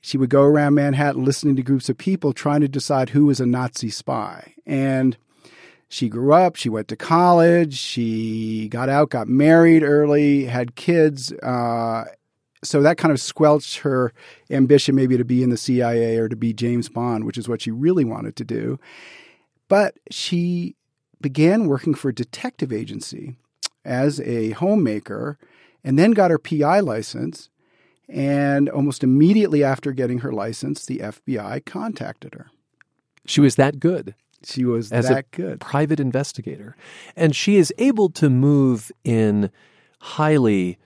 She 0.01 0.17
would 0.17 0.29
go 0.29 0.43
around 0.43 0.75
Manhattan 0.75 1.25
listening 1.25 1.55
to 1.57 1.63
groups 1.63 1.89
of 1.89 1.97
people 1.97 2.33
trying 2.33 2.61
to 2.61 2.67
decide 2.67 3.09
who 3.09 3.25
was 3.25 3.39
a 3.39 3.45
Nazi 3.45 3.89
spy. 3.89 4.53
And 4.65 5.17
she 5.89 6.07
grew 6.07 6.33
up, 6.33 6.55
she 6.55 6.69
went 6.69 6.87
to 6.87 6.95
college, 6.95 7.73
she 7.73 8.69
got 8.69 8.89
out, 8.89 9.09
got 9.09 9.27
married 9.27 9.83
early, 9.83 10.45
had 10.45 10.75
kids. 10.75 11.33
Uh, 11.33 12.05
so 12.63 12.81
that 12.81 12.97
kind 12.97 13.11
of 13.11 13.19
squelched 13.19 13.79
her 13.79 14.13
ambition 14.49 14.95
maybe 14.95 15.17
to 15.17 15.25
be 15.25 15.43
in 15.43 15.49
the 15.49 15.57
CIA 15.57 16.17
or 16.17 16.29
to 16.29 16.35
be 16.35 16.53
James 16.53 16.89
Bond, 16.89 17.25
which 17.25 17.37
is 17.37 17.49
what 17.49 17.61
she 17.61 17.71
really 17.71 18.05
wanted 18.05 18.35
to 18.37 18.45
do. 18.45 18.79
But 19.67 19.97
she 20.09 20.75
began 21.21 21.67
working 21.67 21.93
for 21.93 22.09
a 22.09 22.15
detective 22.15 22.71
agency 22.71 23.35
as 23.89 24.21
a 24.21 24.51
homemaker 24.51 25.37
and 25.83 25.97
then 25.97 26.11
got 26.11 26.31
her 26.31 26.37
PI 26.37 26.79
license 26.81 27.49
And 28.07 28.69
almost 28.69 29.03
immediately 29.03 29.63
after 29.63 29.91
getting 29.91 30.19
her 30.19 30.31
license, 30.31 30.85
the 30.85 30.97
FBI 30.97 31.63
contacted 31.65 32.33
her. 32.33 32.49
She 33.25 33.39
was 33.39 33.55
that 33.55 33.79
good. 33.79 34.15
She 34.43 34.65
was 34.65 34.91
as 34.91 35.09
that 35.09 35.17
a 35.19 35.23
good. 35.37 35.59
private 35.59 35.99
investigator. 35.99 36.75
And 37.15 37.35
she 37.35 37.57
is 37.57 37.71
able 37.77 38.09
to 38.11 38.29
move 38.29 38.91
in 39.03 39.51
highly 39.99 40.79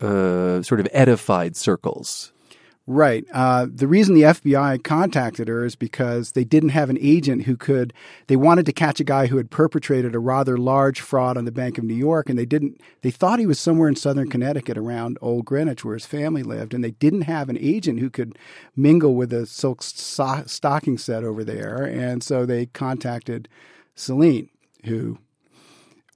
uh, 0.00 0.62
sort 0.62 0.78
of 0.78 0.86
edified 0.92 1.56
circles. 1.56 2.32
Right. 2.88 3.24
Uh, 3.32 3.66
the 3.68 3.88
reason 3.88 4.14
the 4.14 4.22
FBI 4.22 4.84
contacted 4.84 5.48
her 5.48 5.64
is 5.64 5.74
because 5.74 6.32
they 6.32 6.44
didn't 6.44 6.68
have 6.68 6.88
an 6.88 6.98
agent 7.00 7.42
who 7.42 7.56
could. 7.56 7.92
They 8.28 8.36
wanted 8.36 8.64
to 8.66 8.72
catch 8.72 9.00
a 9.00 9.04
guy 9.04 9.26
who 9.26 9.38
had 9.38 9.50
perpetrated 9.50 10.14
a 10.14 10.20
rather 10.20 10.56
large 10.56 11.00
fraud 11.00 11.36
on 11.36 11.46
the 11.46 11.50
Bank 11.50 11.78
of 11.78 11.84
New 11.84 11.94
York, 11.96 12.30
and 12.30 12.38
they 12.38 12.46
didn't. 12.46 12.80
They 13.02 13.10
thought 13.10 13.40
he 13.40 13.46
was 13.46 13.58
somewhere 13.58 13.88
in 13.88 13.96
southern 13.96 14.30
Connecticut, 14.30 14.78
around 14.78 15.18
Old 15.20 15.46
Greenwich, 15.46 15.84
where 15.84 15.94
his 15.94 16.06
family 16.06 16.44
lived, 16.44 16.72
and 16.72 16.84
they 16.84 16.92
didn't 16.92 17.22
have 17.22 17.48
an 17.48 17.58
agent 17.60 17.98
who 17.98 18.08
could 18.08 18.38
mingle 18.76 19.16
with 19.16 19.32
a 19.32 19.46
silk 19.46 19.82
so- 19.82 20.44
stocking 20.46 20.96
set 20.96 21.24
over 21.24 21.42
there, 21.42 21.82
and 21.82 22.22
so 22.22 22.46
they 22.46 22.66
contacted 22.66 23.48
Celine, 23.96 24.48
who 24.84 25.18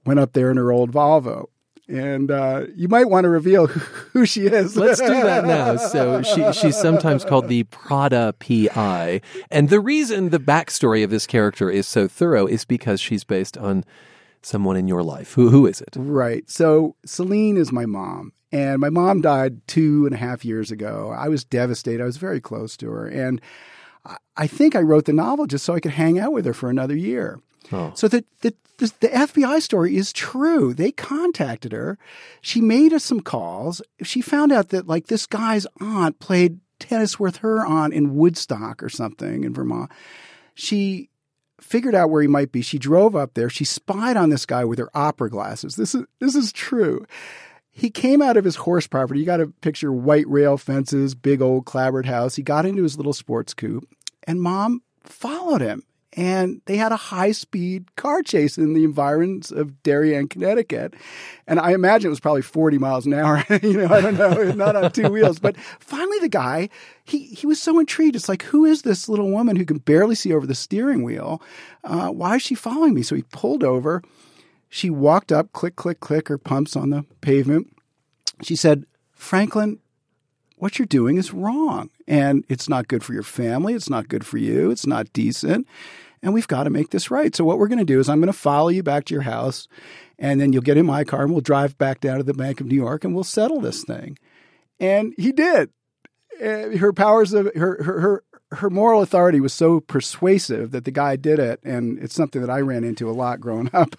went 0.05 0.21
up 0.21 0.31
there 0.31 0.49
in 0.49 0.55
her 0.55 0.71
old 0.71 0.93
Volvo 0.93 1.49
and 1.87 2.31
uh, 2.31 2.65
you 2.75 2.87
might 2.87 3.09
want 3.09 3.25
to 3.25 3.29
reveal 3.29 3.67
who 3.67 4.25
she 4.25 4.47
is. 4.47 4.77
Let's 4.77 4.99
do 4.99 5.07
that 5.07 5.45
now. 5.45 5.75
So 5.77 6.21
she, 6.21 6.51
she's 6.53 6.77
sometimes 6.77 7.25
called 7.25 7.47
the 7.47 7.63
Prada 7.63 8.33
PI, 8.39 9.21
and 9.49 9.69
the 9.69 9.79
reason 9.79 10.29
the 10.29 10.39
backstory 10.39 11.03
of 11.03 11.09
this 11.09 11.27
character 11.27 11.69
is 11.69 11.87
so 11.87 12.07
thorough 12.07 12.45
is 12.45 12.65
because 12.65 13.01
she's 13.01 13.23
based 13.23 13.57
on 13.57 13.83
someone 14.41 14.77
in 14.77 14.87
your 14.87 15.03
life. 15.03 15.33
Who 15.33 15.49
who 15.49 15.65
is 15.65 15.81
it? 15.81 15.95
Right. 15.95 16.49
So 16.49 16.95
Celine 17.05 17.57
is 17.57 17.71
my 17.71 17.85
mom, 17.85 18.33
and 18.51 18.79
my 18.79 18.89
mom 18.89 19.21
died 19.21 19.65
two 19.67 20.05
and 20.05 20.15
a 20.15 20.17
half 20.17 20.45
years 20.45 20.71
ago. 20.71 21.13
I 21.15 21.29
was 21.29 21.43
devastated. 21.43 22.01
I 22.01 22.05
was 22.05 22.17
very 22.17 22.41
close 22.41 22.77
to 22.77 22.89
her, 22.89 23.07
and 23.07 23.41
I 24.35 24.47
think 24.47 24.75
I 24.75 24.81
wrote 24.81 25.05
the 25.05 25.13
novel 25.13 25.45
just 25.45 25.65
so 25.65 25.75
I 25.75 25.79
could 25.79 25.91
hang 25.91 26.17
out 26.17 26.33
with 26.33 26.45
her 26.45 26.53
for 26.53 26.69
another 26.69 26.95
year. 26.95 27.39
Oh. 27.71 27.91
So 27.95 28.07
the, 28.07 28.23
the, 28.41 28.53
the 28.77 28.91
the 28.99 29.07
FBI 29.09 29.61
story 29.61 29.95
is 29.95 30.11
true. 30.11 30.73
They 30.73 30.91
contacted 30.91 31.71
her. 31.71 31.97
She 32.41 32.61
made 32.61 32.93
us 32.93 33.03
some 33.03 33.21
calls. 33.21 33.81
She 34.01 34.21
found 34.21 34.51
out 34.51 34.69
that 34.69 34.87
like 34.87 35.07
this 35.07 35.25
guy's 35.25 35.67
aunt 35.79 36.19
played 36.19 36.59
tennis 36.79 37.19
with 37.19 37.37
her 37.37 37.65
aunt 37.65 37.93
in 37.93 38.15
Woodstock 38.15 38.81
or 38.81 38.89
something 38.89 39.43
in 39.43 39.53
Vermont. 39.53 39.91
She 40.55 41.09
figured 41.61 41.95
out 41.95 42.09
where 42.09 42.23
he 42.23 42.27
might 42.27 42.51
be. 42.51 42.61
She 42.61 42.79
drove 42.79 43.15
up 43.15 43.35
there. 43.35 43.49
She 43.49 43.65
spied 43.65 44.17
on 44.17 44.29
this 44.29 44.45
guy 44.45 44.65
with 44.65 44.79
her 44.79 44.89
opera 44.95 45.29
glasses. 45.29 45.75
This 45.75 45.95
is 45.95 46.05
this 46.19 46.35
is 46.35 46.51
true. 46.51 47.05
He 47.73 47.89
came 47.89 48.21
out 48.21 48.35
of 48.35 48.43
his 48.43 48.57
horse 48.57 48.85
property. 48.85 49.21
You 49.21 49.25
got 49.25 49.37
to 49.37 49.47
picture 49.61 49.93
white 49.93 50.27
rail 50.27 50.57
fences, 50.57 51.15
big 51.15 51.41
old 51.41 51.65
clapboard 51.65 52.05
house. 52.05 52.35
He 52.35 52.43
got 52.43 52.65
into 52.65 52.83
his 52.83 52.97
little 52.97 53.13
sports 53.13 53.53
coupe, 53.53 53.87
and 54.23 54.41
mom 54.41 54.81
followed 55.03 55.61
him 55.61 55.83
and 56.13 56.61
they 56.65 56.75
had 56.75 56.91
a 56.91 56.97
high 56.97 57.31
speed 57.31 57.95
car 57.95 58.21
chase 58.21 58.57
in 58.57 58.73
the 58.73 58.83
environs 58.83 59.51
of 59.51 59.81
Darien, 59.81 60.27
Connecticut. 60.27 60.93
And 61.47 61.59
I 61.59 61.73
imagine 61.73 62.07
it 62.07 62.09
was 62.09 62.19
probably 62.19 62.41
40 62.41 62.77
miles 62.77 63.05
an 63.05 63.13
hour. 63.13 63.45
you 63.61 63.77
know, 63.77 63.87
I 63.87 64.01
don't 64.01 64.17
know, 64.17 64.51
not 64.55 64.75
on 64.75 64.91
two 64.91 65.09
wheels. 65.09 65.39
But 65.39 65.57
finally, 65.79 66.19
the 66.19 66.29
guy, 66.29 66.69
he, 67.05 67.27
he 67.27 67.47
was 67.47 67.61
so 67.61 67.79
intrigued. 67.79 68.15
It's 68.15 68.27
like, 68.27 68.43
who 68.43 68.65
is 68.65 68.81
this 68.81 69.07
little 69.07 69.31
woman 69.31 69.55
who 69.55 69.65
can 69.65 69.77
barely 69.77 70.15
see 70.15 70.33
over 70.33 70.45
the 70.45 70.55
steering 70.55 71.03
wheel? 71.03 71.41
Uh, 71.83 72.09
why 72.09 72.35
is 72.35 72.41
she 72.41 72.55
following 72.55 72.93
me? 72.93 73.03
So 73.03 73.15
he 73.15 73.23
pulled 73.23 73.63
over. 73.63 74.03
She 74.67 74.89
walked 74.89 75.31
up, 75.31 75.53
click, 75.53 75.75
click, 75.75 75.99
click, 76.01 76.27
her 76.27 76.37
pumps 76.37 76.75
on 76.75 76.89
the 76.89 77.05
pavement. 77.21 77.73
She 78.41 78.55
said, 78.55 78.85
Franklin, 79.11 79.79
what 80.61 80.77
you're 80.77 80.85
doing 80.85 81.17
is 81.17 81.33
wrong. 81.33 81.89
And 82.07 82.45
it's 82.47 82.69
not 82.69 82.87
good 82.87 83.03
for 83.03 83.13
your 83.13 83.23
family. 83.23 83.73
It's 83.73 83.89
not 83.89 84.07
good 84.07 84.23
for 84.23 84.37
you. 84.37 84.69
It's 84.69 84.85
not 84.85 85.11
decent. 85.11 85.67
And 86.21 86.35
we've 86.35 86.47
got 86.47 86.65
to 86.65 86.69
make 86.69 86.91
this 86.91 87.09
right. 87.09 87.35
So, 87.35 87.43
what 87.43 87.57
we're 87.57 87.67
going 87.67 87.79
to 87.79 87.83
do 87.85 87.99
is 87.99 88.07
I'm 88.07 88.19
going 88.19 88.31
to 88.31 88.37
follow 88.37 88.69
you 88.69 88.83
back 88.83 89.05
to 89.05 89.13
your 89.15 89.23
house, 89.23 89.67
and 90.19 90.39
then 90.39 90.53
you'll 90.53 90.61
get 90.61 90.77
in 90.77 90.85
my 90.85 91.03
car 91.03 91.23
and 91.23 91.31
we'll 91.31 91.41
drive 91.41 91.79
back 91.79 91.99
down 91.99 92.17
to 92.17 92.23
the 92.23 92.35
Bank 92.35 92.61
of 92.61 92.67
New 92.67 92.75
York 92.75 93.03
and 93.03 93.15
we'll 93.15 93.23
settle 93.23 93.59
this 93.59 93.83
thing. 93.83 94.19
And 94.79 95.15
he 95.17 95.31
did. 95.31 95.71
Uh, 96.39 96.77
her 96.77 96.93
powers 96.93 97.33
of 97.33 97.49
her, 97.55 97.81
her, 97.83 97.99
her 97.99 98.23
her 98.53 98.69
moral 98.69 99.01
authority 99.01 99.39
was 99.39 99.53
so 99.53 99.79
persuasive 99.79 100.71
that 100.71 100.83
the 100.83 100.91
guy 100.91 101.15
did 101.15 101.39
it, 101.39 101.59
and 101.63 101.97
it's 101.99 102.13
something 102.13 102.41
that 102.41 102.49
I 102.49 102.59
ran 102.59 102.83
into 102.83 103.09
a 103.09 103.13
lot 103.13 103.39
growing 103.39 103.69
up. 103.73 103.95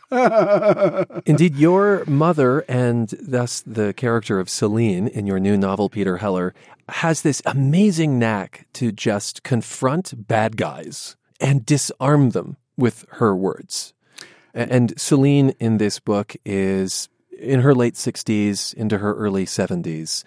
Indeed, 1.27 1.57
your 1.57 2.05
mother, 2.07 2.61
and 2.69 3.09
thus 3.21 3.63
the 3.63 3.95
character 3.95 4.39
of 4.39 4.51
Celine 4.51 5.09
in 5.09 5.27
your 5.27 5.41
new 5.41 5.57
novel, 5.57 5.89
Peter 5.89 6.19
Heller, 6.19 6.55
has 6.89 7.23
this 7.23 7.41
amazing 7.47 8.19
knack 8.19 8.67
to 8.75 8.93
just 8.93 9.43
confront 9.43 10.27
bad 10.29 10.57
guys 10.57 11.17
and 11.41 11.65
disarm 11.65 12.31
them 12.31 12.57
with 12.77 13.07
her 13.13 13.35
words. 13.35 13.95
And 14.55 14.93
Celine 15.01 15.55
in 15.61 15.79
this 15.79 15.99
book 15.99 16.37
is 16.45 17.09
in 17.39 17.61
her 17.61 17.75
late 17.75 17.95
60s 17.95 18.75
into 18.75 18.99
her 18.99 19.15
early 19.15 19.47
70s. 19.47 20.25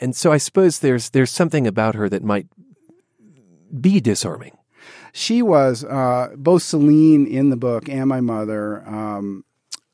And 0.00 0.16
so 0.16 0.32
I 0.32 0.38
suppose 0.38 0.78
there's 0.78 1.10
there's 1.10 1.30
something 1.30 1.66
about 1.66 1.94
her 1.94 2.08
that 2.08 2.24
might 2.24 2.46
be 3.80 4.00
disarming. 4.00 4.56
She 5.12 5.42
was 5.42 5.84
uh, 5.84 6.30
both 6.36 6.62
Celine 6.62 7.26
in 7.26 7.50
the 7.50 7.56
book 7.56 7.88
and 7.88 8.08
my 8.08 8.20
mother. 8.20 8.86
Um, 8.88 9.44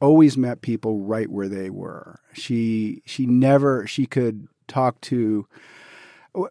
always 0.00 0.36
met 0.36 0.62
people 0.62 1.00
right 1.00 1.28
where 1.28 1.48
they 1.48 1.70
were. 1.70 2.20
She 2.32 3.02
she 3.04 3.26
never 3.26 3.86
she 3.86 4.06
could 4.06 4.46
talk 4.68 5.00
to 5.02 5.46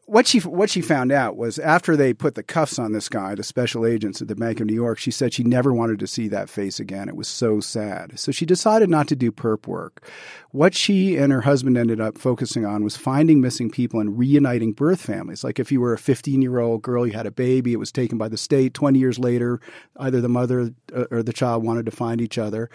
what 0.05 0.27
she 0.27 0.39
what 0.39 0.69
she 0.69 0.81
found 0.81 1.11
out 1.11 1.37
was 1.37 1.59
after 1.59 1.95
they 1.95 2.13
put 2.13 2.35
the 2.35 2.43
cuffs 2.43 2.79
on 2.79 2.91
this 2.91 3.07
guy, 3.07 3.35
the 3.35 3.43
special 3.43 3.85
agents 3.85 4.21
at 4.21 4.27
the 4.27 4.35
Bank 4.35 4.59
of 4.59 4.67
New 4.67 4.73
York, 4.73 4.97
she 4.97 5.11
said 5.11 5.33
she 5.33 5.43
never 5.43 5.73
wanted 5.73 5.99
to 5.99 6.07
see 6.07 6.27
that 6.27 6.49
face 6.49 6.79
again. 6.79 7.07
It 7.07 7.15
was 7.15 7.27
so 7.27 7.59
sad. 7.59 8.19
So 8.19 8.31
she 8.31 8.45
decided 8.45 8.89
not 8.89 9.07
to 9.09 9.15
do 9.15 9.31
perp 9.31 9.67
work. 9.67 10.09
What 10.57 10.73
she 10.73 11.17
and 11.17 11.31
her 11.31 11.41
husband 11.41 11.77
ended 11.77 12.01
up 12.01 12.17
focusing 12.17 12.65
on 12.65 12.83
was 12.83 12.97
finding 12.97 13.41
missing 13.41 13.69
people 13.69 13.99
and 13.99 14.17
reuniting 14.17 14.73
birth 14.73 14.99
families. 14.99 15.43
Like 15.43 15.59
if 15.59 15.71
you 15.71 15.79
were 15.79 15.93
a 15.93 15.99
15 15.99 16.41
year 16.41 16.57
old 16.57 16.81
girl, 16.81 17.05
you 17.05 17.13
had 17.13 17.27
a 17.27 17.31
baby, 17.31 17.73
it 17.73 17.77
was 17.77 17.91
taken 17.91 18.17
by 18.17 18.27
the 18.27 18.37
state. 18.37 18.73
20 18.73 18.97
years 18.97 19.19
later, 19.19 19.59
either 19.97 20.19
the 20.19 20.27
mother 20.27 20.71
uh, 20.95 21.03
or 21.11 21.21
the 21.21 21.31
child 21.31 21.63
wanted 21.63 21.85
to 21.85 21.91
find 21.91 22.21
each 22.21 22.39
other. 22.39 22.71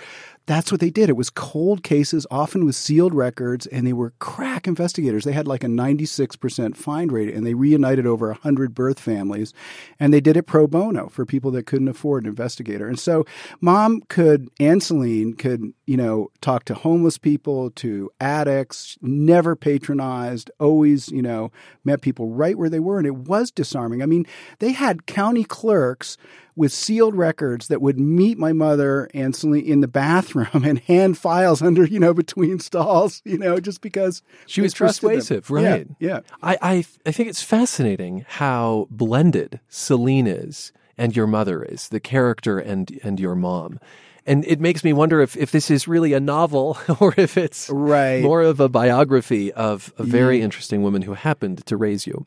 That's 0.47 0.72
what 0.72 0.80
they 0.80 0.91
did. 0.91 1.09
It 1.09 1.16
was 1.16 1.30
cold 1.30 1.85
cases, 1.85 2.26
often 2.30 2.64
with 2.64 2.74
sealed 2.74 3.14
records, 3.14 3.66
and 3.66 3.87
they 3.87 3.93
were 3.93 4.12
crack 4.18 4.66
investigators. 4.66 5.24
They 5.24 5.33
had 5.33 5.47
like 5.47 5.62
a 5.62 5.68
96% 5.68 6.76
find 6.76 7.12
rate, 7.12 7.33
and 7.33 7.47
they 7.47 7.55
reunited 7.55 8.07
over 8.07 8.28
100 8.28 8.74
birth 8.74 8.99
families, 8.99 9.55
and 10.01 10.12
they 10.12 10.20
did 10.20 10.37
it 10.37 10.45
pro 10.45 10.66
bono 10.66 11.09
for 11.09 11.24
people 11.24 11.53
that 11.53 11.66
couldn't 11.66 11.89
afford 11.89 12.24
an 12.24 12.30
investigator. 12.30 12.89
And 12.89 12.99
so 12.99 13.24
mom 13.61 14.03
could, 14.09 14.49
and 14.59 14.83
Celine 14.83 15.35
could, 15.35 15.72
you 15.87 15.97
know, 15.97 16.30
talk 16.41 16.64
to 16.64 16.74
homeless 16.74 17.18
people, 17.18 17.72
to 17.77 18.11
addicts, 18.20 18.99
never 19.01 19.57
patronized, 19.57 20.51
always, 20.59 21.09
you 21.09 21.23
know, 21.23 21.51
met 21.85 22.01
people 22.01 22.29
right 22.29 22.57
where 22.57 22.70
they 22.70 22.81
were, 22.81 22.99
and 22.99 23.07
it 23.07 23.16
was 23.16 23.51
disarming. 23.51 24.03
I 24.03 24.07
mean, 24.07 24.27
they 24.59 24.73
had 24.73 25.07
county 25.07 25.45
clerks 25.45 26.16
with 26.55 26.73
sealed 26.73 27.14
records 27.14 27.68
that 27.68 27.81
would 27.81 27.99
meet 27.99 28.39
my 28.39 28.53
mother 28.53 29.09
and 29.14 29.35
Celine 29.35 29.64
in 29.64 29.81
the 29.81 29.89
bathroom 29.89 30.49
and 30.64 30.79
hand 30.81 31.18
files 31.18 31.62
under, 31.62 31.85
you 31.85 31.99
know, 31.99 32.14
between 32.14 32.59
stalls, 32.59 33.23
you 33.25 33.39
know, 33.39 33.59
just 33.59 33.81
because 33.81 34.23
she 34.47 34.61
was 34.61 34.75
persuasive, 34.75 35.47
them. 35.47 35.57
right? 35.57 35.87
Yeah, 35.99 36.09
yeah. 36.09 36.20
I, 36.43 36.59
I 36.61 36.85
I 37.07 37.12
think 37.12 37.29
it's 37.29 37.43
fascinating 37.43 38.25
how 38.29 38.87
blended 38.91 39.61
Celine 39.68 40.27
is 40.27 40.73
and 40.99 41.16
your 41.16 41.27
mother 41.27 41.62
is, 41.62 41.89
the 41.89 42.01
character 42.01 42.59
and 42.59 42.99
and 43.03 43.18
your 43.18 43.35
mom. 43.35 43.79
And 44.27 44.45
it 44.45 44.61
makes 44.61 44.85
me 44.85 44.93
wonder 44.93 45.20
if, 45.20 45.37
if 45.37 45.51
this 45.51 45.70
is 45.70 45.89
really 45.89 46.12
a 46.12 46.20
novel 46.20 46.79
or 47.01 47.14
if 47.16 47.37
it's 47.37 47.68
right. 47.70 48.23
more 48.23 48.43
of 48.43 48.61
a 48.61 48.68
biography 48.68 49.53
of 49.53 49.93
a 49.99 50.05
very 50.05 50.39
yeah. 50.39 50.45
interesting 50.45 50.83
woman 50.83 51.03
who 51.03 51.14
happened 51.14 51.66
to 51.66 51.77
raise 51.77 52.07
you. 52.07 52.27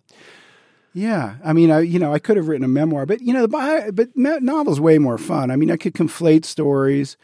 Yeah, 0.96 1.36
I 1.44 1.52
mean, 1.52 1.72
I 1.72 1.82
you 1.82 2.00
know 2.00 2.14
I 2.14 2.20
could 2.20 2.38
have 2.38 2.48
written 2.48 2.64
a 2.64 2.70
memoir, 2.70 3.06
but 3.06 3.20
you 3.20 3.34
know, 3.34 3.46
the 3.46 3.92
but 3.94 4.16
novel's 4.16 4.80
way 4.80 4.98
more 4.98 5.18
fun. 5.18 5.52
I 5.52 5.58
mean, 5.58 5.70
I 5.70 5.76
could 5.76 5.94
conflate 5.94 6.46
stories, 6.46 7.18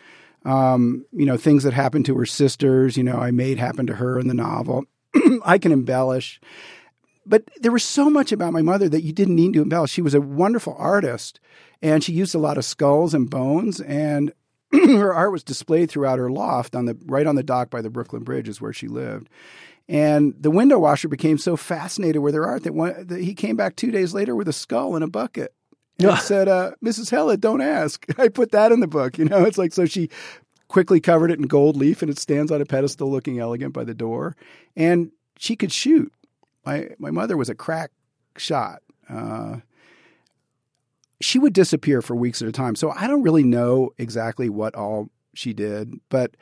um, 0.43 1.05
you 1.13 1.25
know, 1.25 1.37
things 1.37 1.63
that 1.63 1.71
happened 1.71 2.05
to 2.07 2.17
her 2.17 2.25
sisters. 2.25 2.97
You 2.97 3.05
know, 3.05 3.15
I 3.15 3.31
made 3.31 3.59
happen 3.59 3.87
to 3.87 3.95
her 3.95 4.19
in 4.19 4.27
the 4.27 4.33
novel. 4.33 4.83
I 5.45 5.57
can 5.57 5.71
embellish, 5.71 6.41
but 7.25 7.43
there 7.61 7.71
was 7.71 7.85
so 7.85 8.09
much 8.09 8.33
about 8.33 8.51
my 8.51 8.61
mother 8.61 8.89
that 8.89 9.03
you 9.03 9.13
didn't 9.13 9.37
need 9.37 9.53
to 9.53 9.61
embellish. 9.61 9.91
She 9.91 10.01
was 10.01 10.15
a 10.15 10.19
wonderful 10.19 10.75
artist, 10.77 11.39
and 11.81 12.03
she 12.03 12.11
used 12.11 12.35
a 12.35 12.39
lot 12.39 12.57
of 12.57 12.65
skulls 12.65 13.13
and 13.13 13.29
bones, 13.29 13.79
and 13.79 14.33
her 14.97 15.13
art 15.13 15.31
was 15.31 15.43
displayed 15.43 15.89
throughout 15.89 16.19
her 16.19 16.29
loft 16.31 16.75
on 16.75 16.85
the 16.85 16.97
right 17.05 17.27
on 17.27 17.35
the 17.35 17.43
dock 17.43 17.69
by 17.69 17.81
the 17.81 17.89
Brooklyn 17.89 18.23
Bridge 18.23 18.49
is 18.49 18.61
where 18.61 18.73
she 18.73 18.87
lived. 18.87 19.29
And 19.89 20.33
the 20.39 20.51
window 20.51 20.79
washer 20.79 21.09
became 21.09 21.37
so 21.37 21.57
fascinated 21.57 22.21
with 22.21 22.33
her 22.33 22.45
art 22.45 22.63
that, 22.63 22.73
one, 22.73 23.07
that 23.07 23.21
he 23.21 23.33
came 23.33 23.57
back 23.57 23.75
two 23.75 23.91
days 23.91 24.13
later 24.13 24.35
with 24.35 24.47
a 24.47 24.53
skull 24.53 24.95
in 24.95 25.03
a 25.03 25.07
bucket. 25.07 25.53
And 25.99 26.17
said, 26.19 26.47
uh, 26.47 26.71
Mrs. 26.83 27.11
Heller, 27.11 27.37
don't 27.37 27.61
ask. 27.61 28.05
I 28.17 28.29
put 28.29 28.51
that 28.51 28.71
in 28.71 28.79
the 28.79 28.87
book. 28.87 29.17
You 29.17 29.25
know, 29.25 29.43
it's 29.43 29.57
like, 29.57 29.73
so 29.73 29.85
she 29.85 30.09
quickly 30.67 30.99
covered 31.01 31.29
it 31.29 31.39
in 31.39 31.47
gold 31.47 31.75
leaf 31.75 32.01
and 32.01 32.09
it 32.09 32.17
stands 32.17 32.51
on 32.51 32.61
a 32.61 32.65
pedestal 32.65 33.11
looking 33.11 33.39
elegant 33.39 33.73
by 33.73 33.83
the 33.83 33.93
door. 33.93 34.35
And 34.75 35.11
she 35.37 35.55
could 35.55 35.71
shoot. 35.71 36.11
my 36.65 36.89
my 36.97 37.11
mother 37.11 37.35
was 37.35 37.49
a 37.49 37.55
crack 37.55 37.91
shot. 38.37 38.81
Uh, 39.09 39.57
she 41.21 41.39
would 41.39 41.53
disappear 41.53 42.01
for 42.01 42.15
weeks 42.15 42.41
at 42.41 42.47
a 42.47 42.51
time. 42.51 42.75
So 42.75 42.91
I 42.91 43.07
don't 43.07 43.23
really 43.23 43.43
know 43.43 43.91
exactly 43.97 44.49
what 44.49 44.75
all 44.75 45.09
she 45.33 45.53
did, 45.53 45.99
but 46.09 46.35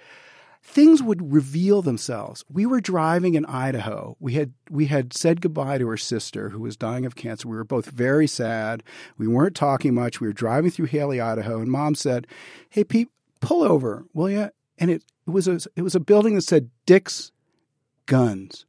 things 0.64 1.02
would 1.02 1.32
reveal 1.32 1.82
themselves. 1.82 2.44
We 2.52 2.66
were 2.66 2.82
driving 2.82 3.36
in 3.36 3.46
Idaho. 3.46 4.16
We 4.20 4.34
had 4.34 4.54
we 4.70 4.88
had 4.88 5.14
said 5.14 5.42
goodbye 5.42 5.78
to 5.78 5.88
her 5.88 5.98
sister 5.98 6.50
who 6.50 6.60
was 6.60 6.78
dying 6.78 7.06
of 7.06 7.16
cancer. 7.16 7.48
We 7.48 7.58
were 7.58 7.64
both 7.64 7.88
very 7.88 8.28
sad. 8.28 8.84
We 9.18 9.28
weren't 9.28 9.56
talking 9.56 9.94
much. 9.94 10.22
We 10.22 10.28
were 10.28 10.34
driving 10.34 10.72
through 10.72 10.88
Hailey, 10.88 11.20
Idaho, 11.20 11.60
and 11.60 11.72
mom 11.72 11.96
said, 11.96 12.28
"Hey 12.70 12.84
Pete, 12.84 13.10
pull 13.42 13.64
over, 13.64 14.06
will 14.14 14.30
you?" 14.30 14.50
And 14.78 14.92
it, 14.92 15.04
it 15.28 15.32
was 15.32 15.48
a 15.48 15.60
it 15.76 15.82
was 15.82 15.96
a 15.96 16.00
building 16.00 16.36
that 16.36 16.42
said 16.42 16.70
Dick's 16.86 17.32
Guns. 18.06 18.66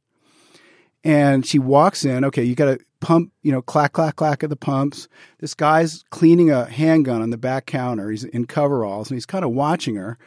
And 1.03 1.45
she 1.45 1.57
walks 1.57 2.05
in. 2.05 2.23
Okay, 2.25 2.43
you 2.43 2.53
got 2.53 2.65
to 2.65 2.79
pump, 3.01 3.33
you 3.41 3.51
know, 3.51 3.61
clack, 3.61 3.93
clack, 3.93 4.15
clack 4.15 4.43
at 4.43 4.49
the 4.49 4.55
pumps. 4.55 5.09
This 5.39 5.53
guy's 5.53 6.03
cleaning 6.11 6.51
a 6.51 6.65
handgun 6.65 7.21
on 7.21 7.31
the 7.31 7.37
back 7.37 7.65
counter. 7.65 8.09
He's 8.09 8.23
in 8.23 8.45
coveralls 8.45 9.09
and 9.09 9.17
he's 9.17 9.25
kind 9.25 9.43
of 9.43 9.51
watching 9.51 9.95
her. 9.95 10.17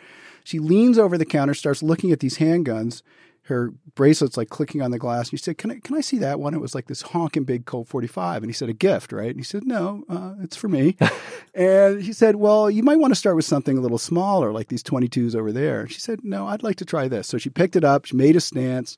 She 0.44 0.58
leans 0.58 0.98
over 0.98 1.16
the 1.16 1.24
counter, 1.24 1.54
starts 1.54 1.82
looking 1.82 2.12
at 2.12 2.20
these 2.20 2.36
handguns. 2.36 3.02
Her 3.48 3.72
bracelet's 3.94 4.38
like 4.38 4.48
clicking 4.48 4.80
on 4.80 4.90
the 4.90 4.98
glass. 4.98 5.30
And 5.30 5.38
she 5.38 5.44
said, 5.44 5.58
"Can 5.58 5.70
I 5.70 5.78
can 5.78 5.96
I 5.96 6.00
see 6.00 6.16
that 6.18 6.40
one?" 6.40 6.54
It 6.54 6.62
was 6.62 6.74
like 6.74 6.86
this 6.86 7.02
honking 7.02 7.44
big 7.44 7.66
Colt 7.66 7.88
45. 7.88 8.42
And 8.42 8.48
he 8.48 8.54
said, 8.54 8.70
"A 8.70 8.74
gift, 8.74 9.12
right?" 9.12 9.28
And 9.28 9.36
he 9.36 9.42
said, 9.42 9.66
"No, 9.66 10.02
uh, 10.08 10.34
it's 10.42 10.56
for 10.56 10.68
me." 10.68 10.96
and 11.54 12.00
he 12.00 12.14
said, 12.14 12.36
"Well, 12.36 12.70
you 12.70 12.82
might 12.82 12.98
want 12.98 13.10
to 13.10 13.18
start 13.18 13.36
with 13.36 13.44
something 13.44 13.76
a 13.76 13.82
little 13.82 13.98
smaller, 13.98 14.50
like 14.50 14.68
these 14.68 14.82
22s 14.82 15.34
over 15.34 15.52
there." 15.52 15.82
And 15.82 15.92
she 15.92 16.00
said, 16.00 16.20
"No, 16.24 16.46
I'd 16.46 16.62
like 16.62 16.76
to 16.76 16.86
try 16.86 17.06
this." 17.06 17.28
So 17.28 17.36
she 17.36 17.50
picked 17.50 17.76
it 17.76 17.84
up. 17.84 18.06
She 18.06 18.16
made 18.16 18.34
a 18.34 18.40
stance. 18.40 18.96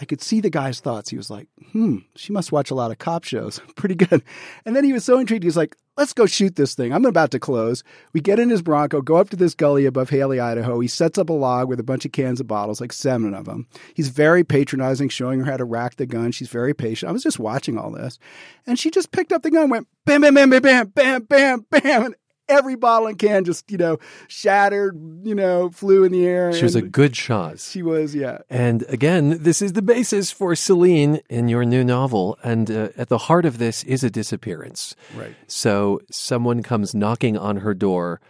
I 0.00 0.04
could 0.04 0.22
see 0.22 0.40
the 0.40 0.50
guy's 0.50 0.80
thoughts. 0.80 1.10
He 1.10 1.16
was 1.16 1.28
like, 1.28 1.48
hmm, 1.72 1.98
she 2.14 2.32
must 2.32 2.52
watch 2.52 2.70
a 2.70 2.74
lot 2.74 2.90
of 2.90 2.98
cop 2.98 3.24
shows. 3.24 3.60
Pretty 3.76 3.96
good. 3.96 4.22
And 4.64 4.76
then 4.76 4.84
he 4.84 4.92
was 4.92 5.04
so 5.04 5.18
intrigued. 5.18 5.42
He 5.42 5.48
was 5.48 5.56
like, 5.56 5.76
let's 5.96 6.12
go 6.12 6.24
shoot 6.24 6.54
this 6.54 6.76
thing. 6.76 6.92
I'm 6.92 7.04
about 7.04 7.32
to 7.32 7.40
close. 7.40 7.82
We 8.12 8.20
get 8.20 8.38
in 8.38 8.48
his 8.48 8.62
Bronco, 8.62 9.02
go 9.02 9.16
up 9.16 9.30
to 9.30 9.36
this 9.36 9.54
gully 9.54 9.86
above 9.86 10.10
Hailey, 10.10 10.38
Idaho. 10.38 10.78
He 10.78 10.86
sets 10.86 11.18
up 11.18 11.28
a 11.28 11.32
log 11.32 11.68
with 11.68 11.80
a 11.80 11.84
bunch 11.84 12.04
of 12.04 12.12
cans 12.12 12.40
of 12.40 12.46
bottles, 12.46 12.80
like 12.80 12.92
seven 12.92 13.34
of 13.34 13.44
them. 13.44 13.66
He's 13.94 14.08
very 14.08 14.44
patronizing, 14.44 15.08
showing 15.08 15.40
her 15.40 15.50
how 15.50 15.56
to 15.56 15.64
rack 15.64 15.96
the 15.96 16.06
gun. 16.06 16.30
She's 16.30 16.48
very 16.48 16.74
patient. 16.74 17.10
I 17.10 17.12
was 17.12 17.24
just 17.24 17.40
watching 17.40 17.76
all 17.76 17.90
this. 17.90 18.20
And 18.66 18.78
she 18.78 18.90
just 18.90 19.10
picked 19.10 19.32
up 19.32 19.42
the 19.42 19.50
gun, 19.50 19.68
went 19.68 19.88
bam, 20.04 20.20
bam, 20.20 20.34
bam, 20.34 20.50
bam, 20.50 20.62
bam, 20.62 20.90
bam, 20.90 21.22
bam, 21.26 21.66
bam. 21.70 22.04
And 22.04 22.14
every 22.48 22.76
bottle 22.76 23.08
and 23.08 23.18
can 23.18 23.44
just, 23.44 23.70
you 23.70 23.78
know, 23.78 23.98
shattered, 24.26 24.98
you 25.22 25.34
know, 25.34 25.70
flew 25.70 26.04
in 26.04 26.12
the 26.12 26.26
air. 26.26 26.52
She 26.52 26.64
was 26.64 26.74
a 26.74 26.82
good 26.82 27.14
shot. 27.14 27.60
She 27.60 27.82
was, 27.82 28.14
yeah. 28.14 28.38
And 28.48 28.84
again, 28.88 29.42
this 29.42 29.62
is 29.62 29.74
the 29.74 29.82
basis 29.82 30.30
for 30.30 30.54
Celine 30.54 31.20
in 31.28 31.48
your 31.48 31.64
new 31.64 31.84
novel. 31.84 32.38
And 32.42 32.70
uh, 32.70 32.88
at 32.96 33.08
the 33.08 33.18
heart 33.18 33.44
of 33.44 33.58
this 33.58 33.84
is 33.84 34.02
a 34.02 34.10
disappearance. 34.10 34.96
Right. 35.14 35.34
So 35.46 36.00
someone 36.10 36.62
comes 36.62 36.94
knocking 36.94 37.36
on 37.36 37.58
her 37.58 37.74
door, 37.74 38.20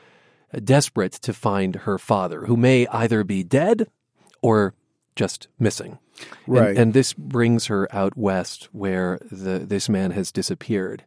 uh, 0.52 0.60
desperate 0.62 1.12
to 1.12 1.32
find 1.32 1.76
her 1.76 1.98
father, 1.98 2.46
who 2.46 2.56
may 2.56 2.86
either 2.88 3.24
be 3.24 3.42
dead 3.44 3.88
or 4.42 4.74
just 5.16 5.48
missing. 5.58 5.98
Right. 6.46 6.70
And, 6.70 6.78
and 6.78 6.94
this 6.94 7.12
brings 7.12 7.66
her 7.66 7.88
out 7.94 8.16
west 8.16 8.68
where 8.72 9.20
the, 9.30 9.60
this 9.60 9.88
man 9.88 10.10
has 10.12 10.32
disappeared. 10.32 11.04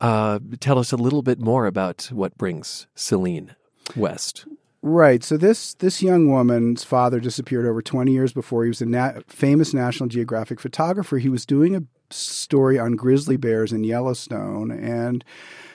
Uh, 0.00 0.38
tell 0.60 0.78
us 0.78 0.92
a 0.92 0.96
little 0.96 1.22
bit 1.22 1.40
more 1.40 1.66
about 1.66 2.08
what 2.12 2.36
brings 2.38 2.86
Celine 2.94 3.54
west. 3.96 4.46
Right. 4.80 5.24
So 5.24 5.36
this 5.36 5.74
this 5.74 6.02
young 6.02 6.30
woman's 6.30 6.84
father 6.84 7.18
disappeared 7.18 7.66
over 7.66 7.82
20 7.82 8.12
years 8.12 8.32
before. 8.32 8.62
He 8.62 8.68
was 8.68 8.80
a 8.80 9.22
famous 9.26 9.74
National 9.74 10.08
Geographic 10.08 10.60
photographer. 10.60 11.18
He 11.18 11.28
was 11.28 11.44
doing 11.44 11.74
a 11.74 11.82
story 12.10 12.78
on 12.78 12.92
grizzly 12.92 13.36
bears 13.36 13.72
in 13.72 13.82
Yellowstone, 13.82 14.70
and 14.70 15.24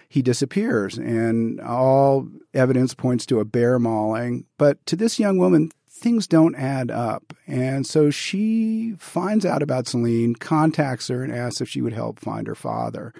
he 0.08 0.22
disappears. 0.22 0.98
And 0.98 1.60
all 1.60 2.30
evidence 2.54 2.94
points 2.94 3.26
to 3.26 3.40
a 3.40 3.46
bear 3.46 3.78
mauling. 3.78 4.46
But 4.58 4.84
to 4.86 4.96
this 4.96 5.20
young 5.20 5.38
woman, 5.38 5.72
things 5.90 6.26
don't 6.26 6.56
add 6.56 6.90
up. 6.90 7.34
And 7.46 7.86
so 7.86 8.10
she 8.10 8.94
finds 9.00 9.46
out 9.46 9.62
about 9.62 9.88
Celine, 9.88 10.36
contacts 10.36 11.10
her, 11.10 11.24
and 11.24 11.34
asks 11.34 11.62
if 11.62 11.68
she 11.68 11.82
would 11.82 11.94
help 11.94 12.20
find 12.20 12.48
her 12.48 12.56
father. 12.56 13.14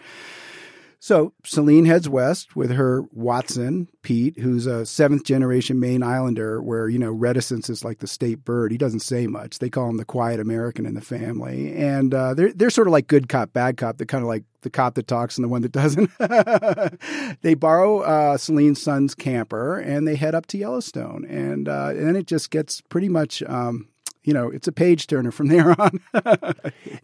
So 1.04 1.34
Celine 1.44 1.84
heads 1.84 2.08
west 2.08 2.56
with 2.56 2.72
her 2.72 3.04
Watson, 3.12 3.90
Pete, 4.04 4.40
who's 4.40 4.66
a 4.66 4.86
seventh 4.86 5.26
generation 5.26 5.78
Maine 5.78 6.02
Islander, 6.02 6.62
where, 6.62 6.88
you 6.88 6.98
know, 6.98 7.12
reticence 7.12 7.70
is 7.70 7.84
like 7.84 8.00
the 8.00 8.08
state 8.08 8.46
bird. 8.46 8.72
He 8.72 8.78
doesn't 8.78 9.02
say 9.02 9.28
much. 9.28 9.60
They 9.60 9.70
call 9.70 9.90
him 9.90 9.98
the 9.98 10.06
quiet 10.06 10.40
American 10.40 10.86
in 10.86 10.94
the 10.94 11.02
family. 11.02 11.76
And 11.76 12.14
uh, 12.14 12.36
they're, 12.36 12.54
they're 12.54 12.70
sort 12.70 12.88
of 12.88 12.94
like 12.94 13.08
good 13.08 13.28
cop, 13.28 13.52
bad 13.52 13.76
cop. 13.76 13.98
They're 13.98 14.06
kind 14.06 14.24
of 14.24 14.30
like 14.30 14.46
the 14.62 14.70
cop 14.70 14.96
that 14.96 15.08
talks 15.08 15.38
and 15.38 15.44
the 15.44 15.50
one 15.50 15.62
that 15.64 15.74
doesn't. 15.74 16.10
they 17.42 17.54
borrow 17.54 18.00
uh, 18.00 18.38
Celine's 18.38 18.82
son's 18.82 19.14
camper 19.14 19.80
and 19.80 20.08
they 20.08 20.16
head 20.16 20.36
up 20.36 20.46
to 20.46 20.58
Yellowstone. 20.58 21.26
And, 21.26 21.68
uh, 21.68 21.90
and 21.90 22.08
then 22.08 22.16
it 22.16 22.28
just 22.28 22.50
gets 22.50 22.80
pretty 22.80 23.10
much. 23.10 23.44
Um, 23.44 23.90
you 24.24 24.34
know, 24.34 24.48
it's 24.48 24.70
a 24.70 24.72
page 24.72 25.08
turner 25.08 25.32
from 25.32 25.48
there 25.48 25.76
on. 25.82 26.00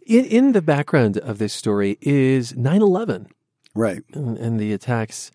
in, 0.06 0.24
in 0.24 0.52
the 0.52 0.62
background 0.62 1.18
of 1.18 1.36
this 1.36 1.52
story 1.52 1.98
is 2.00 2.56
9 2.56 2.80
11 2.80 3.28
Right. 3.74 4.02
and, 4.12 4.36
and 4.36 4.58
the 4.58 4.72
attacks 4.72 5.30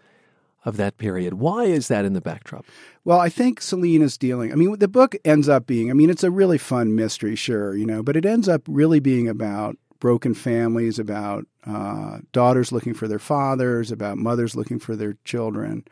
of 0.66 0.78
that 0.78 0.98
period. 0.98 1.36
Why 1.36 1.66
is 1.66 1.88
that 1.90 2.06
in 2.06 2.14
the 2.14 2.22
backdrop? 2.22 2.66
Well, 3.04 3.20
I 3.20 3.30
think 3.30 3.62
Celine 3.62 4.02
is 4.02 4.18
dealing. 4.18 4.52
I 4.52 4.56
mean, 4.56 4.78
the 4.80 4.88
book 4.88 5.16
ends 5.24 5.48
up 5.48 5.68
being, 5.68 5.92
I 5.92 5.94
mean, 5.94 6.10
it's 6.10 6.24
a 6.24 6.32
really 6.32 6.58
fun 6.58 6.96
mystery, 6.96 7.36
sure, 7.36 7.76
you 7.76 7.86
know, 7.86 8.02
but 8.02 8.18
it 8.18 8.26
ends 8.26 8.50
up 8.50 8.64
really 8.68 9.00
being 9.00 9.30
about 9.30 9.78
broken 10.00 10.34
families, 10.34 10.98
about 10.98 11.46
uh, 11.66 12.20
daughters 12.32 12.72
looking 12.72 12.96
for 12.96 13.08
their 13.08 13.20
fathers, 13.20 13.92
about 13.92 14.18
mothers 14.18 14.56
looking 14.56 14.80
for 14.80 14.96
their 14.96 15.18
children. 15.24 15.86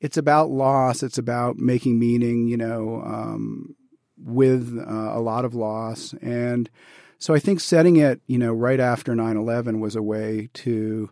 It's 0.00 0.16
about 0.16 0.50
loss. 0.50 1.02
It's 1.02 1.18
about 1.18 1.56
making 1.56 1.98
meaning, 1.98 2.48
you 2.48 2.56
know, 2.56 3.02
um, 3.04 3.76
with 4.16 4.78
uh, 4.78 5.16
a 5.16 5.20
lot 5.20 5.44
of 5.44 5.54
loss. 5.54 6.14
And 6.22 6.70
so 7.18 7.34
I 7.34 7.38
think 7.38 7.60
setting 7.60 7.96
it, 7.96 8.20
you 8.26 8.38
know, 8.38 8.52
right 8.52 8.80
after 8.80 9.14
9 9.14 9.36
11 9.36 9.80
was 9.80 9.96
a 9.96 10.02
way 10.02 10.48
to 10.54 11.10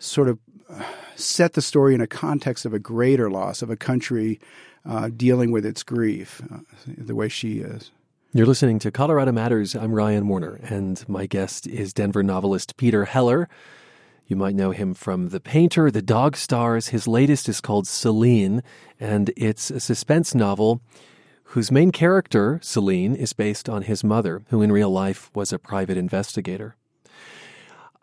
sort 0.00 0.28
of 0.28 0.38
set 1.14 1.52
the 1.52 1.62
story 1.62 1.94
in 1.94 2.00
a 2.00 2.06
context 2.06 2.64
of 2.64 2.72
a 2.72 2.78
greater 2.78 3.30
loss 3.30 3.62
of 3.62 3.70
a 3.70 3.76
country 3.76 4.40
uh, 4.84 5.10
dealing 5.14 5.52
with 5.52 5.64
its 5.64 5.82
grief 5.82 6.42
uh, 6.50 6.58
the 6.86 7.14
way 7.14 7.28
she 7.28 7.58
is. 7.58 7.90
You're 8.32 8.46
listening 8.46 8.78
to 8.80 8.90
Colorado 8.90 9.32
Matters. 9.32 9.74
I'm 9.74 9.92
Ryan 9.92 10.26
Warner, 10.28 10.60
and 10.62 11.06
my 11.08 11.26
guest 11.26 11.66
is 11.66 11.92
Denver 11.92 12.22
novelist 12.22 12.76
Peter 12.76 13.04
Heller. 13.04 13.48
You 14.26 14.36
might 14.36 14.54
know 14.54 14.70
him 14.70 14.94
from 14.94 15.30
The 15.30 15.40
Painter, 15.40 15.90
The 15.90 16.00
Dog 16.00 16.36
Stars. 16.36 16.88
His 16.88 17.08
latest 17.08 17.48
is 17.48 17.60
called 17.60 17.88
Celine, 17.88 18.62
and 19.00 19.32
it's 19.36 19.70
a 19.70 19.80
suspense 19.80 20.34
novel 20.34 20.80
whose 21.42 21.72
main 21.72 21.90
character, 21.90 22.60
Celine, 22.62 23.16
is 23.16 23.32
based 23.32 23.68
on 23.68 23.82
his 23.82 24.04
mother, 24.04 24.44
who 24.50 24.62
in 24.62 24.70
real 24.70 24.90
life 24.90 25.30
was 25.34 25.52
a 25.52 25.58
private 25.58 25.96
investigator. 25.96 26.76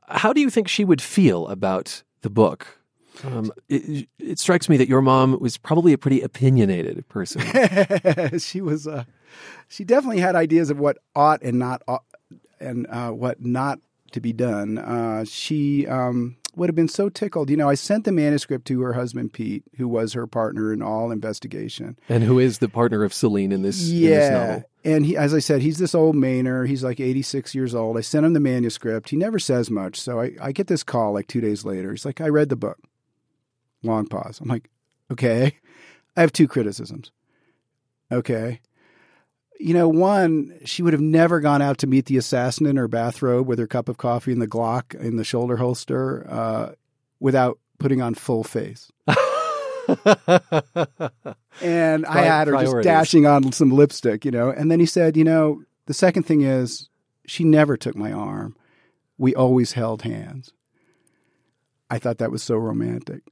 How 0.08 0.34
do 0.34 0.42
you 0.42 0.50
think 0.50 0.68
she 0.68 0.86
would 0.86 1.02
feel 1.02 1.48
about 1.48 2.04
the 2.22 2.30
book? 2.30 2.80
Um, 3.24 3.52
it, 3.68 4.08
it, 4.20 4.40
strikes 4.40 4.70
me 4.70 4.78
that 4.78 4.88
your 4.88 5.02
mom 5.02 5.40
was 5.40 5.58
probably 5.58 5.92
a 5.92 5.98
pretty 5.98 6.22
opinionated 6.22 7.08
person. 7.10 7.42
she 8.40 8.62
was. 8.62 8.88
Uh, 8.88 9.06
she 9.68 9.84
definitely 9.84 10.20
had 10.20 10.36
ideas 10.36 10.70
of 10.70 10.78
what 10.78 10.98
ought 11.16 11.42
and 11.42 11.58
not 11.58 11.82
ought, 11.88 12.04
and 12.60 12.86
uh, 12.88 13.10
what 13.10 13.44
not 13.44 13.80
to 14.12 14.20
be 14.20 14.34
done. 14.34 14.78
Uh, 14.78 15.26
she 15.26 15.88
um, 15.88 16.38
would 16.56 16.70
have 16.70 16.76
been 16.76 16.88
so 16.88 17.10
tickled. 17.10 17.50
You 17.50 17.58
know, 17.58 17.70
I 17.70 17.76
sent 17.76 18.06
the 18.06 18.12
manuscript 18.12 18.66
to 18.68 18.82
her 18.82 18.94
husband 18.94 19.34
Pete, 19.34 19.64
who 19.78 19.88
was 19.88 20.14
her 20.14 20.28
partner 20.28 20.72
in 20.72 20.82
all 20.82 21.12
investigation, 21.12 21.98
and 22.10 22.24
who 22.24 22.40
is 22.40 22.60
the 22.60 22.70
partner 22.70 23.04
of 23.04 23.14
Celine 23.14 23.52
in 23.52 23.62
this, 23.62 23.90
yeah. 23.90 24.08
in 24.08 24.16
this 24.16 24.32
novel. 24.32 24.70
And 24.88 25.06
he, 25.06 25.18
as 25.18 25.34
I 25.34 25.40
said, 25.40 25.62
he's 25.62 25.80
this 25.80 25.94
old 25.94 26.16
Mainer. 26.16 26.66
He's 26.66 26.82
like 26.82 27.02
86 27.02 27.54
years 27.54 27.76
old. 27.76 27.98
I 27.98 28.02
sent 28.02 28.26
him 28.26 28.32
the 28.32 28.40
manuscript. 28.40 29.10
He 29.10 29.18
never 29.18 29.38
says 29.38 29.70
much. 29.70 30.00
So 30.00 30.22
I, 30.22 30.32
I 30.42 30.54
get 30.54 30.68
this 30.68 30.82
call 30.82 31.12
like 31.12 31.28
two 31.28 31.42
days 31.42 31.66
later. 31.66 31.92
He's 31.92 32.06
like, 32.06 32.22
I 32.22 32.30
read 32.30 32.48
the 32.48 32.56
book. 32.56 32.80
Long 33.84 34.08
pause. 34.08 34.40
I'm 34.40 34.48
like, 34.48 34.70
okay. 35.12 35.58
I 36.16 36.22
have 36.22 36.32
two 36.32 36.48
criticisms. 36.48 37.12
Okay. 38.14 38.62
You 39.60 39.74
know, 39.74 39.90
one, 39.90 40.58
she 40.64 40.84
would 40.84 40.94
have 40.94 41.02
never 41.02 41.42
gone 41.42 41.62
out 41.62 41.80
to 41.80 41.88
meet 41.88 42.06
the 42.06 42.16
assassin 42.16 42.66
in 42.66 42.78
her 42.78 42.88
bathrobe 42.88 43.46
with 43.46 43.60
her 43.60 43.68
cup 43.68 43.90
of 43.90 43.98
coffee 43.98 44.32
and 44.32 44.42
the 44.42 44.48
Glock 44.48 44.96
in 44.96 45.18
the 45.18 45.26
shoulder 45.26 45.58
holster 45.58 46.26
uh, 46.30 46.72
without 47.20 47.60
putting 47.78 48.02
on 48.02 48.14
full 48.14 48.46
face. 48.46 48.90
And 51.62 52.06
I 52.06 52.22
had 52.22 52.48
her 52.48 52.54
Priorities. 52.54 52.72
just 52.72 52.84
dashing 52.84 53.26
on 53.26 53.52
some 53.52 53.72
lipstick, 53.72 54.26
you 54.26 54.32
know. 54.32 54.50
And 54.50 54.72
then 54.72 54.80
he 54.80 54.86
said, 54.86 55.18
you 55.18 55.24
know, 55.24 55.64
the 55.86 55.94
second 55.94 56.24
thing 56.24 56.42
is 56.42 56.90
she 57.26 57.44
never 57.44 57.78
took 57.78 57.96
my 57.96 58.12
arm. 58.12 58.56
We 59.18 59.34
always 59.34 59.74
held 59.74 60.04
hands. 60.04 60.54
I 61.90 62.00
thought 62.00 62.18
that 62.18 62.32
was 62.32 62.44
so 62.44 62.56
romantic. 62.56 63.24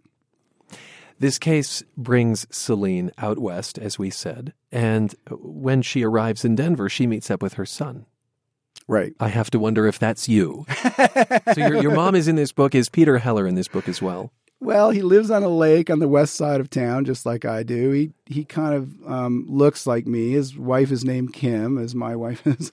This 1.19 1.39
case 1.39 1.81
brings 1.95 2.45
Celine 2.51 3.11
out 3.17 3.39
west, 3.39 3.77
as 3.77 3.97
we 3.97 4.09
said, 4.09 4.53
and 4.71 5.15
when 5.29 5.81
she 5.81 6.03
arrives 6.03 6.43
in 6.43 6.55
Denver, 6.55 6.89
she 6.89 7.07
meets 7.07 7.31
up 7.31 7.41
with 7.41 7.53
her 7.53 7.65
son. 7.65 8.05
Right. 8.87 9.13
I 9.19 9.29
have 9.29 9.49
to 9.51 9.59
wonder 9.59 9.87
if 9.87 9.97
that's 9.97 10.27
you. 10.27 10.65
so 11.53 11.53
your, 11.57 11.81
your 11.81 11.95
mom 11.95 12.15
is 12.15 12.27
in 12.27 12.35
this 12.35 12.51
book. 12.51 12.75
Is 12.75 12.89
Peter 12.89 13.17
Heller 13.17 13.47
in 13.47 13.55
this 13.55 13.67
book 13.67 13.87
as 13.87 14.01
well? 14.01 14.31
Well, 14.65 14.89
he 14.89 15.03
lives 15.03 15.29
on 15.29 15.43
a 15.43 15.49
lake 15.49 15.89
on 15.89 15.99
the 15.99 16.07
west 16.07 16.35
side 16.35 16.59
of 16.59 16.69
town, 16.69 17.05
just 17.05 17.25
like 17.25 17.45
I 17.45 17.61
do. 17.61 17.91
He 17.91 18.11
he 18.25 18.43
kind 18.43 18.73
of 18.73 19.07
um, 19.07 19.45
looks 19.47 19.85
like 19.85 20.07
me. 20.07 20.31
His 20.31 20.57
wife 20.57 20.91
is 20.91 21.05
named 21.05 21.33
Kim, 21.33 21.77
as 21.77 21.93
my 21.93 22.15
wife 22.15 22.45
is. 22.47 22.71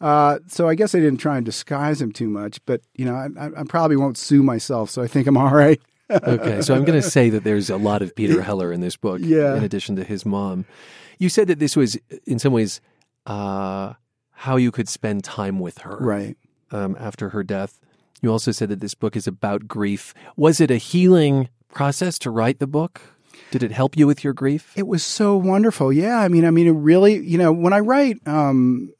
Uh, 0.00 0.38
so 0.46 0.68
I 0.68 0.74
guess 0.74 0.94
I 0.94 0.98
didn't 0.98 1.18
try 1.18 1.36
and 1.36 1.46
disguise 1.46 2.00
him 2.00 2.12
too 2.12 2.28
much, 2.28 2.64
but 2.66 2.82
you 2.94 3.04
know, 3.04 3.14
I, 3.14 3.46
I 3.60 3.64
probably 3.64 3.96
won't 3.96 4.18
sue 4.18 4.42
myself, 4.42 4.90
so 4.90 5.02
I 5.02 5.06
think 5.06 5.26
I'm 5.26 5.36
all 5.38 5.54
right. 5.54 5.80
okay, 6.10 6.60
so 6.60 6.74
I'm 6.74 6.84
going 6.84 7.00
to 7.00 7.08
say 7.08 7.30
that 7.30 7.44
there's 7.44 7.70
a 7.70 7.76
lot 7.76 8.02
of 8.02 8.14
Peter 8.14 8.42
Heller 8.50 8.72
in 8.72 8.80
this 8.80 8.96
book, 8.96 9.20
yeah. 9.22 9.56
in 9.56 9.62
addition 9.62 9.96
to 9.96 10.04
his 10.04 10.26
mom. 10.26 10.64
You 11.18 11.28
said 11.28 11.46
that 11.48 11.58
this 11.58 11.76
was, 11.76 11.96
in 12.26 12.38
some 12.38 12.52
ways, 12.52 12.80
uh, 13.26 13.94
how 14.32 14.56
you 14.56 14.72
could 14.72 14.88
spend 14.88 15.22
time 15.22 15.60
with 15.60 15.78
her, 15.78 15.96
right? 15.98 16.36
Um, 16.72 16.96
after 16.98 17.30
her 17.30 17.44
death. 17.44 17.78
You 18.20 18.30
also 18.30 18.52
said 18.52 18.68
that 18.68 18.80
this 18.80 18.94
book 18.94 19.16
is 19.16 19.26
about 19.26 19.66
grief. 19.66 20.14
Was 20.36 20.60
it 20.60 20.70
a 20.70 20.76
healing 20.76 21.48
process 21.72 22.18
to 22.20 22.30
write 22.30 22.58
the 22.58 22.66
book? 22.66 23.00
Did 23.50 23.62
it 23.62 23.72
help 23.72 23.96
you 23.96 24.06
with 24.06 24.22
your 24.22 24.32
grief? 24.32 24.72
It 24.76 24.86
was 24.86 25.02
so 25.02 25.36
wonderful. 25.36 25.92
Yeah, 25.92 26.18
I 26.18 26.28
mean, 26.28 26.44
I 26.44 26.50
mean, 26.50 26.66
it 26.66 26.72
really, 26.72 27.18
you 27.18 27.38
know, 27.38 27.52
when 27.52 27.72
I 27.72 27.80
write, 27.80 28.16
um, 28.26 28.92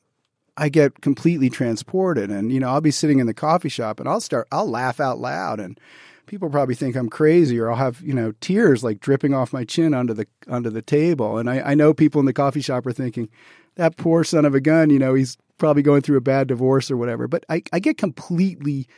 I 0.57 0.69
get 0.69 1.01
completely 1.01 1.51
transported, 1.51 2.31
and 2.31 2.53
you 2.53 2.61
know, 2.61 2.69
I'll 2.69 2.81
be 2.81 2.91
sitting 2.91 3.19
in 3.19 3.27
the 3.27 3.35
coffee 3.35 3.69
shop, 3.69 4.01
and 4.01 4.09
I'll 4.09 4.21
start, 4.21 4.49
I'll 4.51 4.69
laugh 4.69 5.01
out 5.01 5.19
loud, 5.19 5.61
and 5.61 5.79
people 6.27 6.51
probably 6.51 6.75
think 6.75 6.97
I'm 6.97 7.09
crazy, 7.09 7.59
or 7.59 7.71
I'll 7.71 7.77
have 7.77 8.01
you 8.01 8.15
know 8.15 8.33
tears 8.41 8.83
like 8.83 9.01
dripping 9.01 9.35
off 9.35 9.53
my 9.53 9.65
chin 9.65 9.95
onto 9.95 10.15
the 10.15 10.27
onto 10.49 10.71
the 10.71 10.83
table, 10.83 11.39
and 11.39 11.49
I, 11.49 11.61
I 11.61 11.75
know 11.75 11.95
people 11.95 12.19
in 12.19 12.27
the 12.27 12.33
coffee 12.33 12.61
shop 12.61 12.87
are 12.87 12.93
thinking, 12.93 13.29
that 13.77 13.97
poor 13.97 14.25
son 14.25 14.45
of 14.45 14.55
a 14.55 14.61
gun, 14.61 14.91
you 14.91 14.99
know, 14.99 15.15
he's 15.15 15.39
probably 15.61 15.83
going 15.83 16.03
through 16.03 16.17
a 16.17 16.23
bad 16.23 16.49
divorce 16.49 16.91
or 16.91 16.97
whatever. 16.97 17.29
But 17.29 17.45
I, 17.49 17.63
I 17.73 17.79
get 17.79 17.97
completely 17.97 18.89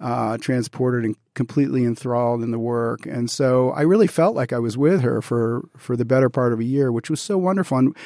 uh, 0.00 0.36
transported 0.36 1.04
and 1.06 1.16
completely 1.34 1.84
enthralled 1.84 2.42
in 2.42 2.50
the 2.50 2.58
work, 2.58 3.06
and 3.06 3.30
so 3.30 3.70
I 3.70 3.82
really 3.82 4.08
felt 4.08 4.34
like 4.34 4.52
I 4.52 4.58
was 4.58 4.76
with 4.76 5.00
her 5.00 5.22
for 5.22 5.68
for 5.78 5.96
the 5.96 6.04
better 6.04 6.28
part 6.28 6.52
of 6.52 6.60
a 6.60 6.64
year, 6.64 6.92
which 6.92 7.08
was 7.08 7.22
so 7.22 7.38
wonderful. 7.38 7.78
And 7.78 7.96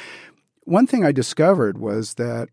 one 0.63 0.87
thing 0.87 1.03
I 1.03 1.11
discovered 1.11 1.77
was 1.77 2.13
that 2.13 2.49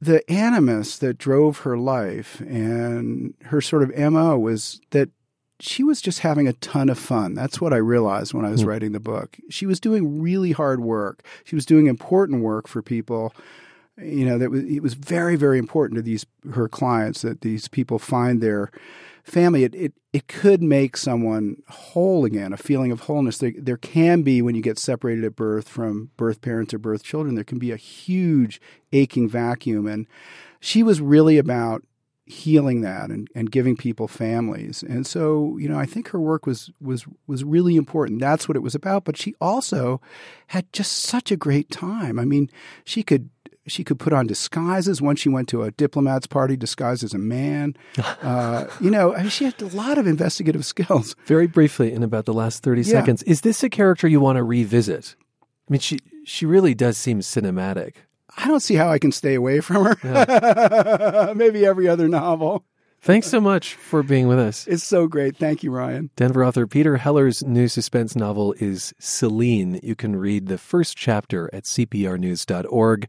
the 0.00 0.28
animus 0.30 0.98
that 0.98 1.18
drove 1.18 1.58
her 1.58 1.76
life 1.76 2.40
and 2.40 3.34
her 3.46 3.60
sort 3.60 3.82
of 3.82 4.12
mo 4.12 4.38
was 4.38 4.80
that 4.90 5.08
she 5.60 5.84
was 5.84 6.00
just 6.00 6.20
having 6.20 6.48
a 6.48 6.52
ton 6.54 6.88
of 6.88 6.98
fun. 6.98 7.34
That's 7.34 7.60
what 7.60 7.72
I 7.72 7.76
realized 7.76 8.34
when 8.34 8.44
I 8.44 8.50
was 8.50 8.64
mm. 8.64 8.66
writing 8.66 8.92
the 8.92 9.00
book. 9.00 9.36
She 9.50 9.66
was 9.66 9.80
doing 9.80 10.20
really 10.20 10.52
hard 10.52 10.80
work. 10.80 11.24
She 11.44 11.54
was 11.54 11.66
doing 11.66 11.86
important 11.86 12.42
work 12.42 12.66
for 12.66 12.82
people. 12.82 13.34
You 13.96 14.26
know 14.26 14.38
that 14.38 14.50
was, 14.50 14.64
it 14.64 14.82
was 14.82 14.94
very 14.94 15.36
very 15.36 15.58
important 15.58 15.96
to 15.98 16.02
these 16.02 16.26
her 16.52 16.68
clients 16.68 17.22
that 17.22 17.42
these 17.42 17.68
people 17.68 18.00
find 18.00 18.40
their 18.40 18.72
family. 19.22 19.62
It 19.62 19.74
it 19.76 19.92
it 20.12 20.26
could 20.26 20.62
make 20.62 20.96
someone 20.96 21.62
whole 21.68 22.24
again, 22.24 22.52
a 22.52 22.56
feeling 22.56 22.90
of 22.90 23.00
wholeness. 23.00 23.38
There, 23.38 23.52
there 23.56 23.76
can 23.76 24.22
be 24.22 24.42
when 24.42 24.56
you 24.56 24.62
get 24.62 24.78
separated 24.80 25.24
at 25.24 25.36
birth 25.36 25.68
from 25.68 26.10
birth 26.16 26.40
parents 26.40 26.74
or 26.74 26.78
birth 26.78 27.04
children. 27.04 27.36
There 27.36 27.44
can 27.44 27.60
be 27.60 27.70
a 27.70 27.76
huge 27.76 28.60
aching 28.92 29.28
vacuum, 29.28 29.86
and 29.86 30.08
she 30.58 30.82
was 30.82 31.00
really 31.00 31.38
about 31.38 31.84
healing 32.26 32.80
that 32.80 33.10
and, 33.10 33.28
and 33.34 33.50
giving 33.50 33.76
people 33.76 34.08
families. 34.08 34.82
And 34.82 35.06
so, 35.06 35.58
you 35.58 35.68
know, 35.68 35.78
I 35.78 35.86
think 35.86 36.08
her 36.08 36.20
work 36.20 36.46
was 36.46 36.70
was 36.80 37.04
was 37.26 37.44
really 37.44 37.76
important. 37.76 38.20
That's 38.20 38.48
what 38.48 38.56
it 38.56 38.62
was 38.62 38.74
about. 38.74 39.04
But 39.04 39.16
she 39.16 39.34
also 39.40 40.00
had 40.48 40.72
just 40.72 40.92
such 40.92 41.30
a 41.30 41.36
great 41.36 41.70
time. 41.70 42.18
I 42.18 42.24
mean, 42.24 42.50
she 42.84 43.02
could 43.02 43.28
she 43.66 43.84
could 43.84 43.98
put 43.98 44.12
on 44.12 44.26
disguises. 44.26 45.02
Once 45.02 45.20
she 45.20 45.28
went 45.28 45.48
to 45.48 45.62
a 45.62 45.70
diplomat's 45.72 46.26
party 46.26 46.56
disguised 46.56 47.04
as 47.04 47.14
a 47.14 47.18
man. 47.18 47.76
Uh, 48.22 48.66
you 48.80 48.90
know, 48.90 49.14
I 49.14 49.20
mean, 49.20 49.28
she 49.28 49.44
had 49.44 49.60
a 49.60 49.66
lot 49.66 49.98
of 49.98 50.06
investigative 50.06 50.64
skills. 50.74 51.14
Very 51.26 51.46
briefly, 51.46 51.92
in 51.92 52.02
about 52.02 52.24
the 52.24 52.32
last 52.32 52.62
thirty 52.62 52.80
yeah. 52.80 52.92
seconds, 52.92 53.22
is 53.24 53.42
this 53.42 53.62
a 53.62 53.68
character 53.68 54.08
you 54.08 54.18
want 54.18 54.36
to 54.36 54.42
revisit? 54.42 55.14
I 55.68 55.72
mean, 55.72 55.80
she 55.80 55.98
she 56.24 56.46
really 56.46 56.74
does 56.74 56.96
seem 56.96 57.20
cinematic. 57.20 57.96
I 58.36 58.48
don't 58.48 58.60
see 58.60 58.74
how 58.74 58.88
I 58.88 58.98
can 58.98 59.12
stay 59.12 59.34
away 59.34 59.60
from 59.60 59.84
her. 59.84 59.96
Yeah. 60.02 61.32
Maybe 61.36 61.64
every 61.64 61.88
other 61.88 62.08
novel. 62.08 62.64
Thanks 63.00 63.26
so 63.26 63.38
much 63.38 63.74
for 63.74 64.02
being 64.02 64.28
with 64.28 64.38
us. 64.38 64.66
It's 64.66 64.82
so 64.82 65.06
great. 65.06 65.36
Thank 65.36 65.62
you, 65.62 65.70
Ryan. 65.70 66.08
Denver 66.16 66.42
author 66.42 66.66
Peter 66.66 66.96
Heller's 66.96 67.42
new 67.44 67.68
suspense 67.68 68.16
novel 68.16 68.54
is 68.58 68.94
Celine. 68.98 69.78
You 69.82 69.94
can 69.94 70.16
read 70.16 70.46
the 70.46 70.56
first 70.56 70.96
chapter 70.96 71.50
at 71.52 71.64
cprnews.org. 71.64 73.08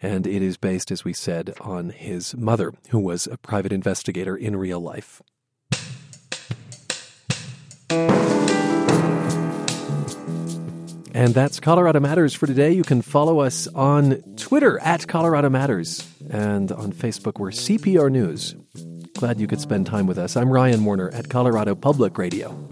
And 0.00 0.26
it 0.26 0.42
is 0.42 0.56
based, 0.56 0.90
as 0.90 1.04
we 1.04 1.12
said, 1.12 1.52
on 1.60 1.90
his 1.90 2.34
mother, 2.36 2.72
who 2.88 3.00
was 3.00 3.26
a 3.26 3.36
private 3.36 3.72
investigator 3.72 4.34
in 4.34 4.56
real 4.56 4.80
life. 4.80 5.20
And 11.14 11.34
that's 11.34 11.58
Colorado 11.60 12.00
Matters 12.00 12.34
for 12.34 12.46
today. 12.46 12.72
You 12.72 12.82
can 12.82 13.02
follow 13.02 13.40
us 13.40 13.66
on 13.68 14.16
Twitter 14.36 14.78
at 14.80 15.08
Colorado 15.08 15.48
Matters 15.48 16.06
and 16.30 16.70
on 16.72 16.92
Facebook, 16.92 17.38
we're 17.38 17.50
CPR 17.50 18.10
News. 18.10 18.54
Glad 19.14 19.40
you 19.40 19.46
could 19.46 19.60
spend 19.60 19.86
time 19.86 20.06
with 20.06 20.18
us. 20.18 20.36
I'm 20.36 20.50
Ryan 20.50 20.84
Warner 20.84 21.10
at 21.10 21.28
Colorado 21.28 21.74
Public 21.74 22.18
Radio. 22.18 22.68